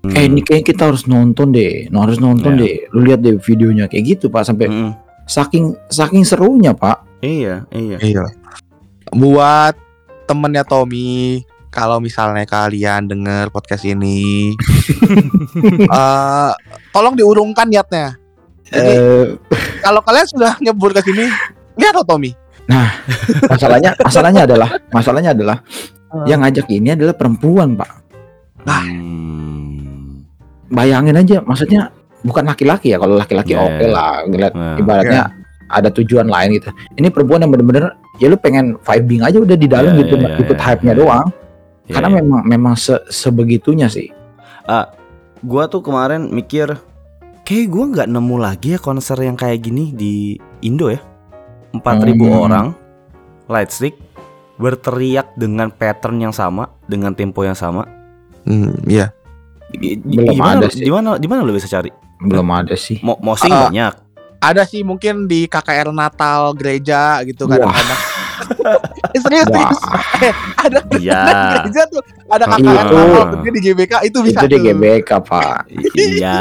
Hmm. 0.00 0.16
Eh 0.16 0.24
ini 0.26 0.40
kayak 0.40 0.64
kita 0.64 0.88
harus 0.88 1.04
nonton 1.04 1.52
deh, 1.52 1.84
no, 1.88 2.00
harus 2.00 2.16
nonton 2.16 2.56
Iya. 2.56 2.60
deh. 2.64 2.76
Lu 2.90 3.00
lihat 3.04 3.20
deh 3.20 3.36
videonya 3.36 3.84
kayak 3.84 4.04
gitu 4.08 4.26
pak 4.28 4.48
sampai 4.48 4.66
Hmm, 4.66 4.92
saking 5.24 5.76
saking 5.86 6.24
serunya 6.24 6.72
pak. 6.72 7.04
Iya, 7.20 7.68
iya. 7.70 7.96
Iya. 8.00 8.24
Buat 9.10 9.76
temennya 10.24 10.64
Tommy, 10.64 11.44
kalau 11.68 12.00
misalnya 12.00 12.46
kalian 12.46 13.04
denger 13.04 13.52
podcast 13.52 13.84
ini, 13.84 14.56
eh 15.92 16.52
tolong 16.90 17.14
diurungkan 17.14 17.68
niatnya. 17.68 18.16
Jadi 18.70 18.92
Eh, 18.94 19.24
kalau 19.82 20.00
kalian 20.00 20.26
sudah 20.30 20.52
nyebur 20.62 20.94
ke 20.94 21.02
sini, 21.02 21.26
lihat 21.74 21.98
Tommy. 22.06 22.32
masalahnya 23.50 23.98
masalahnya 23.98 24.42
adalah 24.46 24.70
masalahnya 24.94 25.30
adalah 25.34 25.58
Hmm. 26.10 26.26
yang 26.26 26.42
ngajak 26.42 26.66
ini 26.70 26.94
adalah 26.94 27.14
perempuan 27.14 27.74
pak. 27.74 27.90
Ah. 28.66 28.82
Hmm. 28.82 30.26
Bayangin 30.70 31.18
aja, 31.18 31.42
maksudnya 31.42 31.90
bukan 32.22 32.46
laki-laki 32.46 32.94
ya. 32.94 32.98
Kalau 32.98 33.18
laki-laki 33.18 33.54
Iya, 33.54 33.62
oke 33.62 33.84
iya. 33.86 33.90
lah, 33.90 34.14
ngeliat 34.26 34.52
Nah. 34.54 34.78
ibaratnya 34.78 35.22
ada 35.66 35.90
tujuan 35.90 36.26
lain 36.26 36.58
gitu. 36.58 36.70
Ini 36.94 37.10
perempuan 37.10 37.42
yang 37.42 37.50
bener-bener 37.50 37.94
ya 38.18 38.26
lu 38.26 38.38
pengen 38.38 38.74
vibing 38.82 39.22
aja 39.22 39.38
udah 39.38 39.56
di 39.58 39.66
dalam 39.66 39.94
Iya, 39.94 40.00
gitu, 40.02 40.14
iya, 40.18 40.34
ikut 40.38 40.58
iya, 40.58 40.64
hype-nya 40.66 40.94
iya. 40.94 41.00
doang. 41.02 41.26
Iya, 41.86 41.92
Karena 41.94 42.08
iya. 42.10 42.16
memang 42.22 42.40
memang 42.46 42.74
se- 42.78 43.06
sebegitunya 43.10 43.86
sih. 43.90 44.10
gua 45.40 45.64
tuh 45.66 45.80
kemarin 45.80 46.28
mikir 46.28 46.68
kayak 47.50 47.66
gua 47.66 47.84
nggak 47.88 48.08
nemu 48.08 48.36
lagi 48.38 48.68
ya 48.70 48.78
konser 48.78 49.18
yang 49.18 49.34
kayak 49.34 49.58
gini 49.60 49.90
di 49.90 50.38
Indo 50.60 50.86
ya 50.86 51.02
4000 51.72 52.14
Hmm. 52.14 52.38
orang 52.40 52.66
light 53.46 53.68
stick 53.68 53.98
berteriak 54.54 55.34
dengan 55.34 55.68
pattern 55.68 56.20
yang 56.20 56.30
sama 56.30 56.70
dengan 56.84 57.10
tempo 57.10 57.42
yang 57.42 57.54
sama 57.54 57.82
Hmm, 58.40 58.72
iya. 58.86 59.12
Gi- 59.70 59.98
Belum 59.98 60.32
gimana 60.32 60.58
ada 60.60 60.68
sih. 60.68 60.80
gimana 60.80 61.14
gimana 61.16 61.40
lu 61.42 61.52
bisa 61.52 61.66
cari 61.66 61.90
Belum 62.20 62.46
ada 62.46 62.72
sih. 62.72 63.00
Mo 63.00 63.18
mosing 63.18 63.48
Ah. 63.48 63.66
banyak 63.66 64.09
Ada 64.40 64.64
sih 64.64 64.80
mungkin 64.80 65.24
di 65.24 65.44
KKR 65.44 65.88
Natal 65.90 66.52
gereja 66.52 67.20
gitu 67.22 67.44
Wah. 67.44 67.56
kadang-kadang. 67.56 68.00
Eh, 69.10 69.20
serius, 69.20 69.46
serius. 69.46 69.80
Eh, 70.22 70.32
ada 70.56 70.78
Iya. 70.96 71.18
ada 71.22 71.56
gereja 71.60 71.82
tuh, 71.86 72.00
ada 72.26 72.44
KKR 72.46 72.58
itu. 72.58 72.96
Natal 72.96 73.24
gede 73.36 73.50
di 73.50 73.60
GBK 73.62 73.92
itu 74.02 74.18
bisa 74.22 74.38
itu 74.40 74.46
di 74.46 74.56
tuh. 74.56 74.64
GBK 74.66 75.10
pak. 75.20 75.58
Iya 75.92 76.40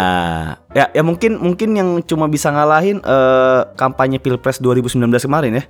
ya 0.70 0.86
ya 0.90 1.02
mungkin 1.02 1.38
mungkin 1.38 1.70
yang 1.74 1.90
cuma 2.04 2.26
bisa 2.26 2.50
ngalahin 2.50 2.98
eh, 3.00 3.62
kampanye 3.74 4.18
pilpres 4.18 4.58
2019 4.58 4.96
kemarin 5.20 5.52
ya 5.56 5.64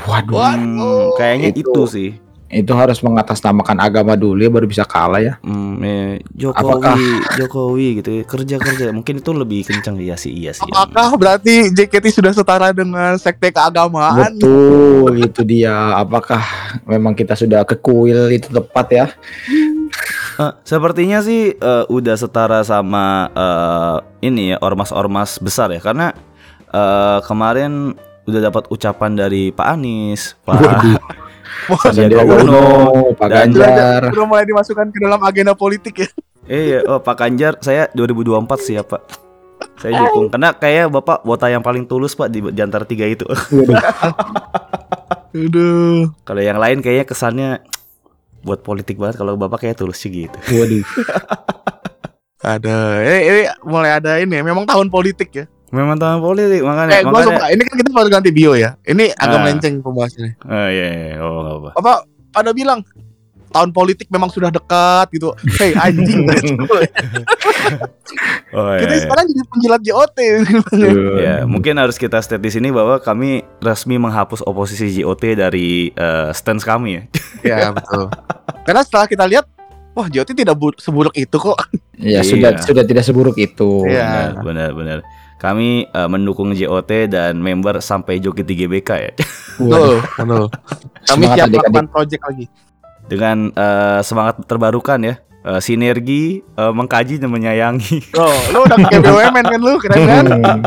Waduh, 0.00 0.34
Hmm, 0.56 1.14
kayaknya 1.14 1.48
Itu. 1.52 1.70
itu 1.70 1.82
sih 1.86 2.10
itu 2.52 2.70
harus 2.76 3.00
mengatasnamakan 3.00 3.80
agama 3.82 4.14
dulu 4.14 4.38
ya 4.38 4.52
baru 4.52 4.68
bisa 4.68 4.84
kalah 4.84 5.18
ya. 5.18 5.34
Hmm, 5.42 5.80
eh, 5.80 6.22
Jokowi, 6.36 6.60
Apakah- 6.60 6.98
Jokowi 7.40 7.86
gitu 7.98 8.10
ya, 8.14 8.22
kerja 8.22 8.56
kerja. 8.60 8.84
Mungkin 8.92 9.18
itu 9.18 9.30
lebih 9.34 9.66
kencang 9.66 9.96
iya 9.98 10.14
sih, 10.14 10.30
iya 10.30 10.52
sih. 10.54 10.62
Apakah 10.62 11.16
berarti 11.18 11.72
JKT 11.72 12.14
sudah 12.14 12.30
setara 12.30 12.70
dengan 12.70 13.16
sekte 13.18 13.50
keagamaan? 13.50 14.38
Betul, 14.38 15.24
itu 15.24 15.42
dia. 15.42 15.98
Apakah 15.98 16.44
memang 16.84 17.16
kita 17.16 17.34
sudah 17.34 17.64
ke 17.66 17.74
kuil 17.74 18.30
itu 18.30 18.46
tepat 18.52 18.86
ya? 18.92 19.06
Eh, 20.34 20.52
sepertinya 20.62 21.22
sih 21.22 21.54
eh, 21.54 21.84
udah 21.88 22.14
setara 22.14 22.60
sama 22.62 23.30
eh, 23.34 23.96
ini 24.30 24.54
ya 24.54 24.58
ormas-ormas 24.62 25.40
besar 25.40 25.74
ya, 25.74 25.80
karena 25.82 26.12
eh, 26.70 27.18
kemarin 27.24 27.94
udah 28.24 28.40
dapat 28.40 28.64
ucapan 28.70 29.16
dari 29.16 29.50
Pak 29.50 29.66
Anies, 29.74 30.38
Pak 30.44 30.60
Sandiaga 31.80 32.34
Uno, 32.44 32.60
Pak 33.16 33.28
Ganjar. 33.28 34.00
Udah 34.12 34.26
mulai 34.28 34.44
dimasukkan 34.44 34.86
ke 34.92 34.98
dalam 35.00 35.20
agenda 35.24 35.52
politik 35.56 35.94
ya. 36.04 36.08
eh 36.44 36.84
oh 36.84 37.00
Pak 37.00 37.16
Ganjar, 37.16 37.56
saya 37.64 37.88
2024 37.96 38.44
sih 38.60 38.76
ya 38.76 38.84
Pak. 38.84 39.02
Saya 39.80 40.04
dukung 40.04 40.28
karena 40.28 40.52
kayak 40.52 40.92
Bapak 40.92 41.24
wota 41.24 41.48
yang 41.48 41.64
paling 41.64 41.88
tulus 41.88 42.12
Pak 42.12 42.28
di, 42.28 42.44
di 42.44 42.60
antara 42.60 42.84
tiga 42.84 43.08
itu. 43.08 43.24
Aduh. 45.34 46.12
Kalau 46.22 46.42
yang 46.42 46.60
lain 46.60 46.78
kayaknya 46.84 47.06
kesannya 47.08 47.48
buat 48.44 48.60
politik 48.60 49.00
banget 49.00 49.18
kalau 49.18 49.34
Bapak 49.40 49.64
kayak 49.64 49.80
tulus 49.80 49.98
sih 49.98 50.12
gitu. 50.12 50.36
Waduh. 50.52 50.84
Ada. 52.44 52.76
Ini, 53.02 53.18
ini 53.24 53.42
mulai 53.64 53.96
ada 53.96 54.20
ini. 54.20 54.36
Memang 54.44 54.68
tahun 54.68 54.92
politik 54.92 55.30
ya. 55.32 55.44
Memang 55.74 55.98
tahun 55.98 56.18
politik 56.20 56.62
makanya 56.62 56.92
Eh, 56.92 57.02
gua 57.02 57.10
makanya 57.12 57.26
suka. 57.34 57.44
Ini 57.50 57.62
kan 57.62 57.74
kita 57.76 57.90
baru 57.90 58.08
ganti 58.08 58.30
bio 58.30 58.52
ya. 58.54 58.78
Ini 58.80 59.10
agak 59.12 59.34
Ah. 59.34 59.42
melenceng 59.42 59.74
pembahasannya. 59.80 60.32
Oh 60.40 60.68
iya, 60.70 60.86
iya. 60.88 61.12
oh 61.18 61.38
apa. 61.58 61.68
Apa 61.74 61.92
pada 62.30 62.50
bilang 62.50 62.86
tahun 63.50 63.70
politik 63.70 64.06
memang 64.08 64.26
sudah 64.28 64.48
dekat 64.48 65.10
gitu. 65.10 65.34
Hei 65.52 65.74
anjing. 65.84 66.26
Oh, 68.50 68.70
kita 68.72 68.86
iya, 68.86 68.94
iya. 68.94 69.02
sekarang 69.02 69.24
jadi 69.26 69.42
penjilat 69.44 69.80
JOT. 69.82 70.18
Ya, 71.18 71.36
mungkin 71.44 71.74
harus 71.74 71.96
kita 71.96 72.18
state 72.18 72.38
di 72.40 72.50
sini 72.50 72.70
bahwa 72.70 72.98
kami 72.98 73.42
resmi 73.58 73.96
menghapus 73.96 74.42
oposisi 74.42 74.94
JOT 74.94 75.34
dari 75.36 75.90
eh, 75.90 76.30
stance 76.30 76.62
kami 76.62 76.90
ya. 76.92 77.02
ya 77.50 77.58
betul. 77.70 78.10
Karena 78.62 78.80
setelah 78.80 79.06
kita 79.06 79.24
lihat, 79.24 79.46
wah 79.92 80.06
JOT 80.06 80.30
tidak 80.32 80.54
bu- 80.54 80.76
seburuk 80.76 81.14
itu 81.14 81.34
kok. 81.34 81.58
Ya 81.96 82.18
Iya. 82.18 82.20
sudah 82.24 82.50
sudah 82.60 82.82
tidak 82.82 83.02
seburuk 83.02 83.34
itu. 83.36 83.86
Iya. 83.86 84.34
Benar, 84.34 84.42
benar, 84.42 84.70
benar. 84.72 84.98
Kami 85.44 85.84
eh, 85.92 86.08
mendukung 86.08 86.56
JOT 86.56 87.12
dan 87.12 87.36
member 87.36 87.84
sampai 87.84 88.16
joget 88.16 88.48
di 88.48 88.64
GBK 88.64 88.90
ya. 88.96 89.12
Betul, 89.60 90.00
betul. 90.00 90.44
Kami 91.04 91.24
siap 91.36 91.46
melakukan 91.52 91.86
project 91.92 92.22
lagi. 92.24 92.48
Dengan 93.04 93.52
eh, 93.52 94.00
semangat 94.00 94.40
terbarukan 94.48 94.96
ya. 95.04 95.20
Eh, 95.44 95.60
sinergi, 95.60 96.40
eh, 96.40 96.72
mengkaji 96.72 97.20
dan 97.20 97.28
menyayangi. 97.28 98.16
Oh, 98.16 98.32
lu 98.56 98.64
udah 98.64 98.80
kayak 98.88 99.04
BUMN 99.04 99.44
kan 99.44 99.60
lu, 99.60 99.76
keren 99.76 100.00
kan? 100.08 100.24
Hmm. 100.24 100.60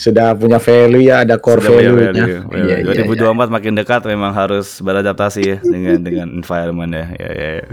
Sudah 0.00 0.32
punya 0.32 0.56
value 0.56 1.04
ya, 1.04 1.20
ada 1.20 1.36
core 1.36 1.60
Sudah 1.60 1.76
value. 1.76 1.96
Iya, 2.56 2.80
iya, 2.80 3.04
iya. 3.04 3.04
2024 3.04 3.52
makin 3.52 3.76
dekat 3.76 4.08
memang 4.08 4.32
harus 4.32 4.80
beradaptasi 4.80 5.40
ya 5.44 5.58
dengan 5.60 6.00
dengan 6.00 6.32
environment 6.32 6.96
ya. 6.96 7.06
Ya, 7.20 7.30
ya, 7.36 7.48
ya. 7.60 7.64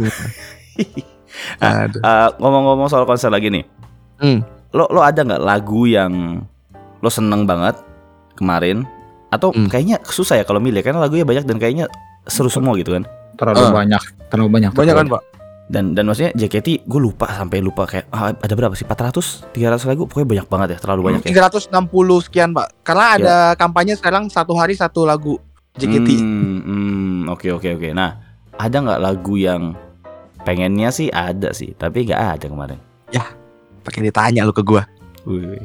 Ngomong-ngomong 2.43 2.91
soal 2.91 3.07
konser 3.07 3.31
lagi 3.31 3.47
nih. 3.47 3.63
Hmm. 4.19 4.43
Lo 4.71 4.87
lo 4.87 5.01
ada 5.01 5.21
nggak 5.21 5.41
lagu 5.41 5.83
yang 5.83 6.43
lo 6.99 7.09
seneng 7.09 7.43
banget 7.43 7.75
kemarin? 8.33 8.87
Atau 9.27 9.51
Hmm. 9.51 9.67
kayaknya 9.67 9.99
susah 10.03 10.39
ya 10.39 10.43
kalau 10.43 10.59
milih 10.59 10.79
karena 10.79 10.99
lagunya 10.99 11.23
banyak 11.23 11.43
dan 11.43 11.55
kayaknya 11.55 11.85
seru 12.23 12.47
semua 12.47 12.75
gitu 12.75 12.91
kan? 12.91 13.03
Terlalu 13.35 13.63
Ah. 13.63 13.73
banyak, 13.73 14.03
terlalu 14.27 14.49
banyak. 14.51 14.71
Banyak 14.71 14.95
kan, 14.95 15.07
Pak? 15.07 15.21
Dan 15.71 15.95
dan 15.95 16.03
maksudnya 16.03 16.35
JKT 16.35 16.83
gue 16.83 16.99
lupa 16.99 17.31
sampai 17.31 17.63
lupa 17.63 17.87
kayak 17.87 18.11
ah, 18.11 18.35
ada 18.35 18.53
berapa 18.53 18.75
sih 18.75 18.83
400 18.83 19.47
300 19.55 19.87
lagu 19.87 20.03
pokoknya 20.03 20.27
banyak 20.27 20.47
banget 20.51 20.67
ya 20.75 20.77
terlalu 20.83 21.01
banyak 21.07 21.21
ya. 21.23 21.47
360 21.47 21.71
sekian, 22.19 22.51
Pak. 22.51 22.83
Karena 22.83 23.05
ada 23.15 23.35
kampanye 23.55 23.95
sekarang 23.95 24.27
satu 24.27 24.51
hari 24.51 24.75
satu 24.75 25.07
lagu 25.07 25.39
JKT. 25.79 26.09
Hmm, 26.19 26.59
hmm, 26.59 27.19
oke 27.31 27.47
oke 27.51 27.79
oke. 27.79 27.89
Nah, 27.95 28.19
ada 28.53 28.77
nggak 28.77 28.99
lagu 28.99 29.39
yang 29.39 29.71
pengennya 30.43 30.91
sih 30.91 31.07
ada 31.07 31.55
sih, 31.55 31.71
tapi 31.71 32.03
nggak 32.03 32.19
ada 32.19 32.45
kemarin. 32.51 32.79
Pakai 33.81 34.01
ditanya 34.01 34.43
lu 34.43 34.53
ke 34.53 34.61
gua. 34.61 34.85
Wih, 35.23 35.57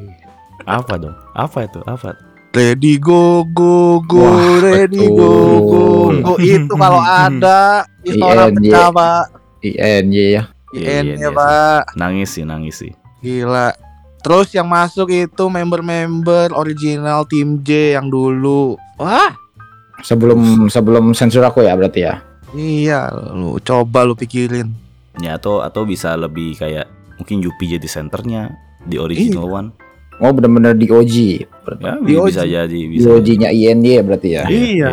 apa 0.63 0.97
dong? 0.97 1.17
Apa 1.31 1.65
itu? 1.65 1.79
Apa? 1.83 2.17
Ready 2.49 2.97
go 2.97 3.45
go 3.45 4.01
go, 4.01 4.23
Wah, 4.23 4.57
ready 4.57 5.05
go 5.05 5.29
go 5.61 5.81
betul. 6.09 6.13
go 6.23 6.33
itu 6.39 6.73
kalau 6.81 7.01
ada 7.01 7.85
Istora 8.01 8.49
INY. 8.49 8.55
pecah, 8.65 8.87
Pak. 8.89 9.23
INY 9.61 10.25
ya. 10.33 10.43
Iya, 10.73 10.85
IN 10.99 11.05
iya, 11.05 11.13
ya, 11.13 11.17
iya 11.19 11.29
Pak. 11.29 11.81
Nangis 11.93 12.29
sih, 12.33 12.43
nangis 12.43 12.75
sih. 12.77 12.93
Gila. 13.19 13.77
Terus 14.17 14.49
yang 14.51 14.65
masuk 14.65 15.07
itu 15.07 15.43
member-member 15.45 16.51
original 16.51 17.23
tim 17.23 17.61
J 17.61 17.95
yang 17.95 18.09
dulu. 18.09 18.75
Wah, 18.97 19.37
Sebelum 19.97 20.67
sebelum 20.67 21.13
sensor 21.13 21.41
aku 21.41 21.61
ya 21.61 21.73
berarti 21.73 22.05
ya. 22.05 22.21
iya 22.53 23.09
lu 23.11 23.57
coba 23.59 24.01
lu 24.01 24.13
pikirin. 24.13 24.69
Ya 25.17 25.35
atau 25.35 25.61
atau 25.61 25.83
bisa 25.83 26.13
lebih 26.13 26.53
kayak 26.53 26.85
mungkin 27.17 27.41
Yupi 27.41 27.65
jadi 27.69 27.85
senternya 27.85 28.53
di 28.79 28.95
original 28.95 29.45
one. 29.45 29.69
Oh 30.17 30.33
benar-benar 30.33 30.73
di 30.73 30.89
OG. 30.89 31.15
Ya, 31.77 31.93
Di 31.99 32.13
bisa 32.15 32.41
OG. 32.41 32.49
jadi 32.49 32.73
Di 32.73 32.89
bisa. 32.89 33.07
OG-nya 33.11 33.49
INY 33.51 34.01
berarti 34.01 34.29
ya. 34.33 34.43
Iya. 34.47 34.89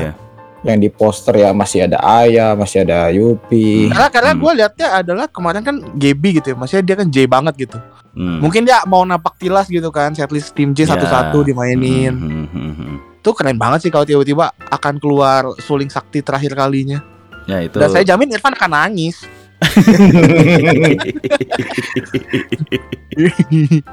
Yang 0.61 0.79
di 0.81 0.89
poster 0.91 1.35
ya 1.39 1.53
masih 1.53 1.85
ada 1.85 1.97
Aya, 1.97 2.53
masih 2.53 2.85
ada 2.85 3.09
Yupi. 3.09 3.89
Karena 3.89 4.09
karena 4.09 4.31
Hmm. 4.33 4.41
gue 4.41 4.53
liatnya 4.55 4.89
adalah 4.95 5.27
kemarin 5.29 5.61
kan 5.61 5.77
Gaby 5.95 6.41
gitu 6.41 6.53
ya, 6.53 6.57
maksudnya 6.57 6.85
dia 6.85 6.97
kan 6.99 7.09
J 7.09 7.17
banget 7.25 7.55
gitu. 7.59 7.79
Hmm. 8.13 8.41
Mungkin 8.41 8.65
dia 8.65 8.81
mau 8.85 9.01
napak 9.03 9.37
tilas 9.37 9.67
gitu 9.67 9.89
kan, 9.89 10.13
setlist 10.13 10.53
tim 10.53 10.73
J 10.73 10.85
Ya. 10.85 10.93
satu-satu 10.93 11.41
dimainin. 11.43 12.13
Hmm, 12.13 12.29
hmm, 12.45 12.47
hmm, 12.49 12.73
hmm. 12.75 12.97
Itu 13.21 13.33
keren 13.33 13.57
banget 13.57 13.81
sih 13.83 13.93
kalau 13.93 14.05
tiba-tiba 14.05 14.53
akan 14.69 14.95
keluar 14.97 15.53
suling 15.59 15.89
sakti 15.89 16.21
terakhir 16.21 16.53
kalinya. 16.53 17.01
Ya 17.45 17.61
itu. 17.61 17.77
Dan 17.77 17.89
saya 17.89 18.05
jamin 18.07 18.29
Irfan 18.31 18.53
akan 18.53 18.71
nangis. 18.71 19.25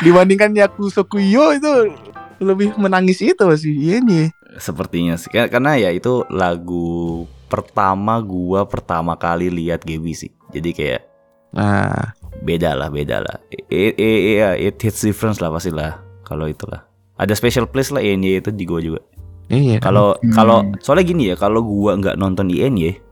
Dibandingkan 0.00 0.56
Yaku 0.56 0.88
Sokuyo 0.88 1.52
itu 1.52 1.92
lebih 2.40 2.72
menangis 2.80 3.20
itu 3.20 3.44
sih 3.56 3.74
iya 3.76 4.00
nih. 4.00 4.32
Sepertinya 4.56 5.14
sih 5.20 5.28
Kar- 5.28 5.52
karena 5.52 5.76
ya 5.76 5.92
itu 5.92 6.24
lagu 6.32 7.24
pertama 7.46 8.18
gua 8.18 8.64
pertama 8.64 9.14
kali 9.14 9.52
lihat 9.52 9.84
Gaby 9.84 10.12
sih. 10.16 10.32
Jadi 10.50 10.72
kayak 10.72 11.02
Nah, 11.50 12.14
beda 12.46 12.78
lah, 12.78 12.94
beda 12.94 13.26
lah. 13.26 13.36
It, 13.50 13.66
it, 13.66 13.98
it, 13.98 14.38
it 14.70 14.76
hits 14.78 15.02
difference 15.02 15.42
lah 15.42 15.50
pasti 15.50 15.74
lah 15.74 15.98
kalau 16.22 16.46
itulah. 16.46 16.86
Ada 17.18 17.34
special 17.34 17.66
place 17.66 17.90
lah 17.90 17.98
INY 17.98 18.38
itu 18.38 18.54
di 18.54 18.64
gua 18.64 18.78
juga. 18.78 19.02
iya. 19.50 19.82
Kalau 19.82 20.14
Hmm. 20.22 20.30
kalau 20.30 20.58
soalnya 20.78 21.04
gini 21.04 21.26
ya, 21.26 21.34
kalau 21.34 21.60
gua 21.60 21.98
nggak 21.98 22.16
nonton 22.16 22.48
INY, 22.48 23.02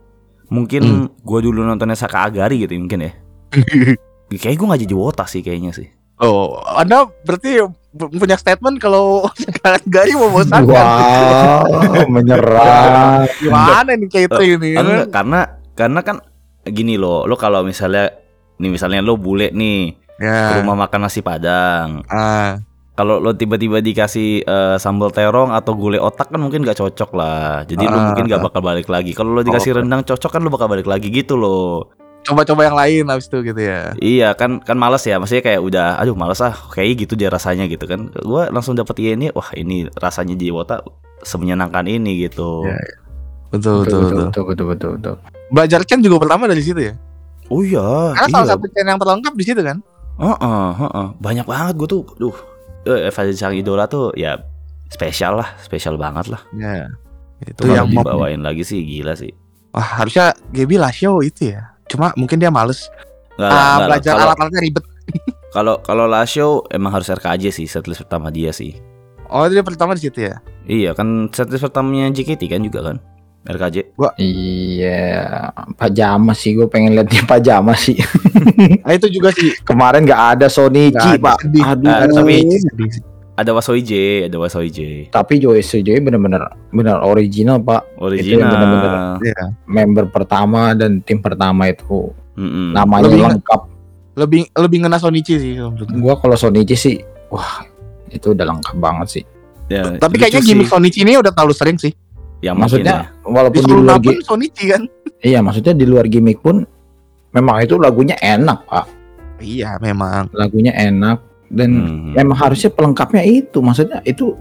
mungkin 0.48 0.82
Hmm. 0.82 1.06
gua 1.20 1.38
dulu 1.38 1.60
nontonnya 1.60 1.94
Saka 1.94 2.24
Agari 2.24 2.60
gitu 2.60 2.74
mungkin 2.74 3.04
ya. 3.04 3.12
Kayak 4.34 4.56
gua 4.56 4.66
nggak 4.68 4.82
jadi 4.84 4.94
wota 4.94 5.24
sih 5.24 5.40
kayaknya 5.40 5.72
sih. 5.72 5.88
Oh, 6.18 6.58
Anda 6.74 7.06
berarti 7.22 7.62
pu- 7.88 8.10
punya 8.10 8.34
statement 8.34 8.76
kalau 8.76 9.22
sekarang 9.38 9.84
Gari 9.86 10.12
mau 10.12 10.28
bosan 10.28 10.66
Wow, 10.66 11.62
menyerang. 12.14 13.30
Gimana 13.38 13.90
nih 13.92 14.08
Katri 14.08 14.46
ini? 14.52 14.68
ya 14.70 14.76
kan? 14.76 14.84
Enggak, 14.84 15.06
karena 15.08 15.40
karena 15.72 16.00
kan 16.02 16.16
gini 16.64 16.94
loh, 16.94 17.22
lo 17.22 17.34
kalau 17.34 17.62
misalnya 17.62 18.10
nih 18.56 18.68
misalnya 18.68 18.98
lo 18.98 19.14
bule 19.14 19.48
nih 19.50 19.94
ke 20.12 20.26
Ya. 20.26 20.58
rumah 20.58 20.74
makan 20.76 21.06
nasi 21.06 21.22
padang. 21.22 22.02
Ah, 22.04 22.58
Kalau 22.98 23.22
lo 23.22 23.30
tiba-tiba 23.30 23.78
dikasih 23.78 24.42
eh, 24.42 24.76
sambal 24.82 25.14
terong 25.14 25.54
atau 25.54 25.78
gulai 25.78 26.02
otak 26.02 26.34
kan 26.34 26.42
mungkin 26.42 26.66
gak 26.66 26.82
cocok 26.82 27.14
lah. 27.14 27.62
Jadi 27.62 27.86
lo 27.86 27.94
Ah. 27.94 28.10
mungkin 28.10 28.26
gak 28.26 28.42
bakal 28.42 28.58
balik 28.58 28.90
lagi. 28.90 29.14
Kalau 29.14 29.38
lo 29.38 29.46
dikasih 29.46 29.78
rendang 29.78 30.02
cocok 30.02 30.26
kan 30.34 30.42
lo 30.42 30.50
bakal 30.50 30.66
balik 30.66 30.90
lagi 30.90 31.06
gitu 31.14 31.38
loh. 31.38 31.94
coba-coba 32.18 32.66
yang 32.66 32.76
lain 32.76 33.04
habis 33.08 33.30
itu 33.30 33.40
gitu 33.40 33.56
ya. 33.62 33.94
Iya 34.02 34.34
kan 34.34 34.58
kan 34.60 34.74
males 34.76 35.00
ya. 35.06 35.16
Maksudnya 35.22 35.40
kayak 35.48 35.60
udah 35.62 35.86
aduh 35.96 36.18
males 36.18 36.42
ah 36.42 36.52
kayak 36.74 37.06
gitu 37.06 37.14
dia 37.14 37.30
rasanya 37.30 37.64
gitu 37.70 37.86
kan. 37.88 38.10
Gua 38.20 38.50
langsung 38.50 38.74
dapet 38.74 38.98
ini 39.00 39.30
wah 39.32 39.48
ini 39.54 39.86
rasanya 39.96 40.34
di 40.34 40.50
wota 40.50 40.82
semenyenangkan 41.22 41.86
ini 41.88 42.26
gitu. 42.28 42.66
Iya, 42.66 42.76
Betul, 43.48 43.86
Betul, 43.86 44.00
betul, 44.02 44.18
betul, 44.28 44.44
betul, 44.44 44.66
betul, 44.66 44.90
betul. 45.00 45.14
Belajar 45.48 45.80
Chen 45.88 46.04
juga 46.04 46.20
pertama 46.20 46.44
dari 46.44 46.60
situ 46.60 46.80
ya. 46.84 46.92
Oh 47.48 47.64
iya. 47.64 48.12
Karena 48.12 48.28
iya. 48.28 48.34
salah 48.34 48.48
satu 48.52 48.64
yang 48.76 48.98
terlengkap 49.00 49.32
di 49.38 49.44
situ 49.46 49.60
kan. 49.64 49.78
Heeh, 50.20 50.68
heeh. 50.84 51.06
Banyak 51.22 51.46
banget 51.48 51.74
gue 51.80 51.88
tuh. 51.88 52.04
Duh. 52.20 52.36
Eh 52.86 53.10
Sang 53.34 53.54
Idola 53.56 53.90
tuh 53.90 54.14
ya 54.14 54.38
spesial 54.92 55.40
lah, 55.40 55.48
spesial 55.62 55.96
banget 55.98 56.30
lah. 56.32 56.42
Ya. 56.54 56.88
Itu 57.42 57.66
Itu 57.66 57.74
yang 57.74 57.88
dibawain 57.90 58.42
lagi 58.42 58.66
sih 58.66 58.82
gila 58.82 59.14
sih. 59.14 59.30
Wah, 59.70 60.02
harusnya 60.02 60.34
Gaby 60.50 60.76
lah 60.80 60.90
show 60.90 61.22
itu 61.22 61.54
ya. 61.54 61.76
Cuma 61.86 62.10
mungkin 62.18 62.40
dia 62.40 62.50
males 62.52 62.90
Nggak, 63.38 63.46
ah, 63.46 63.54
nggak, 63.54 63.62
nggak. 63.62 63.86
belajar 63.86 64.12
alat-alatnya 64.18 64.60
ribet. 64.66 64.84
kalau 65.54 65.74
kalau 65.86 66.04
last 66.10 66.34
show 66.34 66.66
emang 66.74 66.90
harus 66.90 67.06
RKJ 67.06 67.54
sih 67.54 67.66
setlist 67.70 68.02
pertama 68.02 68.34
dia 68.34 68.50
sih. 68.50 68.74
Oh, 69.30 69.46
dia 69.46 69.62
pertama 69.62 69.94
di 69.94 70.02
situ 70.02 70.26
ya. 70.26 70.42
Iya 70.66 70.96
kan 70.98 71.30
setlist 71.30 71.62
pertamanya 71.62 72.10
JKT 72.10 72.42
kan 72.50 72.60
juga 72.66 72.80
kan 72.92 72.96
RKJ. 73.48 73.96
Iya, 74.18 75.00
pajama 75.74 76.32
sih 76.32 76.52
gue 76.52 76.66
pengen 76.66 76.92
lihat 76.92 77.08
dia 77.08 77.24
pajama 77.24 77.72
sih. 77.72 77.96
Nah, 78.84 78.92
itu 78.98 79.08
juga 79.08 79.32
sih. 79.32 79.56
Kemarin 79.60 80.04
nggak 80.04 80.22
ada 80.36 80.46
Sonichi 80.46 80.92
Nggak 80.92 81.16
ada, 81.16 81.24
pak. 81.24 81.36
sedih. 81.40 81.62
Aduh, 81.64 81.88
Ah, 81.88 82.04
tapi- 82.06 82.44
sedih 82.44 82.90
sih. 82.90 83.02
Ada 83.32 83.54
Wasoi 83.54 83.80
J, 83.80 83.92
ada 84.26 84.34
Wasoi 84.36 84.66
J. 84.66 84.78
tapi 85.08 85.38
Joy 85.38 85.62
Joy 85.62 86.02
bener-bener 86.02 86.42
bener 86.68 86.98
original 87.00 87.56
pak. 87.58 87.86
Original. 87.96 88.50
bener-bener. 88.50 88.92
Iya. 89.22 89.42
Member 89.64 90.04
pertama 90.08 90.74
dan 90.74 90.98
tim 91.00 91.18
pertama 91.18 91.70
itu 91.70 92.10
Mm-mm. 92.34 92.74
namanya 92.74 93.06
Lebih- 93.06 93.38
lengkap. 93.38 93.60
Lebih 94.18 94.40
lebih 94.52 94.78
ngena 94.82 94.98
Sonichi 94.98 95.38
sih. 95.38 95.54
Gua 95.94 96.18
kalau 96.18 96.34
Sonichi 96.34 96.74
sih, 96.74 96.98
wah 97.30 97.62
itu 98.10 98.34
udah 98.34 98.42
lengkap 98.44 98.74
banget 98.74 99.08
sih. 99.08 99.24
Ya, 99.68 99.86
Tapi 99.86 100.18
kayaknya 100.18 100.42
gimmick 100.42 100.66
Sonichi 100.66 101.06
ini 101.06 101.14
udah 101.14 101.30
terlalu 101.30 101.54
sering 101.54 101.78
sih. 101.78 101.94
Yang 102.40 102.54
mungkin 102.54 102.86
ya. 102.86 103.02
Maksudnya 103.02 103.26
walaupun 103.26 103.62
di 103.62 103.72
luar 103.74 103.98
pun 103.98 104.16
Sonichi 104.22 104.64
kan. 104.70 104.82
iya 105.20 105.38
maksudnya 105.42 105.74
di 105.74 105.84
luar 105.84 106.06
gimmick 106.06 106.38
pun 106.38 106.62
memang 107.34 107.62
itu 107.62 107.74
lagunya 107.76 108.14
enak 108.18 108.64
pak. 108.66 108.86
Iya, 109.38 109.78
memang. 109.78 110.30
Lagunya 110.34 110.74
enak 110.74 111.22
dan 111.48 111.70
Hmm. 111.70 112.12
emang 112.18 112.36
harusnya 112.36 112.68
pelengkapnya 112.68 113.22
itu 113.22 113.58
maksudnya 113.62 114.02
itu 114.02 114.34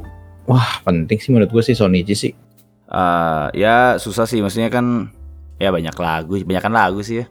wah 0.44 0.82
penting 0.82 1.18
sih 1.22 1.30
menurut 1.32 1.50
gue 1.50 1.64
sih 1.64 1.78
Sonichi 1.78 2.16
sih. 2.18 2.34
Ah, 2.88 3.52
ya 3.52 4.00
susah 4.00 4.24
sih 4.24 4.40
maksudnya 4.40 4.72
kan 4.72 5.12
ya 5.58 5.70
banyak 5.70 5.94
lagu, 5.98 6.40
banyakan 6.42 6.74
lagu 6.74 7.00
sih 7.04 7.22
ya. 7.22 7.26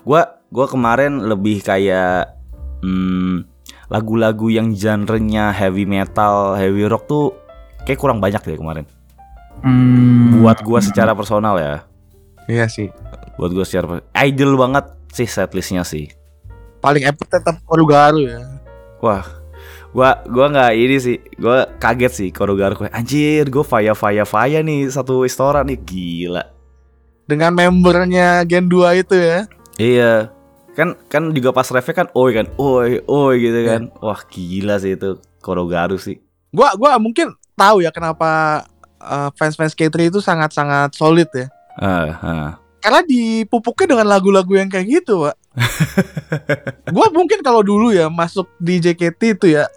Gua 0.00 0.24
gua 0.48 0.64
kemarin 0.64 1.28
lebih 1.28 1.60
kayak 1.60 2.32
hmm, 2.80 3.44
lagu-lagu 3.92 4.48
yang 4.48 4.72
genrenya 4.72 5.52
heavy 5.52 5.84
metal, 5.84 6.56
heavy 6.56 6.88
rock 6.88 7.04
tuh 7.04 7.36
kayak 7.84 8.00
kurang 8.00 8.18
banyak 8.18 8.40
deh 8.40 8.56
kemarin. 8.56 8.88
Hmm, 9.62 10.40
Buat 10.42 10.64
gua 10.64 10.80
secara 10.82 11.14
personal 11.14 11.56
ya. 11.60 11.74
Iya 12.48 12.66
sih. 12.68 12.88
buat 13.34 13.50
gue 13.50 13.66
secara 13.66 13.98
ideal 14.14 14.54
banget 14.54 14.94
sih 15.10 15.26
setlistnya 15.26 15.82
sih. 15.82 16.06
Paling 16.78 17.02
epic 17.02 17.26
tetap 17.26 17.58
Korugaru 17.66 18.30
ya. 18.30 18.46
Wah, 19.02 19.26
gua 19.90 20.22
gua 20.30 20.46
nggak 20.54 20.72
ini 20.78 20.96
sih, 21.02 21.16
gua 21.34 21.66
kaget 21.82 22.12
sih 22.14 22.28
Korugaru 22.30 22.78
kayak 22.78 22.94
anjir, 22.94 23.50
gue 23.50 23.64
faya 23.66 23.90
faya 23.90 24.22
faya 24.22 24.62
nih 24.62 24.86
satu 24.86 25.26
istora 25.26 25.66
nih 25.66 25.82
gila. 25.82 26.46
Dengan 27.26 27.58
membernya 27.58 28.46
Gen 28.46 28.70
2 28.70 29.02
itu 29.02 29.18
ya. 29.18 29.50
Iya, 29.82 30.30
kan 30.78 30.94
kan 31.10 31.34
juga 31.34 31.50
pas 31.50 31.66
review 31.66 31.94
kan, 31.98 32.06
oi 32.14 32.30
kan, 32.38 32.46
oi 32.54 33.02
oi 33.02 33.34
gitu 33.42 33.60
kan, 33.66 33.82
wah 33.98 34.20
gila 34.30 34.78
sih 34.78 34.94
itu 34.94 35.18
Korugaru 35.42 35.98
sih. 35.98 36.22
Gua 36.54 36.70
gua 36.78 37.02
mungkin 37.02 37.34
tahu 37.58 37.82
ya 37.82 37.90
kenapa 37.90 38.62
uh, 39.04 39.30
fans-fans 39.36 39.76
K3 39.76 40.08
itu 40.08 40.18
sangat-sangat 40.24 40.96
solid 40.96 41.28
ya. 41.36 41.46
Ah, 41.76 42.08
ah. 42.24 42.50
Karena 42.80 43.00
dipupuknya 43.04 43.96
dengan 43.96 44.06
lagu-lagu 44.08 44.52
yang 44.56 44.68
kayak 44.72 44.88
gitu, 44.88 45.28
Pak. 45.28 45.36
gua 46.94 47.08
mungkin 47.12 47.40
kalau 47.40 47.60
dulu 47.62 47.92
ya 47.92 48.08
masuk 48.08 48.48
di 48.58 48.80
JKT 48.80 49.20
itu 49.38 49.46
ya, 49.60 49.68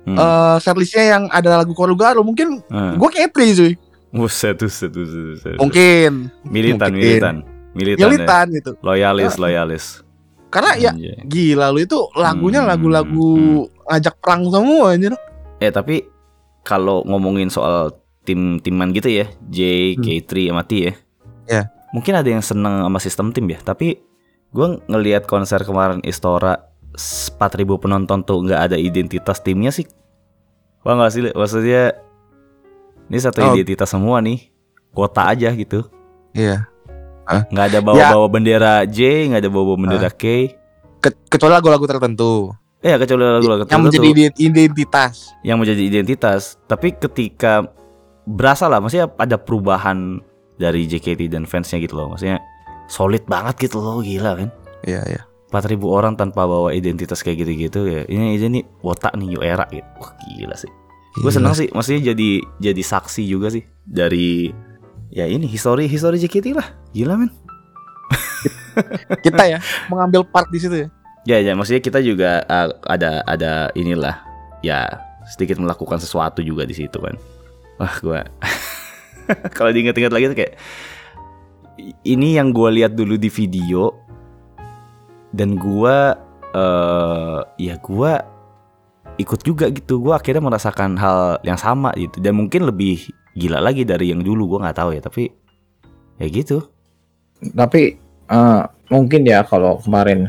Hmm. 0.00 0.16
eh 0.16 0.56
setlistnya 0.64 1.12
yang 1.12 1.24
ada 1.28 1.60
lagu 1.60 1.76
Korugaru 1.76 2.24
mungkin 2.24 2.64
ah. 2.72 2.96
gua 2.96 3.12
K3 3.12 3.36
cuy. 3.52 3.72
Buset, 4.10 4.58
buset, 4.58 4.90
buset, 4.90 5.22
buset. 5.36 5.56
Mungkin 5.60 6.32
militan, 6.42 6.90
mungkin. 6.90 6.98
militan, 6.98 7.34
militan, 7.76 8.00
ya. 8.00 8.06
militan 8.08 8.46
gitu. 8.50 8.70
loyalis, 8.82 9.36
loyalis. 9.38 9.84
Karena 10.50 10.74
ya 10.74 10.90
Anjay. 10.90 11.14
gila 11.30 11.70
lu 11.70 11.78
itu 11.86 12.00
lagunya 12.18 12.66
Hmm, 12.66 12.70
lagu-lagu 12.74 13.30
hmm. 13.38 13.86
ngajak 13.86 14.14
perang 14.18 14.42
semua 14.50 14.86
anjir. 14.90 15.14
Eh 15.62 15.70
tapi 15.70 16.02
kalau 16.66 17.06
ngomongin 17.06 17.46
soal 17.52 17.99
tim-timan 18.22 18.90
gitu 18.90 19.08
ya, 19.08 19.26
J, 19.46 19.58
K3 19.96 20.50
sama 20.50 20.62
T 20.62 20.72
ya. 20.80 20.92
Ya. 21.46 21.62
Mungkin 21.90 22.14
ada 22.14 22.26
yang 22.26 22.40
seneng 22.40 22.80
sama 22.80 22.98
sistem 22.98 23.30
tim 23.30 23.46
ya, 23.46 23.58
tapi 23.58 23.98
gua 24.48 24.78
ngelihat 24.84 25.24
konser 25.24 25.58
kemarin 25.60 25.98
Istora 26.00 26.70
4000 26.92 27.38
penonton 27.76 28.22
tuh 28.22 28.42
nggak 28.42 28.60
ada 28.66 28.76
identitas 28.76 29.40
timnya 29.40 29.70
sih. 29.70 29.86
Wah 30.80 30.94
nggak 30.94 31.10
sih, 31.10 31.22
maksudnya 31.30 31.94
ini 33.06 33.18
satu 33.18 33.42
Oh. 33.42 33.52
identitas 33.52 33.90
semua 33.90 34.18
nih, 34.18 34.48
kota 34.90 35.26
aja 35.26 35.50
gitu. 35.50 35.86
Iya. 36.30 36.70
Nggak 37.46 37.66
ada 37.68 37.78
bawa-bawa 37.80 38.26
bendera 38.28 38.74
J, 38.84 39.28
nggak 39.28 39.40
ada 39.40 39.50
bawa-bawa 39.50 39.78
bendera 39.80 40.10
K. 40.10 40.54
Ke- 40.98 41.16
kecuali 41.28 41.54
lagu-lagu 41.54 41.86
tertentu 41.86 42.52
Eh 42.80 42.92
kecuali 42.96 43.24
lagu-lagu 43.24 43.64
yang 43.66 43.80
menjadi 43.80 44.08
tertentu. 44.08 44.20
ide- 44.20 44.38
identitas. 44.42 45.14
yang 45.42 45.56
menjadi 45.56 45.82
identitas. 45.82 46.42
Tapi 46.64 46.92
ketika 46.92 47.68
berasa 48.26 48.66
lah, 48.66 48.80
maksudnya 48.82 49.08
ada 49.16 49.36
perubahan 49.40 50.20
dari 50.60 50.84
JKT 50.84 51.32
dan 51.32 51.48
fansnya 51.48 51.80
gitu 51.80 51.96
loh. 51.96 52.12
Maksudnya 52.12 52.40
solid 52.90 53.24
banget 53.24 53.70
gitu 53.70 53.80
loh, 53.80 54.04
gila 54.04 54.36
kan. 54.36 54.48
Iya, 54.84 55.02
iya. 55.08 55.22
4000 55.50 55.82
orang 55.82 56.14
tanpa 56.14 56.46
bawa 56.46 56.70
identitas 56.70 57.26
kayak 57.26 57.42
gitu-gitu 57.42 57.86
ya. 57.90 58.02
Ini 58.06 58.38
ini 58.38 58.46
nih 58.60 58.64
wotak 58.86 59.18
nih 59.18 59.34
new 59.34 59.42
era 59.42 59.66
gitu. 59.74 59.86
Wah, 59.98 60.14
gila 60.22 60.54
sih. 60.54 60.70
Gue 61.18 61.32
seneng 61.34 61.58
sih, 61.58 61.66
maksudnya 61.74 62.14
jadi 62.14 62.38
jadi 62.62 62.82
saksi 62.86 63.26
juga 63.26 63.50
sih 63.50 63.66
dari 63.82 64.46
ya 65.10 65.26
ini 65.26 65.50
histori 65.50 65.90
histori 65.90 66.22
JKT 66.22 66.54
lah. 66.54 66.70
Gila 66.94 67.18
men. 67.18 67.30
Kita 69.26 69.42
ya 69.42 69.58
mengambil 69.90 70.22
part 70.22 70.46
di 70.54 70.62
situ 70.62 70.86
ya. 70.86 70.88
Ya 71.28 71.36
ya 71.42 71.52
maksudnya 71.52 71.84
kita 71.84 72.00
juga 72.00 72.40
uh, 72.48 72.72
ada 72.88 73.20
ada 73.28 73.68
inilah 73.76 74.24
ya 74.64 74.88
sedikit 75.28 75.60
melakukan 75.60 76.00
sesuatu 76.00 76.40
juga 76.40 76.64
di 76.64 76.72
situ 76.72 76.96
kan. 76.96 77.12
Wah 77.80 77.96
gua 78.04 78.20
kalau 79.56 79.72
diingat-ingat 79.72 80.12
lagi 80.12 80.28
tuh 80.28 80.36
kayak 80.36 80.54
ini 82.04 82.36
yang 82.36 82.52
gua 82.52 82.68
lihat 82.68 82.92
dulu 82.92 83.16
di 83.16 83.32
video 83.32 83.96
dan 85.32 85.56
gua 85.56 86.12
eh 86.52 87.40
ya 87.56 87.80
gua 87.80 88.20
ikut 89.16 89.40
juga 89.40 89.72
gitu. 89.72 89.96
Gua 90.04 90.20
akhirnya 90.20 90.44
merasakan 90.44 91.00
hal 91.00 91.40
yang 91.40 91.56
sama 91.56 91.96
gitu 91.96 92.20
dan 92.20 92.36
mungkin 92.36 92.68
lebih 92.68 93.08
gila 93.32 93.64
lagi 93.64 93.88
dari 93.88 94.12
yang 94.12 94.20
dulu 94.20 94.56
gua 94.56 94.68
nggak 94.68 94.76
tahu 94.76 94.90
ya 94.92 95.00
tapi 95.00 95.32
ya 96.20 96.26
gitu. 96.28 96.60
Tapi 97.40 97.96
eh, 98.28 98.62
mungkin 98.92 99.24
ya 99.24 99.40
kalau 99.48 99.80
kemarin 99.80 100.28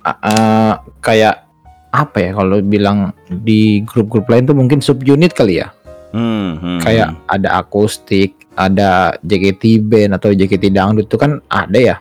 ah, 0.00 0.16
ah, 0.24 0.72
kayak 1.04 1.44
apa 1.92 2.16
ya 2.18 2.30
kalau 2.32 2.58
bilang 2.64 3.12
di 3.28 3.84
grup-grup 3.84 4.26
lain 4.32 4.48
tuh 4.48 4.56
mungkin 4.56 4.80
subunit 4.80 5.36
kali 5.36 5.60
ya. 5.60 5.68
Hmm, 6.14 6.48
hmm, 6.54 6.78
Kayak 6.78 7.18
ada 7.26 7.58
akustik, 7.58 8.46
ada 8.52 9.18
JKT 9.18 9.82
band 9.82 10.14
atau 10.14 10.30
JKT 10.30 10.70
dangdut 10.70 11.04
itu 11.04 11.16
kan 11.16 11.42
ada 11.44 11.74
ya. 11.74 11.96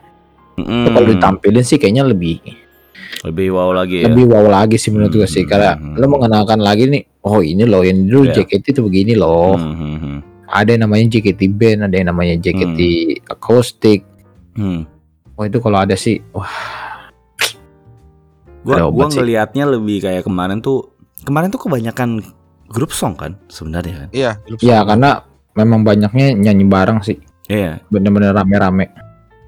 hmm, 0.55 0.85
Itu 0.85 0.89
Kalau 0.91 1.07
ditampilin 1.09 1.65
sih 1.65 1.75
kayaknya 1.75 2.05
lebih 2.05 2.37
lebih 3.23 3.49
wow 3.51 3.71
lagi 3.71 4.03
ya. 4.03 4.05
lebih 4.05 4.25
wow 4.27 4.45
lagi 4.45 4.75
sih 4.75 4.89
menurut 4.89 5.13
gue 5.15 5.25
sih 5.25 5.41
Hmm, 5.41 5.49
karena 5.49 5.71
hmm, 5.73 5.95
lo 5.95 6.05
mengenalkan 6.07 6.59
lagi 6.59 6.85
nih 6.85 7.03
oh 7.21 7.39
ini 7.39 7.63
loh 7.63 7.81
yang 7.81 8.03
dulu 8.03 8.27
Iya. 8.27 8.43
JKT 8.43 8.65
itu 8.69 8.81
begini 8.81 9.13
loh 9.13 9.55
Hmm, 9.55 9.73
hmm, 9.73 9.97
hmm. 9.97 10.17
ada 10.45 10.69
yang 10.69 10.83
namanya 10.83 11.05
JKT 11.09 11.41
band 11.49 11.79
ada 11.83 11.95
yang 11.95 12.07
namanya 12.07 12.35
JKT 12.37 12.79
akustik 13.25 14.03
Hmm. 14.53 14.83
oh 15.33 15.43
itu 15.43 15.57
kalau 15.57 15.79
ada 15.79 15.95
sih 15.95 16.21
wah 16.29 16.45
Gua 18.61 18.87
gua 18.87 19.07
sih. 19.07 19.17
ngelihatnya 19.17 19.65
lebih 19.67 19.99
kayak 19.99 20.23
kemarin 20.23 20.59
tuh 20.59 20.91
kemarin 21.21 21.47
tuh 21.47 21.59
kebanyakan 21.59 22.23
grup 22.73 22.89
song 22.89 23.13
kan 23.13 23.37
sebenarnya 23.47 23.93
kan. 23.95 24.09
Iya, 24.09 24.31
ya 24.59 24.81
song. 24.81 24.87
karena 24.89 25.09
memang 25.53 25.85
banyaknya 25.85 26.33
nyanyi 26.33 26.65
bareng 26.65 26.99
sih 26.99 27.21
Iya, 27.45 27.77
bener-bener 27.87 28.33
rame-rame 28.33 28.89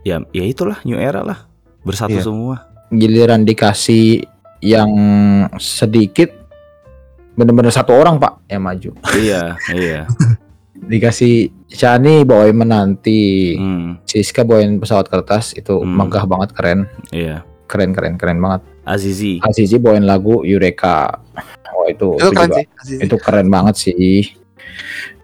ya 0.03 0.21
ya 0.29 0.43
itulah 0.45 0.77
new 0.83 0.95
era 0.95 1.19
lah. 1.19 1.49
Bersatu 1.81 2.13
Iya. 2.13 2.23
semua. 2.23 2.55
giliran 2.87 3.41
dikasih 3.41 4.29
yang 4.61 4.89
sedikit 5.57 6.29
bener-bener 7.33 7.67
satu 7.67 7.91
orang 7.91 8.15
pak 8.15 8.45
yang 8.45 8.61
maju 8.61 8.93
iya, 9.17 9.57
iya. 9.67 10.05
dikasih 10.91 11.49
Shani 11.67 12.21
bawain 12.21 12.53
menanti 12.53 13.57
Hmm, 13.57 13.99
Siska 14.05 14.45
bawain 14.45 14.77
pesawat 14.77 15.09
kertas 15.09 15.51
itu 15.51 15.73
Hmm. 15.75 15.97
megah 15.97 16.23
banget 16.23 16.53
keren 16.53 16.79
iya. 17.09 17.41
keren 17.65 17.91
keren 17.91 18.15
keren 18.15 18.37
banget 18.37 18.61
Azizi. 18.85 19.41
Azizi 19.41 19.75
bawain 19.75 20.05
lagu 20.05 20.45
Eureka. 20.45 21.17
Oh 21.85 21.87
itu 21.87 22.07
itu 22.11 22.25
itu, 22.25 22.29
keren 22.31 22.49
juga- 22.49 22.65
sih. 22.81 22.97
Itu 22.99 23.15
keren 23.17 23.47
banget 23.47 23.75
sih. 23.77 24.17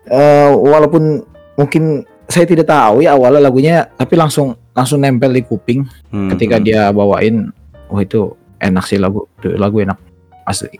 Eh 0.05 0.49
walaupun 0.51 1.26
mungkin 1.55 1.84
saya 2.26 2.45
tidak 2.45 2.66
tahu 2.66 3.01
ya 3.01 3.12
awalnya 3.12 3.43
lagunya, 3.43 3.89
tapi 3.91 4.16
langsung 4.16 4.53
langsung 4.72 5.01
nempel 5.01 5.30
di 5.30 5.41
kuping 5.41 5.84
Hmm, 6.07 6.30
ketika 6.32 6.55
hmm. 6.55 6.64
dia 6.64 6.82
bawain. 6.89 7.49
Oh 7.89 7.99
itu 7.99 8.32
enak 8.57 8.86
sih 8.86 8.95
lagu, 8.95 9.28
Tuh, 9.38 9.57
lagu 9.57 9.82
enak 9.82 9.97
asli. 10.45 10.72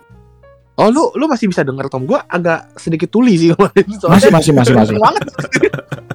Oh 0.77 0.88
lu 0.88 1.11
lu 1.13 1.27
masih 1.27 1.45
bisa 1.45 1.61
denger 1.61 1.91
Tom? 1.91 2.07
Gua 2.07 2.23
agak 2.23 2.71
sedikit 2.75 3.09
tuli 3.09 3.36
sih 3.36 3.51
kemarin. 3.51 3.86
Masih 4.07 4.29
masih 4.32 4.51
masih 4.53 4.73
masih 4.73 4.95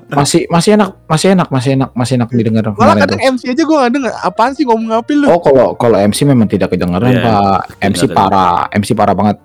masih 0.09 0.41
masih 0.49 0.71
enak 0.73 0.91
masih 1.05 1.29
enak 1.35 1.49
masih 1.51 1.71
enak 1.77 1.91
masih 1.93 2.15
enak 2.17 2.29
didengar 2.33 2.65
Malah 2.73 2.97
kadang. 2.97 3.21
MC 3.21 3.53
aja 3.53 3.63
gua 3.63 3.77
gak 3.85 3.93
denger. 3.93 4.13
Apaan 4.17 4.53
sih 4.57 4.65
ngomong 4.65 4.89
apa 4.95 5.11
lu? 5.13 5.27
Oh 5.29 5.39
kalau 5.39 5.77
kalau 5.77 5.99
MC 6.01 6.25
memang 6.25 6.49
tidak 6.49 6.73
kedengeran 6.73 7.13
Iya, 7.13 7.23
pak, 7.23 7.61
MC 7.85 8.03
parah, 8.09 8.65
MC 8.73 8.97
parah 8.97 9.13
banget. 9.13 9.37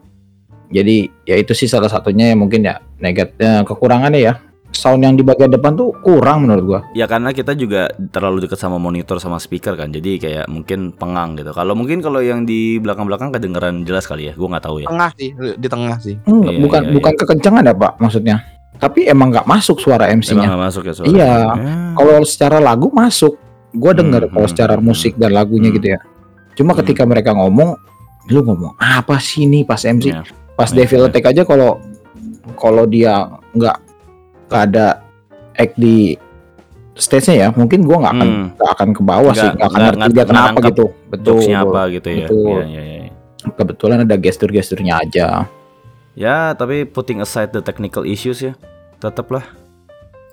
Jadi 0.71 0.95
ya 1.23 1.35
itu 1.35 1.51
sih 1.51 1.67
salah 1.67 1.87
satunya 1.87 2.31
yang 2.31 2.39
mungkin 2.39 2.63
ya 2.63 2.79
negatifnya 2.97 3.63
kekurangannya 3.63 4.21
ya. 4.23 4.35
Sound 4.71 5.03
yang 5.03 5.19
di 5.19 5.21
bagian 5.21 5.51
depan 5.51 5.75
tuh 5.75 5.91
kurang 5.99 6.47
menurut 6.47 6.63
gua. 6.63 6.79
Ya 6.95 7.03
karena 7.03 7.35
kita 7.35 7.51
juga 7.53 7.91
terlalu 8.07 8.47
dekat 8.47 8.55
sama 8.55 8.79
monitor 8.79 9.19
sama 9.19 9.35
speaker 9.35 9.75
kan. 9.75 9.91
Jadi 9.91 10.15
kayak 10.15 10.47
mungkin 10.47 10.95
pengang 10.95 11.35
gitu. 11.35 11.51
Kalau 11.51 11.75
mungkin 11.75 11.99
kalau 11.99 12.23
yang 12.23 12.47
di 12.47 12.79
belakang-belakang 12.79 13.35
kedengeran 13.35 13.83
jelas 13.83 14.07
kali 14.07 14.31
ya. 14.31 14.33
Gua 14.33 14.55
nggak 14.55 14.63
tahu 14.63 14.79
ya. 14.79 14.87
Tengah 14.87 15.11
sih, 15.19 15.29
di 15.59 15.67
tengah 15.67 15.97
sih. 15.99 16.15
Enggak, 16.23 16.55
Iya, 16.55 16.59
bukan 16.63 16.81
iya, 16.87 16.93
bukan 16.95 17.13
kekencangan 17.19 17.63
ya 17.67 17.73
pak 17.75 17.93
maksudnya. 17.99 18.35
Tapi 18.79 18.99
emang 19.11 19.27
nggak 19.29 19.43
masuk 19.45 19.77
suara 19.77 20.07
Emang 20.07 20.23
MC-nya. 20.23 20.47
nggak 20.47 20.63
masuk 20.63 20.83
ya 20.87 20.93
suara. 20.95 21.07
Iya. 21.11 21.33
Ya. 21.51 21.73
Kalau 21.91 22.17
secara 22.23 22.57
lagu 22.63 22.87
masuk, 22.95 23.35
gua 23.75 23.91
denger 23.91 24.23
Hmm, 24.25 24.33
kalau 24.33 24.47
hmm, 24.47 24.53
secara 24.55 24.75
hmm, 24.79 24.83
musik 24.87 25.13
dan 25.19 25.35
lagunya 25.35 25.67
hmm. 25.67 25.77
gitu 25.83 25.87
ya. 25.91 25.99
Cuma 26.55 26.71
Hmm. 26.71 26.79
ketika 26.79 27.03
mereka 27.03 27.35
ngomong, 27.35 27.75
lu 28.31 28.39
ngomong 28.39 28.79
apa 28.79 29.19
sih 29.19 29.43
ini 29.43 29.67
pas 29.67 29.83
MC? 29.83 30.15
Ya. 30.15 30.23
Pas 30.61 30.69
Iya, 30.69 30.77
Devil. 30.77 31.01
Attack 31.09 31.25
aja 31.27 31.41
kalau 31.43 31.81
kalau 32.53 32.85
dia 32.85 33.25
nggak 33.51 33.77
nggak 34.45 34.61
ada 34.69 35.01
act 35.55 35.73
di 35.75 36.13
stage-nya 36.93 37.35
ya, 37.35 37.47
mungkin 37.51 37.81
gua 37.81 37.97
nggak 38.05 38.13
akan 38.13 38.29
Hmm. 38.29 38.47
nggak 38.53 38.71
akan 38.77 38.89
ke 38.93 39.01
bawah 39.01 39.33
sih, 39.33 39.49
nggak 39.49 39.67
akan 39.67 39.79
ngerti 39.81 40.11
dia 40.13 40.25
kenapa 40.27 40.57
gitu. 40.69 40.85
Betul. 41.09 41.39
Apa 41.49 41.81
gitu 41.89 42.07
ya. 42.07 42.27
Betul. 42.29 42.59
Iya, 42.61 42.81
iya, 42.81 42.81
iya. 43.01 43.11
Kebetulan 43.41 44.05
ada 44.05 44.15
gestur-gesturnya 44.15 45.01
aja. 45.01 45.49
Ya, 46.13 46.53
tapi 46.53 46.83
putting 46.83 47.23
aside 47.23 47.49
the 47.49 47.63
technical 47.63 48.03
issues 48.03 48.43
ya, 48.43 48.53
tetaplah. 48.99 49.41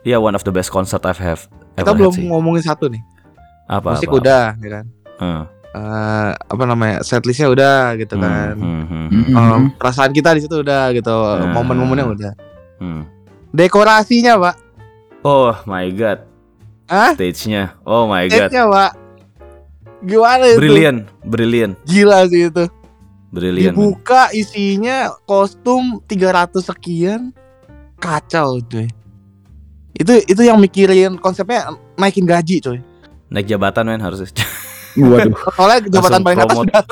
Ya, 0.03 0.19
one 0.19 0.35
of 0.35 0.43
the 0.43 0.53
best 0.53 0.69
concert 0.69 1.01
I've 1.07 1.17
have 1.17 1.47
Kita 1.73 1.87
ever 1.87 1.89
had 1.89 1.99
belum 2.03 2.15
sih. 2.15 2.25
ngomongin 2.27 2.63
satu 2.67 2.91
nih. 2.91 3.01
Apa? 3.65 3.95
Musik 3.95 4.11
apa, 4.11 4.19
udah, 4.19 4.45
ya 4.59 4.69
kan. 4.69 4.85
Hmm, 5.19 5.43
Eh, 5.79 6.31
apa 6.35 6.63
namanya? 6.67 7.07
Setlistnya 7.07 7.47
udah 7.47 7.95
gitu 7.95 8.19
hmm, 8.19 8.25
kan. 8.25 8.55
hmm, 8.59 8.85
hmm, 8.91 9.07
Mhm. 9.09 9.35
Eh, 9.39 9.61
perasaan 9.79 10.11
kita 10.11 10.35
di 10.35 10.43
situ 10.43 10.59
udah 10.59 10.91
gitu. 10.91 11.15
Hmm. 11.15 11.55
Momen-momennya 11.55 12.07
udah. 12.07 12.33
hmm. 12.83 13.03
Dekorasinya, 13.55 14.35
Pak. 14.37 14.57
Oh 15.23 15.55
my 15.65 15.87
god. 15.95 16.27
Hah? 16.91 17.15
Stage-nya. 17.15 17.79
Oh 17.87 18.11
my 18.11 18.27
god. 18.27 18.51
Stage-nya, 18.51 18.65
Pak. 18.67 18.93
Gimana 19.99 20.45
itu? 20.47 20.59
Brilliant, 20.63 21.01
brilliant, 21.27 21.75
Gila 21.83 22.31
sih 22.31 22.47
itu. 22.47 22.65
brilliant. 23.35 23.75
man. 23.75 23.83
Dibuka 23.83 24.23
isinya 24.31 25.11
kostum 25.27 25.99
300 26.07 26.63
sekian. 26.63 27.35
Kacau 27.99 28.63
cuy. 28.63 28.87
Itu 29.99 30.23
itu 30.23 30.43
yang 30.47 30.63
mikirin 30.63 31.19
konsepnya 31.19 31.75
naikin 31.99 32.23
gaji 32.23 32.63
coy. 32.63 32.79
Naik 33.27 33.51
jabatan 33.51 33.91
men 33.91 33.99
harusnya. 33.99 34.31
Waduh. 34.95 35.35
Soalnya 35.57 35.79
jabatan 35.91 36.21
paling 36.23 36.39
atas 36.39 36.49
promote. 36.49 36.69
udah 36.69 36.83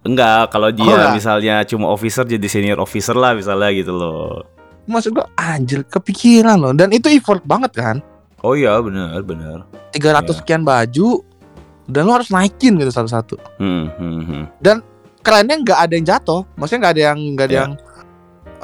Enggak, 0.00 0.48
kalau 0.48 0.68
dia 0.68 0.84
Oh, 0.84 0.92
enggak. 0.92 1.12
misalnya 1.14 1.54
cuma 1.64 1.86
officer 1.88 2.24
jadi 2.24 2.44
senior 2.44 2.78
officer 2.78 3.12
lah 3.12 3.32
misalnya 3.32 3.68
gitu 3.70 3.92
loh. 3.92 4.44
Maksud 4.84 5.12
gua 5.12 5.28
anjir 5.34 5.80
kepikiran 5.82 6.56
loh 6.56 6.72
dan 6.72 6.90
itu 6.90 7.08
effort 7.08 7.40
banget 7.42 7.72
kan. 7.74 7.96
Oh 8.40 8.52
iya 8.52 8.76
benar 8.80 9.16
benar. 9.20 9.64
300 9.90 10.00
Iya. 10.26 10.32
sekian 10.34 10.62
baju 10.62 11.24
dan 11.86 12.02
lo 12.02 12.12
harus 12.12 12.28
naikin 12.28 12.76
gitu 12.76 12.88
satu-satu. 12.90 13.36
Hmm, 13.56 13.88
hmm, 13.90 14.22
hmm. 14.24 14.44
Kerennya 15.20 15.56
nggak 15.58 15.78
ada 15.78 15.92
yang 15.94 16.04
jatuh, 16.06 16.44
maksudnya 16.54 16.80
nggak 16.82 16.92
ada 16.92 17.02
yang 17.02 17.18
nggak 17.32 17.46
ada 17.46 17.54
Iya. 17.54 17.62
yang 17.62 17.72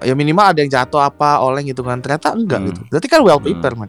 ya 0.03 0.15
minimal 0.15 0.45
ada 0.47 0.61
yang 0.61 0.69
jatuh 0.71 1.01
apa 1.01 1.41
oleng 1.41 1.65
gitu 1.65 1.81
kan. 1.81 2.01
Ternyata 2.01 2.33
enggak 2.33 2.61
Hmm. 2.61 2.69
gitu. 2.69 2.81
Berarti 2.87 3.09
kan 3.09 3.21
well 3.21 3.37
Hmm. 3.37 3.47
prepared 3.47 3.77
man. 3.79 3.89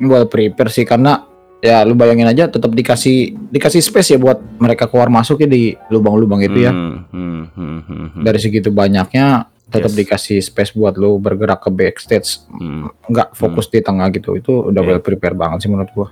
well 0.00 0.24
prepare 0.24 0.66
sih 0.66 0.82
karena 0.82 1.26
ya 1.60 1.84
lu 1.84 1.92
bayangin 1.92 2.24
aja 2.24 2.48
tetap 2.48 2.72
dikasih 2.72 3.36
dikasih 3.48 3.80
space 3.80 4.12
ya 4.12 4.18
buat 4.18 4.40
mereka 4.56 4.88
keluar 4.88 5.08
masuk 5.08 5.40
ya 5.40 5.48
di 5.48 5.76
lubang-lubang 5.88 6.40
itu 6.40 6.64
ya 6.64 6.72
Hmm, 6.72 7.04
hmm, 7.12 7.42
hmm, 7.52 7.78
hmm, 7.84 8.06
hmm. 8.16 8.22
dari 8.24 8.38
segitu 8.40 8.68
banyaknya 8.68 9.44
tetap 9.68 9.92
Yes. 9.92 9.98
dikasih 10.02 10.38
space 10.40 10.72
buat 10.72 10.96
lu 10.96 11.16
bergerak 11.16 11.62
ke 11.62 11.70
backstage 11.70 12.42
Hmm. 12.48 12.88
nggak 13.06 13.32
fokus 13.32 13.68
di 13.68 13.78
tengah 13.78 14.08
gitu 14.10 14.34
itu 14.34 14.50
udah 14.66 14.80
Iya. 14.80 14.88
well 14.90 15.00
prepare 15.00 15.36
banget 15.36 15.62
sih 15.62 15.70
menurut 15.70 15.92
gua 15.92 16.08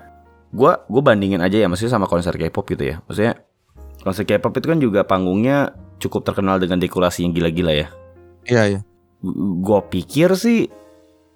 Gua 0.49 0.81
gua 0.85 1.03
bandingin 1.05 1.41
aja 1.41 1.61
ya 1.61 1.69
maksudnya 1.69 1.93
sama 1.93 2.09
konser 2.09 2.33
K-pop 2.33 2.65
gitu 2.69 2.81
ya. 2.81 3.05
Maksudnya 3.05 3.37
konser 4.01 4.25
K-pop 4.25 4.57
itu 4.57 4.65
kan 4.65 4.81
juga 4.81 5.05
panggungnya 5.05 5.77
cukup 6.01 6.25
terkenal 6.25 6.57
dengan 6.57 6.81
dekorasi 6.81 7.29
yang 7.29 7.37
gila-gila 7.37 7.77
ya. 7.77 7.93
Iya 8.49 8.63
iya. 8.65 8.81
Gue 9.61 9.81
pikir 9.93 10.33
sih 10.41 10.73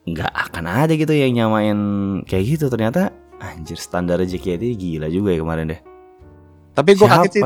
nggak 0.08 0.32
akan 0.32 0.64
ada 0.64 0.96
gitu 0.96 1.12
yang 1.12 1.28
nyamain 1.36 1.78
kayak 2.24 2.56
gitu 2.56 2.72
ternyata 2.72 3.12
anjir 3.43 3.74
standar 3.74 4.22
JKT 4.22 4.62
gila 4.72 5.07
juga 5.07 5.34
ya 5.34 5.38
kemarin 5.38 5.64
deh. 5.68 5.80
Tapi 6.72 6.95
gue 6.95 7.05
kaget 7.05 7.32
sih, 7.32 7.43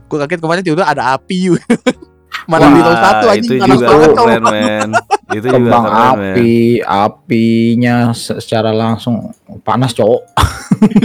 gue 0.00 0.18
kaget 0.18 0.38
kemarin 0.38 0.62
tiba 0.62 0.86
ada 0.86 1.12
api. 1.12 1.52
Mana 2.48 2.64
Wah, 2.64 2.72
bintang 2.72 2.96
satu 2.96 3.24
itu 3.28 3.32
anjing 3.34 3.60
panas 3.60 3.76
juga 3.76 4.08
keren 4.14 4.42
men. 4.46 4.90
Itu 5.28 5.36
juga 5.42 5.52
kembang 5.52 5.84
keren 5.84 5.96
men. 6.16 6.32
api 6.32 6.52
apinya 6.80 7.94
se- 8.14 8.38
secara 8.38 8.70
langsung 8.70 9.32
panas 9.60 9.92
cowok 9.92 10.22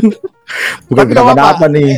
bukan 0.87 1.03
Tapi 1.03 1.11
kenapa 1.11 1.31
apa-apa. 1.33 1.51
apa 1.57 1.65
nih 1.67 1.91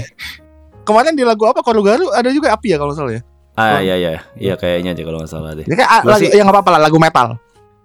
Kemarin 0.82 1.14
di 1.14 1.26
lagu 1.26 1.46
apa 1.46 1.62
Korugaru 1.62 2.10
ada 2.10 2.30
juga 2.30 2.54
api 2.54 2.70
ya 2.70 2.78
kalau 2.78 2.94
salah 2.94 3.18
ya. 3.18 3.22
Ah 3.54 3.82
iya 3.82 3.98
iya 3.98 4.10
iya 4.38 4.54
kayaknya 4.54 4.94
aja 4.94 5.02
kalau 5.02 5.18
nggak 5.18 5.32
salah 5.32 5.52
deh. 5.54 5.66
Ini 5.66 5.74
kayak 5.74 5.92
lagu 6.06 6.22
sih- 6.22 6.34
yang 6.34 6.46
apa 6.46 6.60
apa 6.62 6.70
lah 6.78 6.82
lagu 6.82 6.98
metal. 6.98 7.28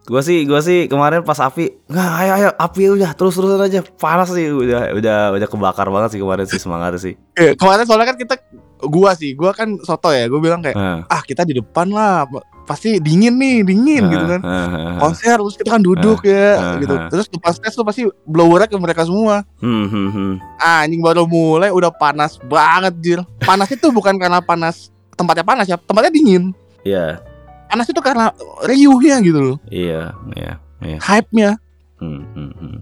Gua 0.08 0.24
sih 0.24 0.48
gua 0.48 0.64
sih 0.64 0.88
kemarin 0.88 1.20
pas 1.20 1.36
api 1.36 1.76
nggak 1.84 2.10
ayo 2.24 2.32
ayo 2.40 2.48
api 2.56 2.82
udah 2.96 3.12
terus 3.12 3.36
terusan 3.36 3.60
aja 3.60 3.84
panas 4.00 4.32
sih 4.32 4.48
udah 4.48 4.96
udah 4.96 5.18
udah 5.36 5.48
kebakar 5.48 5.86
banget 5.92 6.16
sih 6.16 6.20
kemarin 6.24 6.46
sih 6.48 6.56
semangat 6.56 6.96
sih. 6.96 7.14
Eh, 7.36 7.52
kemarin 7.52 7.84
soalnya 7.84 8.08
kan 8.10 8.16
kita 8.16 8.34
gua 8.80 9.12
sih, 9.12 9.36
gua 9.36 9.52
kan 9.52 9.76
soto 9.84 10.08
ya, 10.08 10.24
gua 10.26 10.40
bilang 10.40 10.64
kayak 10.64 10.72
Ah, 10.74 11.04
ah 11.04 11.20
kita 11.20 11.44
di 11.44 11.60
depan 11.60 11.92
lah, 11.92 12.24
pasti 12.64 12.96
dingin 12.96 13.36
nih, 13.36 13.60
dingin 13.60 14.08
gitu 14.08 14.24
kan. 14.24 14.40
ah, 14.40 14.50
ah, 14.50 14.66
ah. 14.72 14.98
Konser 15.04 15.36
terus 15.36 15.56
kita 15.60 15.68
kan 15.76 15.82
duduk 15.84 16.24
ya 16.24 16.48
ah, 16.56 16.74
gitu. 16.80 16.94
ah. 16.96 17.08
Terus 17.12 17.26
pas 17.36 17.54
tes 17.60 17.72
tuh 17.76 17.84
pasti 17.84 18.02
blower 18.24 18.64
ke 18.64 18.80
mereka 18.80 19.04
semua. 19.04 19.44
Hmm, 19.60 19.84
hmm, 19.84 20.08
hmm. 20.10 20.32
Anjing 20.58 21.04
baru 21.04 21.28
mulai 21.28 21.68
udah 21.68 21.92
panas 21.92 22.40
banget 22.48 22.94
jir. 23.04 23.20
Panasnya 23.44 23.76
tuh 23.76 23.92
bukan 23.92 24.16
karena 24.16 24.40
panas 24.40 24.88
tempatnya 25.12 25.44
panas 25.44 25.68
ya, 25.68 25.76
tempatnya 25.76 26.08
dingin. 26.08 26.56
Iya 26.80 27.29
Panas 27.70 27.86
itu 27.86 28.02
karena 28.02 28.34
riuhnya 28.66 29.22
gitu 29.22 29.38
loh, 29.38 29.58
iya 29.70 30.10
iya 30.34 30.58
iya. 30.82 30.98
hype-nya. 30.98 31.54
Hmm, 32.02 32.26
hmm, 32.34 32.50
hmm. 32.58 32.76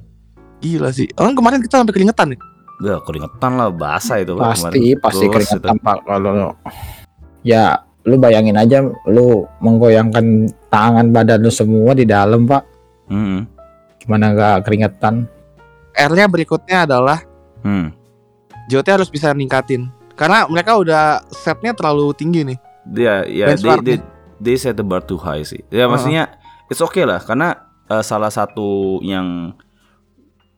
Gila 0.64 0.88
sih. 0.96 1.12
Orang 1.20 1.36
kemarin 1.36 1.60
kita 1.60 1.84
sampai 1.84 1.92
keringetan 1.92 2.32
nih. 2.32 2.40
Udah 2.80 2.96
keringetan 3.04 3.52
lah 3.60 3.68
basah 3.68 4.16
itu 4.24 4.32
pasti 4.40 4.96
kemarin. 4.96 5.02
pasti 5.04 5.24
Terus 5.28 5.34
keringetan 5.34 5.76
pak 5.84 5.98
kalau 6.08 6.56
ya 7.44 7.84
lu 8.08 8.16
bayangin 8.16 8.56
aja 8.56 8.80
lu 9.04 9.44
menggoyangkan 9.60 10.48
tangan 10.72 11.12
badan 11.12 11.44
lu 11.44 11.52
semua 11.52 11.92
di 11.92 12.08
dalam 12.08 12.48
pak. 12.48 12.64
Hmm, 13.12 13.44
gimana 14.00 14.32
nggak 14.32 14.56
keringetan 14.64 15.28
R-nya 15.98 16.30
berikutnya 16.30 16.86
adalah 16.86 17.18
hmm. 17.66 17.90
JOT 18.70 18.86
harus 18.86 19.10
bisa 19.10 19.34
ningkatin. 19.34 19.90
Karena 20.14 20.46
mereka 20.46 20.78
udah 20.78 21.26
setnya 21.30 21.74
terlalu 21.74 22.14
tinggi 22.14 22.46
nih. 22.46 22.58
Dia 22.86 23.26
ya 23.26 23.50
they, 23.50 23.54
Benchmarknya. 23.54 23.98
They, 24.38 24.56
set 24.56 24.74
the 24.74 24.82
bar 24.82 25.00
too 25.00 25.16
high 25.16 25.42
sih. 25.42 25.62
Ya 25.68 25.86
maksudnya 25.86 26.38
it's 26.66 26.78
okay 26.78 27.02
lah 27.02 27.18
karena 27.18 27.54
eh, 27.86 28.02
salah 28.02 28.28
satu 28.28 28.98
yang 29.00 29.54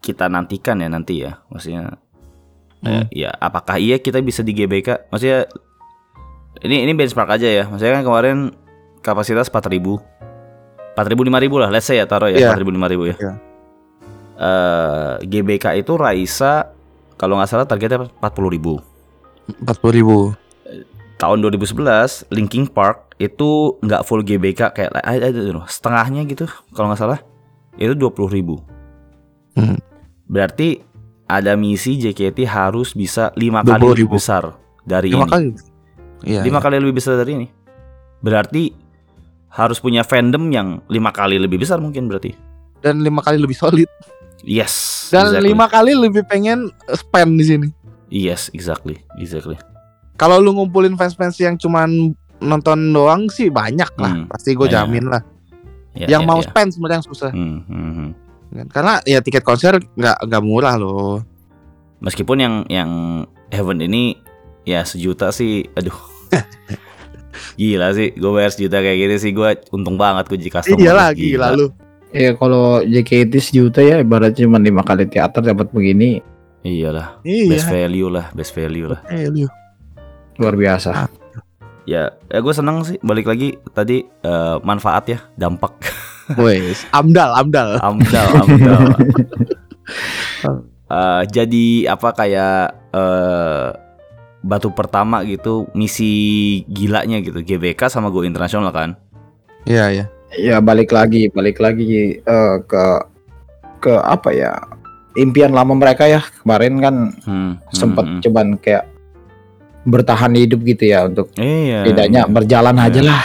kita 0.01 0.27
nantikan 0.27 0.79
ya 0.79 0.89
nanti 0.89 1.23
ya. 1.23 1.41
Maksudnya 1.49 1.97
Hmm. 2.81 3.05
ya 3.13 3.29
apakah 3.37 3.77
iya 3.77 4.01
kita 4.01 4.25
bisa 4.25 4.41
di 4.41 4.57
GBK? 4.57 5.13
Maksudnya 5.13 5.45
ini 6.65 6.89
ini 6.89 6.97
benchmark 6.97 7.29
aja 7.37 7.45
ya. 7.45 7.65
Maksudnya 7.69 8.01
kan 8.01 8.05
kemarin 8.09 8.37
kapasitas 9.05 9.53
4000 9.53 10.01
4000 10.97 10.97
5000 10.97 11.61
lah 11.61 11.69
let's 11.69 11.85
say 11.85 12.01
ya 12.01 12.09
taruh 12.09 12.33
ya 12.33 12.41
Iya. 12.41 12.57
4000 12.57 12.73
5000 12.73 13.05
ya. 13.05 13.17
Iya. 13.21 13.33
Eh, 14.41 15.13
GBK 15.29 15.77
itu 15.77 15.93
Raisa 16.01 16.73
kalau 17.21 17.37
nggak 17.37 17.53
salah 17.53 17.69
targetnya 17.69 18.09
40.000 18.17 18.81
40 19.61 19.93
ribu. 19.93 20.33
Tahun 21.21 21.45
2011 21.45 22.33
Linkin 22.33 22.65
Park 22.65 23.13
itu 23.21 23.77
nggak 23.79 24.03
full 24.03 24.25
GBK 24.25 24.73
kayak 24.73 24.91
ada 24.97 25.29
ada- 25.29 25.69
setengahnya 25.69 26.25
gitu 26.25 26.49
kalau 26.73 26.89
nggak 26.89 26.99
salah 26.99 27.21
itu 27.77 27.93
20.000 27.93 28.09
ribu 28.31 28.57
Hmm. 29.51 29.77
berarti 30.25 30.81
ada 31.27 31.55
misi 31.55 31.95
JKT 31.95 32.43
harus 32.43 32.91
bisa 32.91 33.31
lima 33.35 33.61
kali 33.61 33.77
20.000. 33.77 33.93
lebih 33.93 34.09
besar 34.11 34.43
dari 34.81 35.11
Lima 35.11 35.23
ini 35.23 35.31
kali. 35.31 35.47
Iya. 36.23 36.41
lima 36.43 36.59
iya. 36.59 36.65
kali 36.65 36.75
lebih 36.79 36.97
besar 36.97 37.15
dari 37.15 37.33
ini 37.35 37.47
berarti 38.21 38.73
harus 39.51 39.79
punya 39.79 40.01
fandom 40.01 40.49
yang 40.49 40.69
lima 40.87 41.11
kali 41.11 41.37
lebih 41.37 41.59
besar 41.59 41.79
mungkin 41.79 42.07
berarti 42.07 42.33
Dan 42.81 43.03
lima 43.03 43.21
kali 43.21 43.37
lebih 43.37 43.53
solid. 43.53 43.91
yes 44.41 45.07
Dan 45.11 45.29
exactly. 45.29 45.47
lima 45.47 45.67
kali 45.67 45.93
lebih 45.93 46.25
pengen 46.25 46.73
spend 46.91 47.37
di 47.37 47.45
sini. 47.45 47.69
yes 48.09 48.49
exactly 48.51 48.97
exactly 49.15 49.59
Kalau 50.21 50.37
lu 50.37 50.53
ngumpulin 50.53 51.01
fans-fans 51.01 51.41
yang 51.41 51.57
cuman 51.57 52.13
nonton 52.45 52.93
doang 52.93 53.33
sih 53.33 53.49
banyak 53.49 53.89
lah. 53.97 54.13
Hmm. 54.13 54.29
Pasti 54.29 54.53
gue 54.53 54.69
Iya. 54.69 54.85
jamin 54.85 55.09
lah. 55.09 55.25
Ya, 55.97 56.07
yang 56.13 56.23
ya, 56.23 56.29
mau 56.29 56.39
ya. 56.39 56.53
spend 56.53 56.77
sebenarnya 56.77 57.01
yang 57.01 57.09
susah. 57.09 57.31
Hmm, 57.33 57.65
hmm, 57.65 57.93
hmm. 57.97 58.11
Kan? 58.53 58.67
Karena 58.69 58.93
ya 59.09 59.25
tiket 59.25 59.41
konser 59.41 59.81
nggak 59.81 60.29
nggak 60.29 60.43
murah 60.45 60.77
loh. 60.77 61.25
Meskipun 62.05 62.37
yang 62.37 62.55
yang 62.69 62.91
Heaven 63.49 63.81
ini 63.81 64.15
ya 64.63 64.85
sejuta 64.85 65.33
sih, 65.33 65.65
aduh. 65.73 65.97
gila 67.61 67.91
sih, 67.97 68.13
gue 68.13 68.31
bayar 68.31 68.53
sejuta 68.53 68.79
kayak 68.79 68.99
gini 68.99 69.17
sih 69.17 69.33
gue 69.33 69.49
untung 69.73 69.97
banget 69.97 70.29
gue 70.29 70.39
jadi 70.39 70.53
customer. 70.53 70.81
Iya 70.81 70.93
lah 70.93 71.09
gila 71.17 71.49
lu. 71.57 71.67
ya 72.11 72.35
kalau 72.35 72.83
JKT 72.83 73.33
sejuta 73.39 73.79
ya 73.81 74.03
ibaratnya 74.03 74.43
cuma 74.43 74.59
lima 74.59 74.83
kali 74.83 75.07
teater 75.07 75.47
dapat 75.47 75.71
begini 75.71 76.19
Iyalah, 76.61 77.25
best 77.25 77.71
Iya. 77.71 77.73
value 77.73 78.11
lah, 78.13 78.27
best 78.37 78.53
value 78.53 78.85
lah. 78.93 79.01
Eh, 79.09 79.33
lu. 79.33 79.49
Luar 80.41 80.57
biasa 80.57 81.13
Ya, 81.89 82.13
ya 82.31 82.39
gue 82.39 82.55
seneng 82.55 82.87
sih. 82.87 83.01
Balik 83.03 83.27
lagi 83.27 83.59
tadi 83.75 84.05
eh, 84.05 84.57
manfaat 84.63 85.11
ya, 85.11 85.19
dampak. 85.35 85.75
Wes, 86.39 86.87
amdal, 86.95 87.35
amdal. 87.35 87.83
amdal, 87.83 88.29
amdal. 88.47 88.83
Eh, 90.91 91.23
jadi 91.31 91.87
apa 91.87 92.11
kayak 92.11 92.75
eh 92.91 93.67
batu 94.43 94.75
pertama 94.75 95.23
gitu, 95.23 95.71
misi 95.71 96.11
gilanya 96.67 97.23
gitu, 97.23 97.47
GBK 97.47 97.87
sama 97.87 98.11
Go 98.11 98.27
Internasional 98.27 98.75
kan? 98.75 98.99
Iya, 99.71 99.87
iya. 99.95 100.07
ya 100.35 100.59
balik 100.59 100.91
lagi 100.91 101.31
balik 101.31 101.63
lagi 101.63 102.19
eh, 102.19 102.57
ke 102.67 102.85
ke 103.79 103.95
apa 104.03 104.31
ya 104.35 104.59
impian 105.15 105.55
lama 105.55 105.79
mereka 105.79 106.11
ya 106.11 106.23
kemarin 106.43 106.79
kan 106.83 106.95
Hmm, 107.23 107.53
sempat 107.71 108.07
hmm, 108.07 108.15
hmm. 108.19 108.23
cuman 108.27 108.47
kayak 108.59 108.90
bertahan 109.83 110.33
hidup 110.35 110.61
gitu 110.63 110.85
ya 110.87 111.09
untuk 111.09 111.33
Iya. 111.35 111.85
tidaknya 111.85 112.21
berjalan 112.29 112.77
Iya. 112.77 112.87
aja 112.87 113.01
lah 113.03 113.23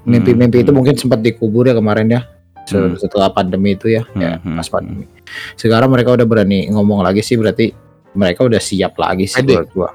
mimpi-mimpi 0.00 0.56
Hmm, 0.58 0.64
itu 0.64 0.70
hmm. 0.70 0.78
mungkin 0.78 0.94
sempat 0.96 1.20
dikubur 1.20 1.66
ya 1.66 1.74
kemarin 1.74 2.08
ya 2.08 2.22
Hmm. 2.70 2.94
setelah 2.94 3.34
pandemi 3.34 3.74
itu 3.74 3.90
ya, 3.90 4.06
Hmm, 4.06 4.20
ya 4.20 4.32
hmm, 4.38 4.54
pas 4.56 4.68
pandemi 4.70 5.04
sekarang 5.58 5.90
mereka 5.90 6.14
udah 6.14 6.22
berani 6.22 6.70
ngomong 6.70 7.02
lagi 7.02 7.18
sih 7.18 7.34
berarti 7.34 7.74
mereka 8.12 8.46
udah 8.46 8.62
siap 8.62 8.94
lagi 8.94 9.26
sih 9.26 9.42
Pede. 9.42 9.58
menurut 9.58 9.70
gua 9.74 9.90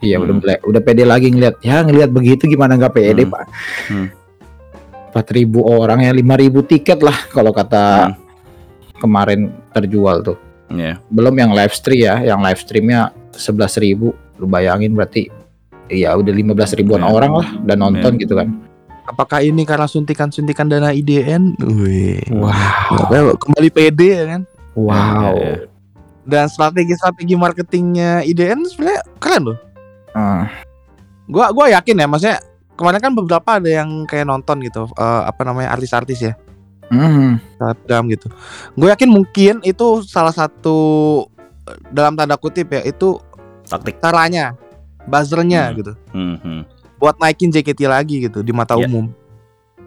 iya 0.00 0.16
Hmm. 0.16 0.40
udah 0.40 0.56
udah 0.64 0.80
pede 0.80 1.04
lagi 1.04 1.28
ngeliat 1.28 1.60
ya 1.60 1.84
ngeliat 1.84 2.08
begitu 2.08 2.48
gimana 2.48 2.80
nggak 2.80 2.94
pede 2.94 3.28
Hmm. 3.28 3.32
pak 3.36 3.44
Hmm. 3.92 4.08
empat 5.12 5.26
ribu 5.32 5.60
orang 5.64 6.00
ya 6.00 6.12
lima 6.12 6.34
ribu 6.34 6.64
tiket 6.64 7.04
lah 7.04 7.28
kalau 7.28 7.52
kata 7.52 8.08
Hmm. 8.08 8.16
kemarin 8.98 9.40
terjual 9.70 10.24
tuh 10.24 10.38
Iya. 10.68 11.00
belum 11.08 11.34
yang 11.36 11.52
live 11.52 11.72
stream 11.72 12.00
ya 12.02 12.24
yang 12.24 12.40
live 12.40 12.60
streamnya 12.60 13.12
11.000 13.36 13.76
ribu 13.80 14.08
lu 14.38 14.46
bayangin 14.46 14.94
berarti 14.94 15.28
ya 15.86 16.14
udah 16.14 16.30
15 16.30 16.78
ribuan 16.78 17.02
Iya. 17.02 17.10
orang 17.10 17.32
lah 17.34 17.48
dan 17.64 17.76
nonton 17.78 18.14
gitu 18.16 18.34
kan 18.34 18.48
Apakah 19.04 19.40
ini 19.40 19.64
karena 19.64 19.88
suntikan-suntikan 19.88 20.68
dana 20.68 20.92
IDN? 20.92 21.56
Wih. 21.58 22.20
wow 22.28 23.32
Kembali 23.40 23.72
pede 23.72 24.08
ya 24.12 24.24
kan? 24.28 24.42
wow 24.76 25.32
Iya, 25.32 25.32
iya. 25.32 25.56
Dan 26.28 26.44
strategi-strategi 26.44 27.32
marketingnya 27.32 28.20
IDN 28.20 28.68
sebenarnya 28.68 29.00
keren 29.16 29.42
loh. 29.48 29.58
Ah, 30.12 30.44
Gua 31.24 31.48
gua 31.56 31.72
yakin 31.72 31.96
ya, 31.96 32.04
maksudnya 32.04 32.36
kemarin 32.76 33.00
kan 33.00 33.12
beberapa 33.16 33.48
ada 33.56 33.64
yang 33.64 34.04
kayak 34.04 34.28
nonton 34.28 34.60
gitu, 34.60 34.84
eh, 34.92 35.22
apa 35.24 35.40
namanya 35.40 35.72
artis-artis 35.72 36.20
ya. 36.20 36.36
Instagram 36.92 38.12
gitu. 38.12 38.28
Gue 38.72 38.88
yakin 38.88 39.08
mungkin 39.08 39.54
itu 39.60 40.04
salah 40.04 40.32
satu 40.32 40.76
eh, 41.64 41.80
dalam 41.88 42.12
tanda 42.12 42.36
kutip 42.36 42.68
ya 42.70 42.84
itu 42.84 43.16
Taktik. 43.68 44.00
caranya, 44.00 44.56
buzzernya 45.04 45.62
Hmm. 45.68 45.76
gitu, 45.76 45.92
Hmm, 46.10 46.36
hmm. 46.40 46.60
buat 46.96 47.16
naikin 47.16 47.52
JKT 47.52 47.84
lagi 47.84 48.24
gitu 48.24 48.40
di 48.40 48.50
mata 48.50 48.74
Ya. 48.74 48.88
umum. 48.88 49.12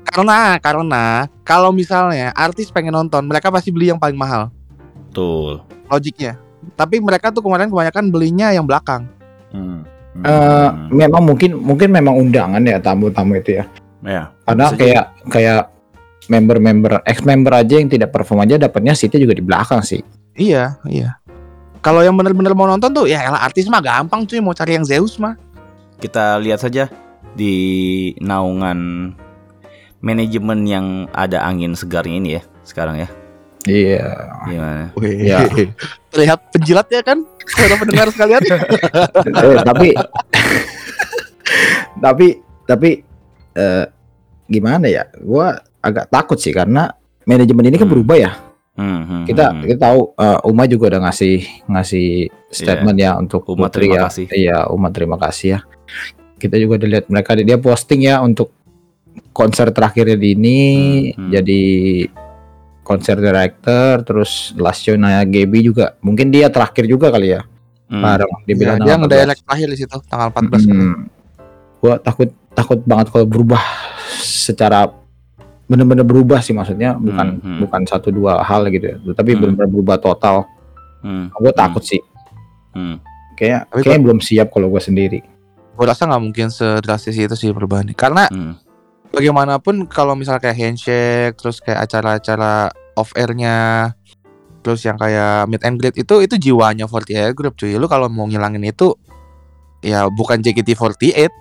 Karena 0.01 0.57
karena 0.57 1.03
kalau 1.41 1.69
misalnya 1.69 2.33
artis 2.33 2.69
pengen 2.69 2.93
nonton, 2.93 3.21
mereka 3.23 3.49
pasti 3.49 3.69
beli 3.69 3.89
yang 3.89 3.97
paling 3.97 4.15
mahal, 4.15 4.49
Betul. 5.09 5.61
logiknya. 5.87 6.37
Tapi 6.73 7.01
mereka 7.01 7.29
tuh 7.29 7.41
kemarin 7.41 7.67
kebanyakan 7.67 8.09
belinya 8.09 8.49
yang 8.49 8.65
belakang. 8.65 9.05
Hmm. 9.49 9.81
Hmm. 10.11 10.23
Eh, 10.27 10.69
memang 10.91 11.23
mungkin 11.23 11.55
mungkin 11.55 11.87
memang 11.87 12.19
undangan 12.19 12.59
ya 12.59 12.77
tamu-tamu 12.77 13.39
itu 13.39 13.55
ya 13.55 13.65
Ya. 14.03 14.27
karena 14.43 14.67
kayak 14.75 15.05
kayak 15.31 15.61
member-member 16.27 16.99
ex 17.07 17.23
member 17.23 17.53
aja 17.55 17.79
yang 17.79 17.87
tidak 17.87 18.11
perform 18.11 18.43
aja 18.43 18.59
dapatnya 18.59 18.91
seatnya 18.91 19.23
juga 19.23 19.39
di 19.39 19.43
belakang 19.45 19.79
sih 19.79 20.03
Iya, 20.35 20.79
iya. 20.83 21.15
Kalau 21.81 22.05
yang 22.05 22.13
bener-bener 22.13 22.53
mau 22.53 22.69
nonton 22.69 22.93
tuh 22.93 23.05
ya 23.09 23.25
elah 23.25 23.41
artis 23.41 23.65
mah 23.65 23.81
gampang 23.81 24.21
cuy 24.23 24.37
mau 24.37 24.53
cari 24.53 24.77
yang 24.77 24.85
Zeus 24.85 25.17
mah. 25.17 25.33
Kita 25.97 26.37
lihat 26.37 26.61
saja 26.61 26.85
di 27.33 27.53
naungan 28.21 29.11
manajemen 29.99 30.65
yang 30.65 30.85
ada 31.09 31.41
angin 31.41 31.73
segarnya 31.73 32.15
ini 32.17 32.29
ya 32.37 32.43
sekarang 32.61 33.01
ya. 33.01 33.09
iya 33.65 34.09
Gimana? 34.45 34.89
Iya. 34.97 35.37
Terlihat 36.13 36.39
penjilat 36.49 36.87
ya 36.89 37.01
kan? 37.01 37.21
Saudara 37.45 37.75
pendengar 37.77 38.07
sekalian. 38.09 38.41
Eh, 39.41 39.57
tapi 39.61 39.89
tapi 42.05 42.27
tapi 42.65 42.89
eh, 43.53 43.85
gimana 44.45 44.85
ya 44.85 45.05
gua 45.21 45.61
agak 45.79 46.09
takut 46.09 46.37
sih 46.37 46.53
karena 46.53 46.93
manajemen 47.25 47.69
ini 47.69 47.77
kan 47.77 47.85
Hmm. 47.85 47.93
berubah 47.93 48.17
ya 48.17 48.31
Hmm, 48.71 49.03
hmm, 49.03 49.23
kita 49.27 49.45
hmm. 49.51 49.61
kita 49.67 49.79
tahu 49.83 49.99
eh, 50.15 50.39
Uma 50.47 50.63
juga 50.65 50.95
udah 50.95 51.01
ngasih 51.05 51.35
ngasih 51.67 52.07
statement 52.47 52.97
ya 52.97 53.11
untuk 53.15 53.43
Uma, 53.45 53.67
Putri 53.67 53.91
terima 53.91 53.95
ya 53.95 54.01
kasih. 54.07 54.25
iya 54.31 54.57
Uma 54.67 54.87
terima 54.89 55.17
kasih 55.17 55.47
ya 55.47 55.59
kita 56.37 56.55
juga 56.55 56.81
udah 56.81 56.89
lihat 56.89 57.05
mereka 57.07 57.35
dia 57.35 57.59
posting 57.59 58.07
ya 58.07 58.23
untuk 58.23 58.55
konser 59.31 59.69
terakhirnya 59.69 60.15
di 60.15 60.33
ini 60.33 60.59
Hmm, 61.11 61.27
hmm. 61.27 61.31
jadi 61.31 61.61
konser 62.81 63.15
director 63.15 64.01
terus 64.01 64.55
last 64.55 64.81
show 64.81 64.95
Naya 64.95 65.21
Gaby 65.21 65.59
juga 65.63 65.99
mungkin 65.99 66.31
dia 66.31 66.47
terakhir 66.47 66.87
juga 66.87 67.11
kali 67.11 67.35
ya 67.35 67.43
Hmm. 67.91 67.99
bareng 67.99 68.47
dibilang 68.47 68.79
Ya, 68.79 68.79
dia 68.79 68.95
tanggal 68.95 69.03
14. 69.03 69.03
ngedirect 69.03 69.41
terakhir 69.43 69.67
di 69.67 69.77
situ 69.77 69.95
tanggal 70.07 70.27
14. 70.31 70.63
Hmm. 70.63 70.95
Gua 71.77 71.93
takut 71.99 72.29
takut 72.55 72.79
banget 72.87 73.11
kalau 73.11 73.27
berubah 73.27 73.59
secara 74.15 74.87
benar-benar 75.71 76.03
berubah 76.03 76.43
sih 76.43 76.51
maksudnya 76.51 76.99
bukan 76.99 77.39
Hmm, 77.39 77.43
hmm. 77.55 77.59
bukan 77.63 77.81
satu 77.87 78.11
dua 78.11 78.43
hal 78.43 78.67
gitu 78.67 78.91
ya 78.91 78.95
tapi 79.15 79.33
Hmm. 79.33 79.39
benar-benar 79.55 79.69
berubah 79.71 79.97
total 79.97 80.43
Hmm. 80.99 81.31
gue 81.31 81.51
takut 81.55 81.81
sih 81.81 82.03
Hmm. 82.71 82.99
kayak 83.33 83.71
Tapi 83.71 83.81
kayaknya 83.81 84.03
belum 84.03 84.19
siap 84.19 84.51
kalau 84.51 84.67
gue 84.67 84.83
sendiri 84.83 85.19
Gue 85.71 85.87
rasa 85.87 86.05
nggak 86.05 86.21
mungkin 86.21 86.47
sedrastis 86.51 87.15
itu 87.15 87.33
sih 87.33 87.49
perubahannya. 87.49 87.95
Karena 87.95 88.27
Hmm. 88.29 88.53
bagaimanapun 89.09 89.89
kalau 89.89 90.13
misalnya 90.13 90.43
kayak 90.43 90.59
handshake, 90.59 91.33
terus 91.39 91.57
kayak 91.57 91.87
acara-acara 91.89 92.69
off 92.93 93.15
airnya, 93.17 93.89
terus 94.61 94.83
yang 94.85 94.99
kayak 94.99 95.49
meet 95.49 95.63
and 95.65 95.81
greet 95.81 95.95
itu 95.97 96.21
itu 96.21 96.35
jiwanya 96.37 96.85
48 96.85 97.33
Group 97.33 97.57
cuy. 97.57 97.73
Lu 97.79 97.87
kalau 97.89 98.11
mau 98.11 98.27
ngilangin 98.27 98.61
itu 98.61 98.93
ya 99.81 100.05
bukan 100.11 100.43
JKT48. 100.43 101.31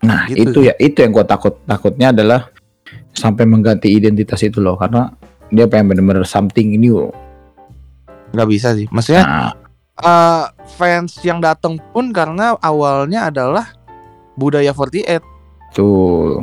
nah 0.00 0.24
Gitu 0.30 0.46
itu 0.46 0.58
ya 0.64 0.74
itu 0.78 0.96
yang 1.02 1.10
gue 1.10 1.26
takut 1.26 1.58
takutnya 1.66 2.14
adalah 2.14 2.48
sampai 3.14 3.44
mengganti 3.44 3.90
identitas 3.90 4.40
itu 4.42 4.62
loh 4.62 4.78
karena 4.78 5.10
dia 5.50 5.66
pengen 5.66 5.94
bener-bener 5.94 6.22
something 6.22 6.78
new 6.78 7.10
nggak 8.30 8.48
bisa 8.48 8.74
sih. 8.78 8.86
Maksudnya 8.90 9.22
nah, 9.26 9.52
eh, 10.00 10.44
fans 10.78 11.18
yang 11.26 11.42
datang 11.42 11.78
pun 11.90 12.14
karena 12.14 12.54
awalnya 12.62 13.30
adalah 13.30 13.74
budaya 14.38 14.70
48. 14.70 15.22
tuh 15.74 16.42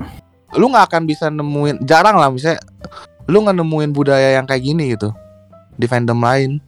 Lu 0.56 0.72
nggak 0.72 0.88
akan 0.92 1.04
bisa 1.04 1.28
nemuin 1.28 1.84
jarang 1.84 2.16
lah 2.16 2.32
misalnya 2.32 2.64
lu 3.28 3.44
nggak 3.44 3.58
nemuin 3.60 3.92
budaya 3.92 4.40
yang 4.40 4.48
kayak 4.48 4.64
gini 4.64 4.96
gitu 4.96 5.12
di 5.76 5.86
fandom 5.88 6.20
lain. 6.20 6.60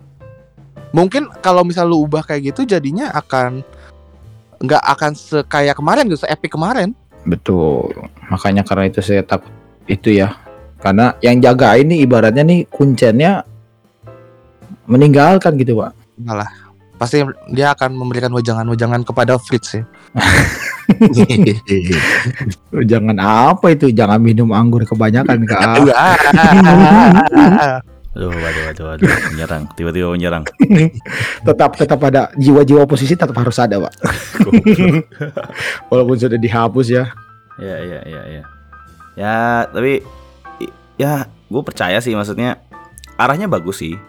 Mungkin 0.89 1.29
kalau 1.39 1.61
misal 1.61 1.87
lu 1.87 2.03
ubah 2.03 2.25
kayak 2.25 2.51
gitu 2.51 2.65
jadinya 2.65 3.13
akan 3.13 3.61
nggak 4.59 4.83
akan 4.83 5.11
sekaya 5.15 5.71
kemarin 5.71 6.11
gitu, 6.11 6.27
se-epic 6.27 6.51
kemarin. 6.51 6.91
betul 7.27 7.91
makanya 8.31 8.63
karena 8.63 8.87
itu 8.87 9.03
saya 9.03 9.19
takut 9.19 9.51
itu 9.89 10.13
ya. 10.13 10.37
Karena 10.79 11.11
yang 11.19 11.43
jaga 11.43 11.75
ini 11.75 12.05
ibaratnya 12.05 12.45
nih 12.45 12.69
kuncennya 12.71 13.43
meninggalkan 14.87 15.59
gitu 15.59 15.81
pak. 15.81 15.91
Malah 16.21 16.69
pasti 16.99 17.23
dia 17.55 17.71
akan 17.71 17.95
memberikan 17.95 18.27
wejangan-wejangan 18.35 19.07
kepada 19.07 19.39
Fritz 19.39 19.79
ya. 19.79 19.83
jangan 22.91 23.17
apa 23.19 23.71
itu? 23.71 23.87
Jangan 23.91 24.19
minum 24.19 24.51
anggur 24.51 24.83
kebanyakan 24.83 25.47
kak. 25.47 25.83
Aduh, 28.09 28.33
waduh, 28.33 28.73
waduh, 28.73 28.85
waduh, 28.89 29.05
menyerang, 29.31 29.63
tiba-tiba 29.77 30.09
menyerang. 30.11 30.43
tetap 31.47 31.77
tetap 31.77 31.99
ada 32.03 32.33
jiwa-jiwa 32.35 32.83
oposisi 32.83 33.13
tetap 33.13 33.37
harus 33.37 33.55
ada 33.61 33.79
pak. 33.79 33.93
Walaupun 35.87 36.17
sudah 36.17 36.41
dihapus 36.41 36.87
ya. 36.89 37.05
Ya, 37.61 37.77
ya, 37.79 37.99
ya, 38.09 38.21
ya. 38.41 38.43
Ya, 39.19 39.67
tapi 39.67 39.99
ya 40.95 41.27
gue 41.27 41.61
percaya 41.67 41.99
sih 41.99 42.15
maksudnya 42.15 42.63
arahnya 43.19 43.51
bagus 43.51 43.83
sih. 43.83 43.99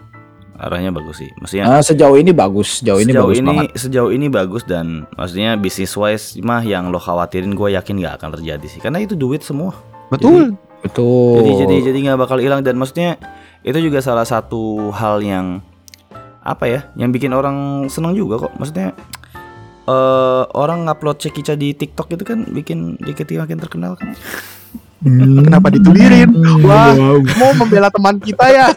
Arahnya 0.55 0.95
bagus 0.95 1.19
sih. 1.19 1.29
Maksudnya 1.35 1.67
Ah, 1.67 1.83
sejauh 1.83 2.15
ini 2.15 2.31
bagus 2.31 2.79
sejauh 2.79 3.03
ini 3.03 3.11
sejauh 3.11 3.27
bagus 3.27 3.39
ini 3.43 3.49
banget 3.51 3.65
sejauh 3.75 4.11
ini 4.15 4.27
bagus 4.31 4.63
dan 4.63 5.03
maksudnya 5.19 5.59
bisnis 5.59 5.91
wise 5.99 6.39
mah 6.39 6.63
yang 6.63 6.87
lo 6.87 7.01
khawatirin 7.01 7.51
gue 7.51 7.75
yakin 7.75 7.99
nggak 7.99 8.23
akan 8.23 8.29
terjadi 8.39 8.67
sih 8.71 8.79
karena 8.79 9.03
itu 9.03 9.19
duit 9.19 9.43
semua. 9.43 9.75
Betul. 10.07 10.55
betul 10.81 11.37
Jadi 11.45 11.51
jadi 11.61 11.75
jadi 11.93 11.97
nggak 12.09 12.19
bakal 12.25 12.41
hilang 12.41 12.65
dan 12.65 12.73
maksudnya 12.73 13.21
itu 13.61 13.77
juga 13.77 14.01
salah 14.01 14.25
satu 14.25 14.89
hal 14.89 15.21
yang 15.21 15.61
apa 16.41 16.65
ya 16.65 16.79
yang 16.97 17.13
bikin 17.13 17.29
orang 17.37 17.85
senang 17.85 18.17
juga 18.17 18.49
kok 18.49 18.53
maksudnya 18.57 18.97
eh 19.85 20.43
orang 20.57 20.89
ngupload 20.89 21.21
cekica 21.21 21.53
di 21.53 21.77
TikTok 21.77 22.17
itu 22.17 22.23
kan 22.25 22.49
bikin 22.49 22.97
dikit 22.97 23.29
makin 23.29 23.61
terkenal 23.61 23.93
kan 23.93 24.17
Hmm. 25.01 25.41
Kenapa 25.41 25.73
ditulirin? 25.73 26.29
Wah. 26.61 26.93
Mau 27.17 27.51
membela 27.57 27.89
teman 27.89 28.21
kita 28.21 28.45
ya. 28.45 28.69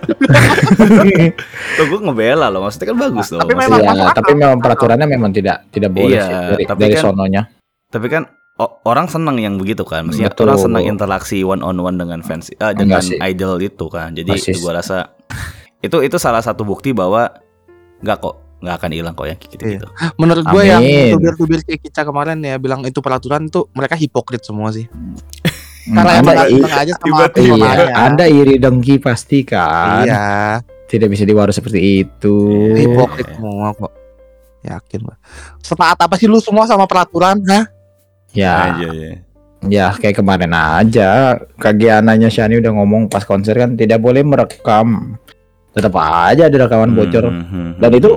Tuh 1.77 1.85
gue 1.85 2.01
ngebela 2.01 2.49
loh 2.49 2.65
maksudnya 2.65 2.93
kan 2.93 2.99
bagus 2.99 3.29
loh 3.29 3.45
Tapi 3.45 3.53
memang 3.53 3.77
Iya, 3.79 4.09
tapi 4.11 4.33
memang 4.33 4.57
peraturannya 4.57 5.05
memang 5.07 5.31
tidak 5.31 5.69
tidak 5.69 5.93
boleh 5.93 6.17
Iya, 6.17 6.25
sih 6.25 6.33
dari, 6.33 6.65
tapi 6.65 6.81
dari 6.81 6.95
kan- 6.97 7.05
sononya. 7.05 7.43
Tapi 7.87 8.07
kan 8.09 8.25
o- 8.57 8.75
orang 8.85 9.07
senang 9.07 9.37
yang 9.37 9.55
begitu 9.55 9.85
kan, 9.85 10.09
maksudnya 10.09 10.33
Betul. 10.33 10.49
orang 10.49 10.59
senang 10.59 10.83
interaksi 10.89 11.45
one 11.45 11.61
on 11.61 11.77
one 11.77 11.95
dengan 11.95 12.25
fans, 12.25 12.49
eh, 12.51 12.73
dengan 12.73 13.05
sih. 13.05 13.21
idol 13.21 13.61
itu 13.61 13.85
kan. 13.87 14.17
Jadi 14.17 14.33
gua 14.59 14.81
rasa 14.81 15.13
itu 15.79 16.01
itu 16.01 16.17
salah 16.17 16.41
satu 16.41 16.65
bukti 16.65 16.91
bahwa 16.91 17.29
nggak 18.01 18.17
kok 18.19 18.35
nggak 18.65 18.75
akan 18.75 18.91
hilang 18.91 19.13
kok 19.13 19.29
yang 19.29 19.37
gitu 19.37 19.61
gitu. 19.61 19.89
Menurut 20.17 20.41
gue 20.43 20.63
yang 20.65 20.81
tubir-tubir 21.13 21.61
kayak 21.61 21.85
kita 21.85 22.01
kemarin 22.01 22.41
ya 22.41 22.57
bilang 22.57 22.81
itu 22.81 22.97
peraturan 22.99 23.47
tuh 23.47 23.69
mereka 23.71 23.93
hipokrit 23.93 24.41
semua 24.41 24.73
sih. 24.73 24.89
Hmm, 25.85 25.95
Karena 25.95 26.13
anda, 26.15 26.33
emang 26.33 26.47
i- 26.47 26.53
seneng 26.57 26.75
aja 26.75 26.93
sama 26.93 27.05
tiba-tiba- 27.05 27.57
aku 27.67 27.85
iya, 27.85 27.95
anda 28.01 28.25
iri 28.25 28.55
dengki 28.57 28.95
pasti 28.97 29.39
kan. 29.43 30.03
Iya, 30.03 30.25
Tidak 30.85 31.09
bisa 31.09 31.23
diwaru 31.23 31.51
seperti 31.51 31.81
itu. 31.99 32.37
Iya. 32.71 32.77
hipokrit 32.79 33.27
semua 33.31 33.73
kok. 33.73 33.93
Yakin 34.63 35.01
gue. 35.03 35.17
Setaat 35.61 35.99
apa 35.99 36.15
sih 36.15 36.25
lu 36.25 36.39
semua 36.39 36.65
sama 36.65 36.85
peraturan? 36.85 37.37
Hah? 37.45 37.65
Ya, 38.31 38.55
Aja 38.73 38.89
ya. 38.89 39.13
ya 39.63 39.87
kayak 39.93 40.17
kemarin 40.17 40.51
aja. 40.51 41.37
Kagiananya 41.55 42.29
Shani 42.29 42.59
udah 42.59 42.73
ngomong 42.73 43.07
pas 43.07 43.23
konser 43.23 43.53
kan 43.55 43.75
tidak 43.75 43.99
boleh 43.99 44.21
merekam. 44.21 45.21
Tetap 45.71 45.93
aja 45.95 46.47
ada 46.47 46.57
rekaman 46.61 46.93
bocor. 46.93 47.25
Hmm, 47.27 47.45
hmm, 47.45 47.71
Dan 47.77 47.91
hmm, 47.91 47.99
itu 47.99 48.11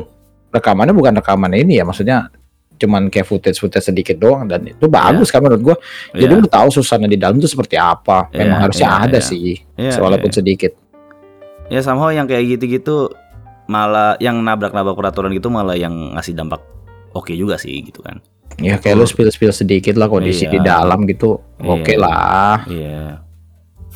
rekamannya 0.50 0.94
bukan 0.94 1.14
rekaman 1.16 1.52
ini 1.54 1.78
ya, 1.78 1.84
maksudnya 1.84 2.32
cuman 2.78 3.10
kayak 3.10 3.26
footage-footage 3.26 3.84
sedikit 3.84 4.16
doang 4.16 4.46
dan 4.46 4.64
itu 4.64 4.86
bagus 4.86 5.30
kan 5.30 5.42
menurut 5.42 5.62
gua. 5.62 5.76
Jadi 6.14 6.30
Iya. 6.30 6.42
lu 6.42 6.48
tahu 6.48 6.68
suasana 6.72 7.06
di 7.06 7.18
dalam 7.18 7.38
tuh 7.38 7.50
seperti 7.50 7.76
apa. 7.76 8.30
Memang 8.32 8.48
Iya, 8.54 8.64
harusnya 8.64 8.90
iya, 8.90 9.04
ada 9.04 9.20
iya. 9.20 9.26
sih, 9.26 9.48
Iya, 9.76 9.98
walaupun 9.98 10.30
iya. 10.30 10.38
sedikit. 10.38 10.72
ya 11.68 11.84
somehow 11.84 12.08
yang 12.08 12.24
kayak 12.24 12.56
gitu-gitu 12.56 13.12
malah 13.68 14.16
yang 14.24 14.40
nabrak-nabrak 14.40 14.96
peraturan 14.96 15.36
gitu 15.36 15.52
malah 15.52 15.76
yang 15.76 15.92
ngasih 16.16 16.32
dampak 16.32 16.64
oke 17.12 17.36
juga 17.36 17.60
sih 17.60 17.84
gitu 17.84 18.00
kan. 18.00 18.24
Ya 18.58 18.80
kayak 18.80 18.96
lu 18.96 19.04
spill 19.04 19.28
spill 19.28 19.52
sedikit 19.52 20.00
lah 20.00 20.08
kondisi 20.08 20.48
Iya. 20.48 20.52
di 20.56 20.60
dalam 20.64 21.04
gitu. 21.04 21.44
Oke 21.60 21.94
Iya. 21.94 22.00
lah. 22.00 22.58
Iya. 22.66 23.02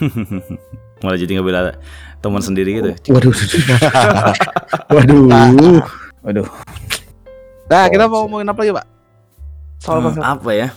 malah 1.01 1.17
jadi 1.17 1.32
ngebela 1.34 1.79
teman 2.19 2.43
sendiri 2.43 2.77
gitu. 2.77 2.91
Waduh. 3.09 3.34
Waduh. 4.93 5.21
Waduh. 6.27 6.47
Nah, 7.72 7.88
kita 7.88 8.11
mau 8.11 8.28
ngomongin 8.28 8.51
apa 8.51 8.59
lagi, 8.59 8.74
Pak? 8.76 8.86
Soal 9.80 10.03
Hmm, 10.03 10.19
apa 10.19 10.51
ya? 10.51 10.67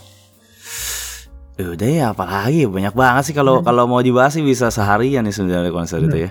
Eh, 1.54 1.66
Udah 1.66 1.86
ya, 1.90 2.04
apalagi 2.14 2.70
banyak 2.70 2.94
banget 2.94 3.22
sih 3.30 3.34
kalau 3.34 3.62
kalau 3.62 3.90
mau 3.90 3.98
dibahas 3.98 4.34
sih 4.34 4.42
bisa 4.42 4.70
seharian 4.70 5.26
nih 5.26 5.34
sebenarnya 5.34 5.74
konser 5.74 5.98
itu 6.02 6.30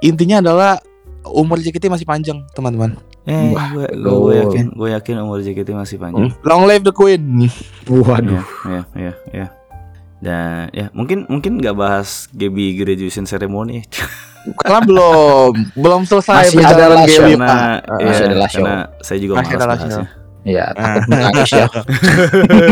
Intinya 0.00 0.40
adalah 0.40 0.80
umur 1.24 1.60
JKT 1.60 1.88
masih 1.88 2.04
panjang, 2.04 2.40
teman-teman. 2.52 2.96
Eh, 3.24 3.52
gue 3.52 3.86
gue 3.92 4.34
yakin, 4.36 4.64
gue 4.72 4.88
yakin 4.92 5.14
umur 5.20 5.40
JKT 5.40 5.72
masih 5.72 5.96
panjang. 5.96 6.28
Long 6.44 6.64
live 6.64 6.84
the 6.84 6.92
queen. 6.92 7.48
Waduh. 7.88 8.40
Ya, 8.40 8.42
ya, 8.68 8.82
ya, 8.96 9.12
ya. 9.32 9.46
Dan 10.20 10.72
ya 10.72 10.88
mungkin 10.92 11.28
mungkin 11.28 11.60
nggak 11.60 11.76
bahas 11.76 12.32
Gaby 12.32 12.80
graduation 12.80 13.28
ceremony 13.28 13.84
Karena 14.54 14.80
belum 14.82 15.52
belum 15.74 16.00
selesai 16.04 16.36
Masih 16.46 16.56
perjalanan 16.58 16.96
Gaby, 17.00 17.10
show. 17.10 17.24
Pak. 17.24 17.78
karena 17.80 17.96
Masih 17.98 18.12
ya, 18.14 18.26
adalah 18.26 18.48
show. 18.48 18.60
karena 18.60 18.76
saya 19.00 19.18
juga 19.18 19.32
Masih 19.34 19.46
malas 19.46 19.56
adalah 19.56 19.76
bahasnya. 19.78 20.06
Ya, 20.44 20.68
Ah. 20.68 21.00
takut 21.00 21.02
menangis 21.08 21.50
ya. 21.56 21.66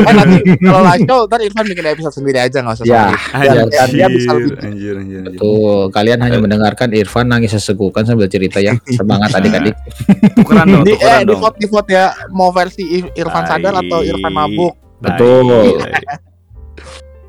Eh 0.04 0.12
nanti 0.12 0.36
kalau 0.60 0.80
show 0.84 1.16
ntar 1.24 1.40
Irfan 1.40 1.64
bikin 1.64 1.86
episode 1.88 2.12
sendiri 2.12 2.38
aja 2.38 2.60
nggak 2.60 2.74
usah 2.74 2.84
Ya. 2.84 3.04
Biar- 3.32 3.64
biar 3.64 3.88
dia 3.88 4.06
bisa 4.06 4.30
lebih 4.30 4.52
anjir, 4.60 4.94
anjir, 4.94 5.20
anjir. 5.24 5.32
Betul, 5.32 5.88
kalian 5.88 6.20
hanya 6.20 6.36
mendengarkan 6.36 6.92
Irfan 6.92 7.26
nangis 7.26 7.48
sesegukan 7.50 8.04
sambil 8.04 8.28
cerita 8.28 8.60
ya. 8.60 8.76
Semangat 8.86 9.32
adik-adik. 9.32 9.72
Tukeran 10.36 10.68
dong, 10.68 10.84
di, 10.84 10.92
tukeran 10.92 11.16
eh, 11.16 11.24
di 11.24 11.34
vote 11.34 11.56
di 11.56 11.66
vote 11.66 11.88
ya 11.90 12.04
mau 12.28 12.52
versi 12.52 12.84
Ir- 12.92 13.12
Irfan 13.14 13.44
sadar 13.46 13.72
atau 13.74 13.98
Irfan 14.02 14.28
mabuk 14.30 14.76
Betul. 15.00 15.80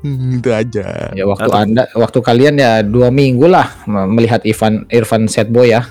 gitu 0.38 0.50
aja. 0.52 1.12
Ya 1.16 1.24
waktu 1.24 1.48
Atau... 1.48 1.60
Anda, 1.64 1.82
waktu 1.96 2.18
kalian 2.20 2.54
ya 2.60 2.84
dua 2.84 3.08
minggu 3.08 3.48
lah 3.48 3.72
melihat 3.88 4.44
Ivan 4.44 4.84
Irfan 4.92 5.26
Setboy 5.26 5.72
ya. 5.72 5.88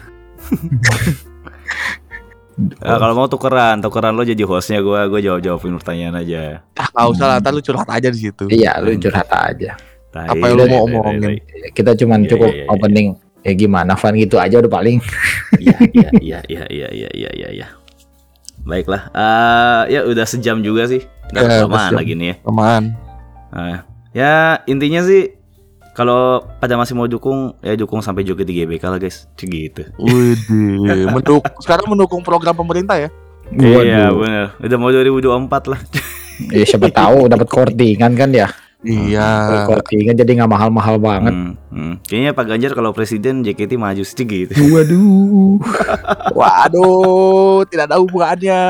Nah, 2.58 2.98
kalau 3.02 3.14
mau 3.18 3.28
tukeran, 3.28 3.82
tukeran 3.82 4.14
lo 4.14 4.22
jadi 4.22 4.44
hostnya 4.46 4.80
gue, 4.86 5.00
gue 5.10 5.20
jawab 5.26 5.42
jawabin 5.42 5.76
pertanyaan 5.82 6.22
aja. 6.22 6.62
Ah, 6.78 6.88
gak 6.94 7.08
usah 7.10 7.26
lah, 7.26 7.38
lu 7.50 7.62
curhat 7.64 7.90
aja 7.90 8.08
di 8.14 8.20
situ. 8.20 8.46
Iya, 8.54 8.78
lu 8.84 8.94
curhat 9.02 9.26
aja. 9.34 9.74
Tahi, 10.14 10.30
Apa 10.30 10.46
yang 10.46 10.56
lo 10.62 10.66
mau 10.70 10.86
omongin? 10.86 11.42
Kita 11.74 11.98
cuman 11.98 12.22
iya, 12.22 12.30
cukup 12.30 12.52
iya, 12.54 12.64
iya, 12.70 12.70
opening. 12.70 13.08
Ya 13.44 13.52
gimana, 13.58 13.98
Van 13.98 14.16
gitu 14.16 14.38
aja 14.38 14.56
udah 14.62 14.72
paling. 14.72 15.02
Iya, 15.58 15.78
iya, 15.92 16.10
iya, 16.48 16.64
iya, 16.70 16.88
iya, 16.94 17.10
iya, 17.34 17.50
iya. 17.50 17.68
Baiklah, 18.64 19.12
uh, 19.12 19.84
ya 19.92 20.08
udah 20.08 20.24
sejam 20.24 20.64
juga 20.64 20.88
sih. 20.88 21.04
Udah 21.34 21.68
eh, 21.68 21.92
lagi 21.92 22.14
nih 22.16 22.28
ya. 22.32 22.36
Uh, 22.48 23.84
ya 24.14 24.62
intinya 24.70 25.02
sih 25.04 25.34
kalau 25.94 26.42
pada 26.58 26.74
masih 26.74 26.98
mau 26.98 27.06
dukung 27.06 27.54
ya 27.62 27.78
dukung 27.78 28.02
sampai 28.02 28.26
joget 28.26 28.50
di 28.50 28.64
GBK 28.64 28.84
lah 28.90 28.98
guys 28.98 29.30
gitu 29.38 29.84
Widih, 29.98 31.10
menduk 31.14 31.44
sekarang 31.62 31.86
mendukung 31.92 32.26
program 32.26 32.58
pemerintah 32.58 32.98
ya. 32.98 33.10
iya 33.54 34.10
bener 34.10 34.56
udah 34.58 34.78
mau 34.80 34.90
2024 34.90 35.72
lah 35.74 35.82
Ya, 36.50 36.66
siapa 36.66 36.90
tahu 36.90 37.30
dapat 37.30 37.48
courtingan 37.54 38.18
kan 38.18 38.30
ya. 38.34 38.50
Iya. 38.84 39.64
Courtingan 39.64 40.20
jadi 40.20 40.44
nggak 40.44 40.52
mahal-mahal 40.52 41.00
banget. 41.00 41.32
Hmm, 41.32 41.56
hmm. 41.72 41.94
kayaknya 42.04 42.32
Pak 42.36 42.46
Ganjar 42.52 42.72
kalau 42.76 42.92
presiden 42.92 43.40
JKT 43.40 43.80
maju 43.80 44.04
sih 44.04 44.26
gitu 44.28 44.52
Waduh. 44.76 45.56
Waduh, 46.36 47.64
tidak 47.72 47.88
ada 47.88 47.98
hubungannya. 48.04 48.64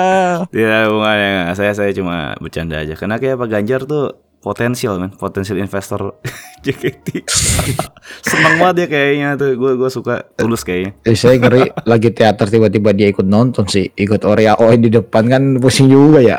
ya 0.54 0.86
hubungannya 0.86 1.58
saya 1.58 1.74
saya 1.74 1.90
cuma 1.98 2.38
bercanda 2.38 2.78
aja 2.78 2.94
karena 2.94 3.18
kayak 3.18 3.42
Pak 3.42 3.50
Ganjar 3.50 3.82
tuh 3.90 4.14
potensial 4.44 5.00
men 5.00 5.16
potensial 5.16 5.56
investor 5.56 6.20
JKT 6.68 7.24
seneng 8.28 8.60
banget 8.60 8.76
ya 8.84 8.88
kayaknya 8.92 9.30
tuh 9.40 9.56
gue 9.56 9.72
gue 9.80 9.90
suka 9.90 10.28
tulus 10.36 10.68
kayaknya 10.68 10.92
Eh, 11.08 11.16
saya 11.16 11.40
ngeri 11.40 11.72
lagi 11.88 12.12
teater 12.12 12.52
tiba-tiba 12.52 12.92
dia 12.92 13.08
ikut 13.08 13.24
nonton 13.24 13.64
sih, 13.72 13.88
ikut 13.96 14.28
Oreo 14.28 14.60
di 14.76 14.92
depan 14.92 15.32
kan 15.32 15.44
pusing 15.64 15.88
juga 15.88 16.20
ya. 16.20 16.38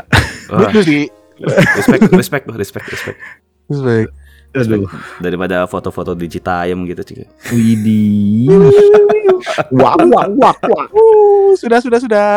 Wah, 0.53 0.69
Lucu 0.69 0.85
sih. 0.85 1.05
respect 1.81 2.13
respect 2.13 2.45
respect 2.53 2.87
respect 2.93 3.19
Baik. 3.73 4.09
Aduh. 4.55 4.87
daripada 5.19 5.67
foto-foto 5.67 6.15
di 6.15 6.31
Citayam 6.31 6.87
gitu 6.87 7.03
cuy 7.03 7.27
Widih. 7.51 8.55
Wah, 9.77 9.99
wah, 9.99 10.25
wah, 10.41 10.57
wah. 10.57 10.87
Uh, 10.89 11.53
sudah 11.59 11.77
sudah 11.83 11.99
sudah. 12.01 12.29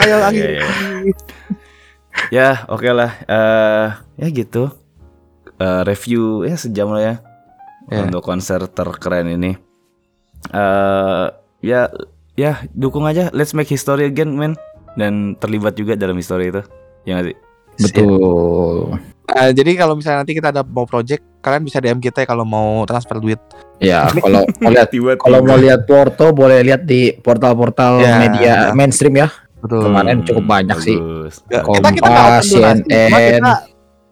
Ayo 0.00 0.16
lagi. 0.24 0.40
Iya, 0.40 0.48
iya. 0.56 0.64
Ya, 2.32 2.48
oke 2.72 2.88
lah. 2.88 3.12
Eh, 3.28 3.86
ya 4.24 4.26
gitu. 4.32 4.72
Eh, 5.56 5.82
review 5.82 6.44
ya 6.44 6.54
sejam 6.54 6.92
lah 6.92 7.02
ya 7.02 7.14
Ya. 7.86 8.02
untuk 8.02 8.20
konser 8.20 8.60
terkeren 8.66 9.30
ini. 9.30 9.54
Eh, 10.48 11.26
ya, 11.62 11.88
ya 12.34 12.52
dukung 12.70 13.06
aja. 13.06 13.30
Let's 13.30 13.54
make 13.54 13.66
history 13.66 14.04
again, 14.04 14.34
man. 14.34 14.58
Dan 14.94 15.36
terlibat 15.36 15.74
juga 15.74 15.94
dalam 15.94 16.14
history 16.14 16.50
itu. 16.50 16.62
Ya 17.04 17.16
nggak 17.16 17.26
sih? 17.26 17.36
Betul. 17.78 18.96
Eh, 19.28 19.50
jadi 19.52 19.70
kalau 19.76 19.94
misalnya 19.94 20.22
nanti 20.22 20.32
kita 20.32 20.48
ada 20.50 20.62
mau 20.62 20.82
project, 20.82 21.22
kalian 21.40 21.62
bisa 21.62 21.78
DM 21.78 21.98
kita 21.98 22.22
ya 22.22 22.26
kalau 22.26 22.42
mau 22.42 22.82
transfer 22.84 23.16
duit. 23.16 23.40
Ya, 23.78 24.08
kalau 24.24 24.42
mau 24.56 24.70
lihat 24.70 24.88
kalau 25.16 25.38
mau 25.40 25.56
lihat 25.56 25.84
Porto 25.84 26.32
boleh 26.32 26.62
lihat 26.62 26.82
di 26.82 27.12
portal-portal 27.14 28.00
Ya. 28.00 28.16
media 28.18 28.54
mainstream 28.72 29.14
ya. 29.16 29.28
Betul. 29.56 29.82
Kemarin 29.84 30.22
cukup 30.22 30.44
banyak 30.44 30.78
sih. 30.80 30.96
bagus. 30.96 31.34
Ya, 31.46 31.60
Kompas, 31.60 31.92
kita 31.92 32.08
kita 32.08 32.24
CNN. 32.42 32.78
kita 33.38 33.54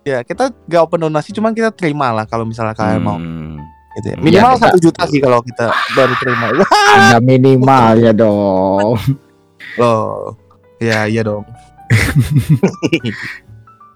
ya 0.04 0.20
kita 0.20 0.52
nggak 0.62 0.82
open 0.82 1.00
donasi, 1.02 1.30
cuman 1.30 1.50
kita 1.50 1.68
terima 1.70 2.08
lah 2.10 2.24
kalau 2.24 2.44
misalnya 2.44 2.72
kalian 2.72 3.00
mau. 3.00 3.16
Hmm. 3.16 3.58
Gitu 3.94 4.06
ya. 4.06 4.14
Iya, 4.14 4.22
Minimal 4.22 4.52
kita- 4.52 4.62
satu 4.66 4.78
juta 4.78 5.02
sih 5.06 5.18
kalau 5.18 5.40
kita 5.40 5.66
baru 5.92 6.14
terima. 6.16 6.46
Ada 6.94 7.18
minimalnya 7.18 8.12
dong. 8.12 8.98
Loh, 9.80 10.36
ya 10.78 11.04
iya 11.04 11.22
dong. 11.22 11.42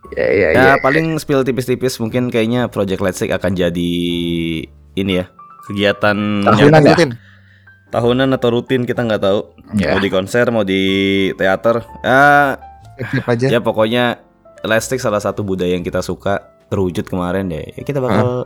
Ya, 0.09 0.25
ya, 0.25 0.49
Ya 0.51 0.65
ya. 0.67 0.75
paling 0.81 1.21
spill 1.21 1.45
tipis-tipis 1.45 2.01
mungkin 2.01 2.33
kayaknya 2.33 2.65
Project 2.67 2.97
Let's 2.99 3.21
Take 3.21 3.29
akan 3.31 3.53
jadi 3.53 3.93
ini 4.95 5.13
ya 5.15 5.29
kegiatan 5.69 6.17
Tahunan 6.43 6.57
yang 6.75 6.87
ya? 6.87 6.97
Rutin. 6.97 7.11
tahunan 7.89 8.29
atau 8.33 8.49
rutin 8.51 8.83
kita 8.85 9.01
nggak 9.01 9.21
tahu 9.21 9.53
Ya. 9.75 9.93
mau 9.93 10.01
di 10.01 10.09
konser 10.09 10.49
mau 10.49 10.61
di 10.61 10.81
teater 11.35 11.85
Aktif 12.97 13.21
aja. 13.23 13.47
ya 13.49 13.61
pokoknya 13.61 14.17
elastik 14.61 14.99
salah 14.99 15.19
satu 15.19 15.41
budaya 15.41 15.73
yang 15.73 15.83
kita 15.83 16.01
suka 16.01 16.39
terwujud 16.67 17.05
kemarin 17.05 17.49
deh 17.49 17.65
ya, 17.67 17.83
kita 17.83 17.99
bakal 17.99 18.45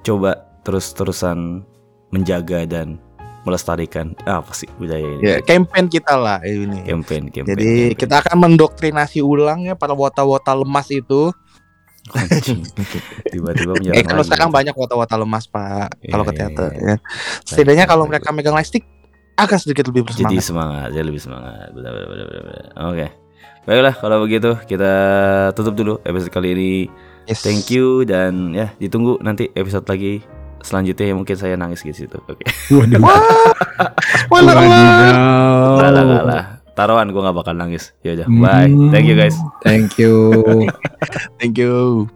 coba 0.00 0.30
terus-terusan 0.62 1.62
menjaga 2.08 2.62
dan 2.64 2.98
melestarikan 3.42 4.10
ah, 4.22 4.38
apa 4.38 4.50
sih 4.52 4.66
budaya 4.74 5.02
ini 5.02 5.22
Ya, 5.22 5.36
campaign 5.40 5.86
kita 5.86 6.14
lah 6.14 6.42
ini. 6.42 6.82
campaign 6.82 7.30
campaign 7.30 7.46
Jadi 7.46 7.70
campaign. 7.90 7.98
kita 7.98 8.14
akan 8.20 8.36
mendoktrinasi 8.40 9.18
ulang 9.20 9.64
ya 9.64 9.74
para 9.74 9.92
wota-wota 9.92 10.50
lemas 10.52 10.90
itu. 10.90 11.30
Tiba-tiba 13.26 13.72
Eh 13.92 14.02
kalau 14.02 14.22
sekarang 14.22 14.50
banyak 14.50 14.70
wota-wota 14.72 15.14
lemas 15.16 15.46
pak 15.46 15.90
Iya, 16.00 16.10
kalau 16.10 16.24
ke 16.24 16.32
iya, 16.32 16.38
teater 16.40 16.70
iya. 16.70 16.82
ya. 16.86 16.96
Setidaknya 17.42 17.84
kalau 17.84 18.06
mereka 18.06 18.30
megang 18.30 18.54
lightstick 18.54 18.86
agak 19.34 19.58
sedikit 19.58 19.90
lebih 19.90 20.06
jadi 20.06 20.32
bersemangat. 20.32 20.42
semangat 20.42 20.88
ya 20.90 21.02
lebih 21.02 21.20
semangat 21.20 21.68
benar 21.70 21.92
benar 21.92 22.08
benar 22.08 22.26
benar, 22.26 22.42
benar. 22.42 22.64
oke 22.88 23.06
baiklah 23.66 23.94
kalau 23.98 24.22
begitu 24.22 24.54
kita 24.64 24.92
tutup 25.52 25.74
dulu 25.74 25.94
episode 26.06 26.32
kali 26.32 26.54
ini 26.54 26.72
Yes. 27.26 27.42
thank 27.42 27.66
you 27.74 28.06
dan 28.06 28.54
ya 28.54 28.70
ditunggu 28.78 29.18
nanti 29.18 29.50
episode 29.58 29.82
lagi 29.90 30.22
selanjutnya 30.62 31.10
yang 31.10 31.18
mungkin 31.18 31.34
saya 31.34 31.58
nangis 31.58 31.82
gitu 31.82 32.06
situ 32.06 32.18
oke 32.22 32.46
Wah, 33.02 33.18
spoiler 34.26 34.54
alert. 34.54 35.18
Gak 35.82 36.24
lah. 36.26 36.44
Taruhan 36.76 37.08
gue 37.08 37.22
gak 37.24 37.36
bakal 37.36 37.54
nangis. 37.56 37.96
Ya 38.04 38.12
udah, 38.14 38.28
bye. 38.28 38.68
Hmm. 38.68 38.92
Thank 38.92 39.08
you 39.08 39.16
guys. 39.16 39.36
Thank 39.64 39.96
you. 39.96 40.12
Thank 41.40 41.56
you. 41.56 42.06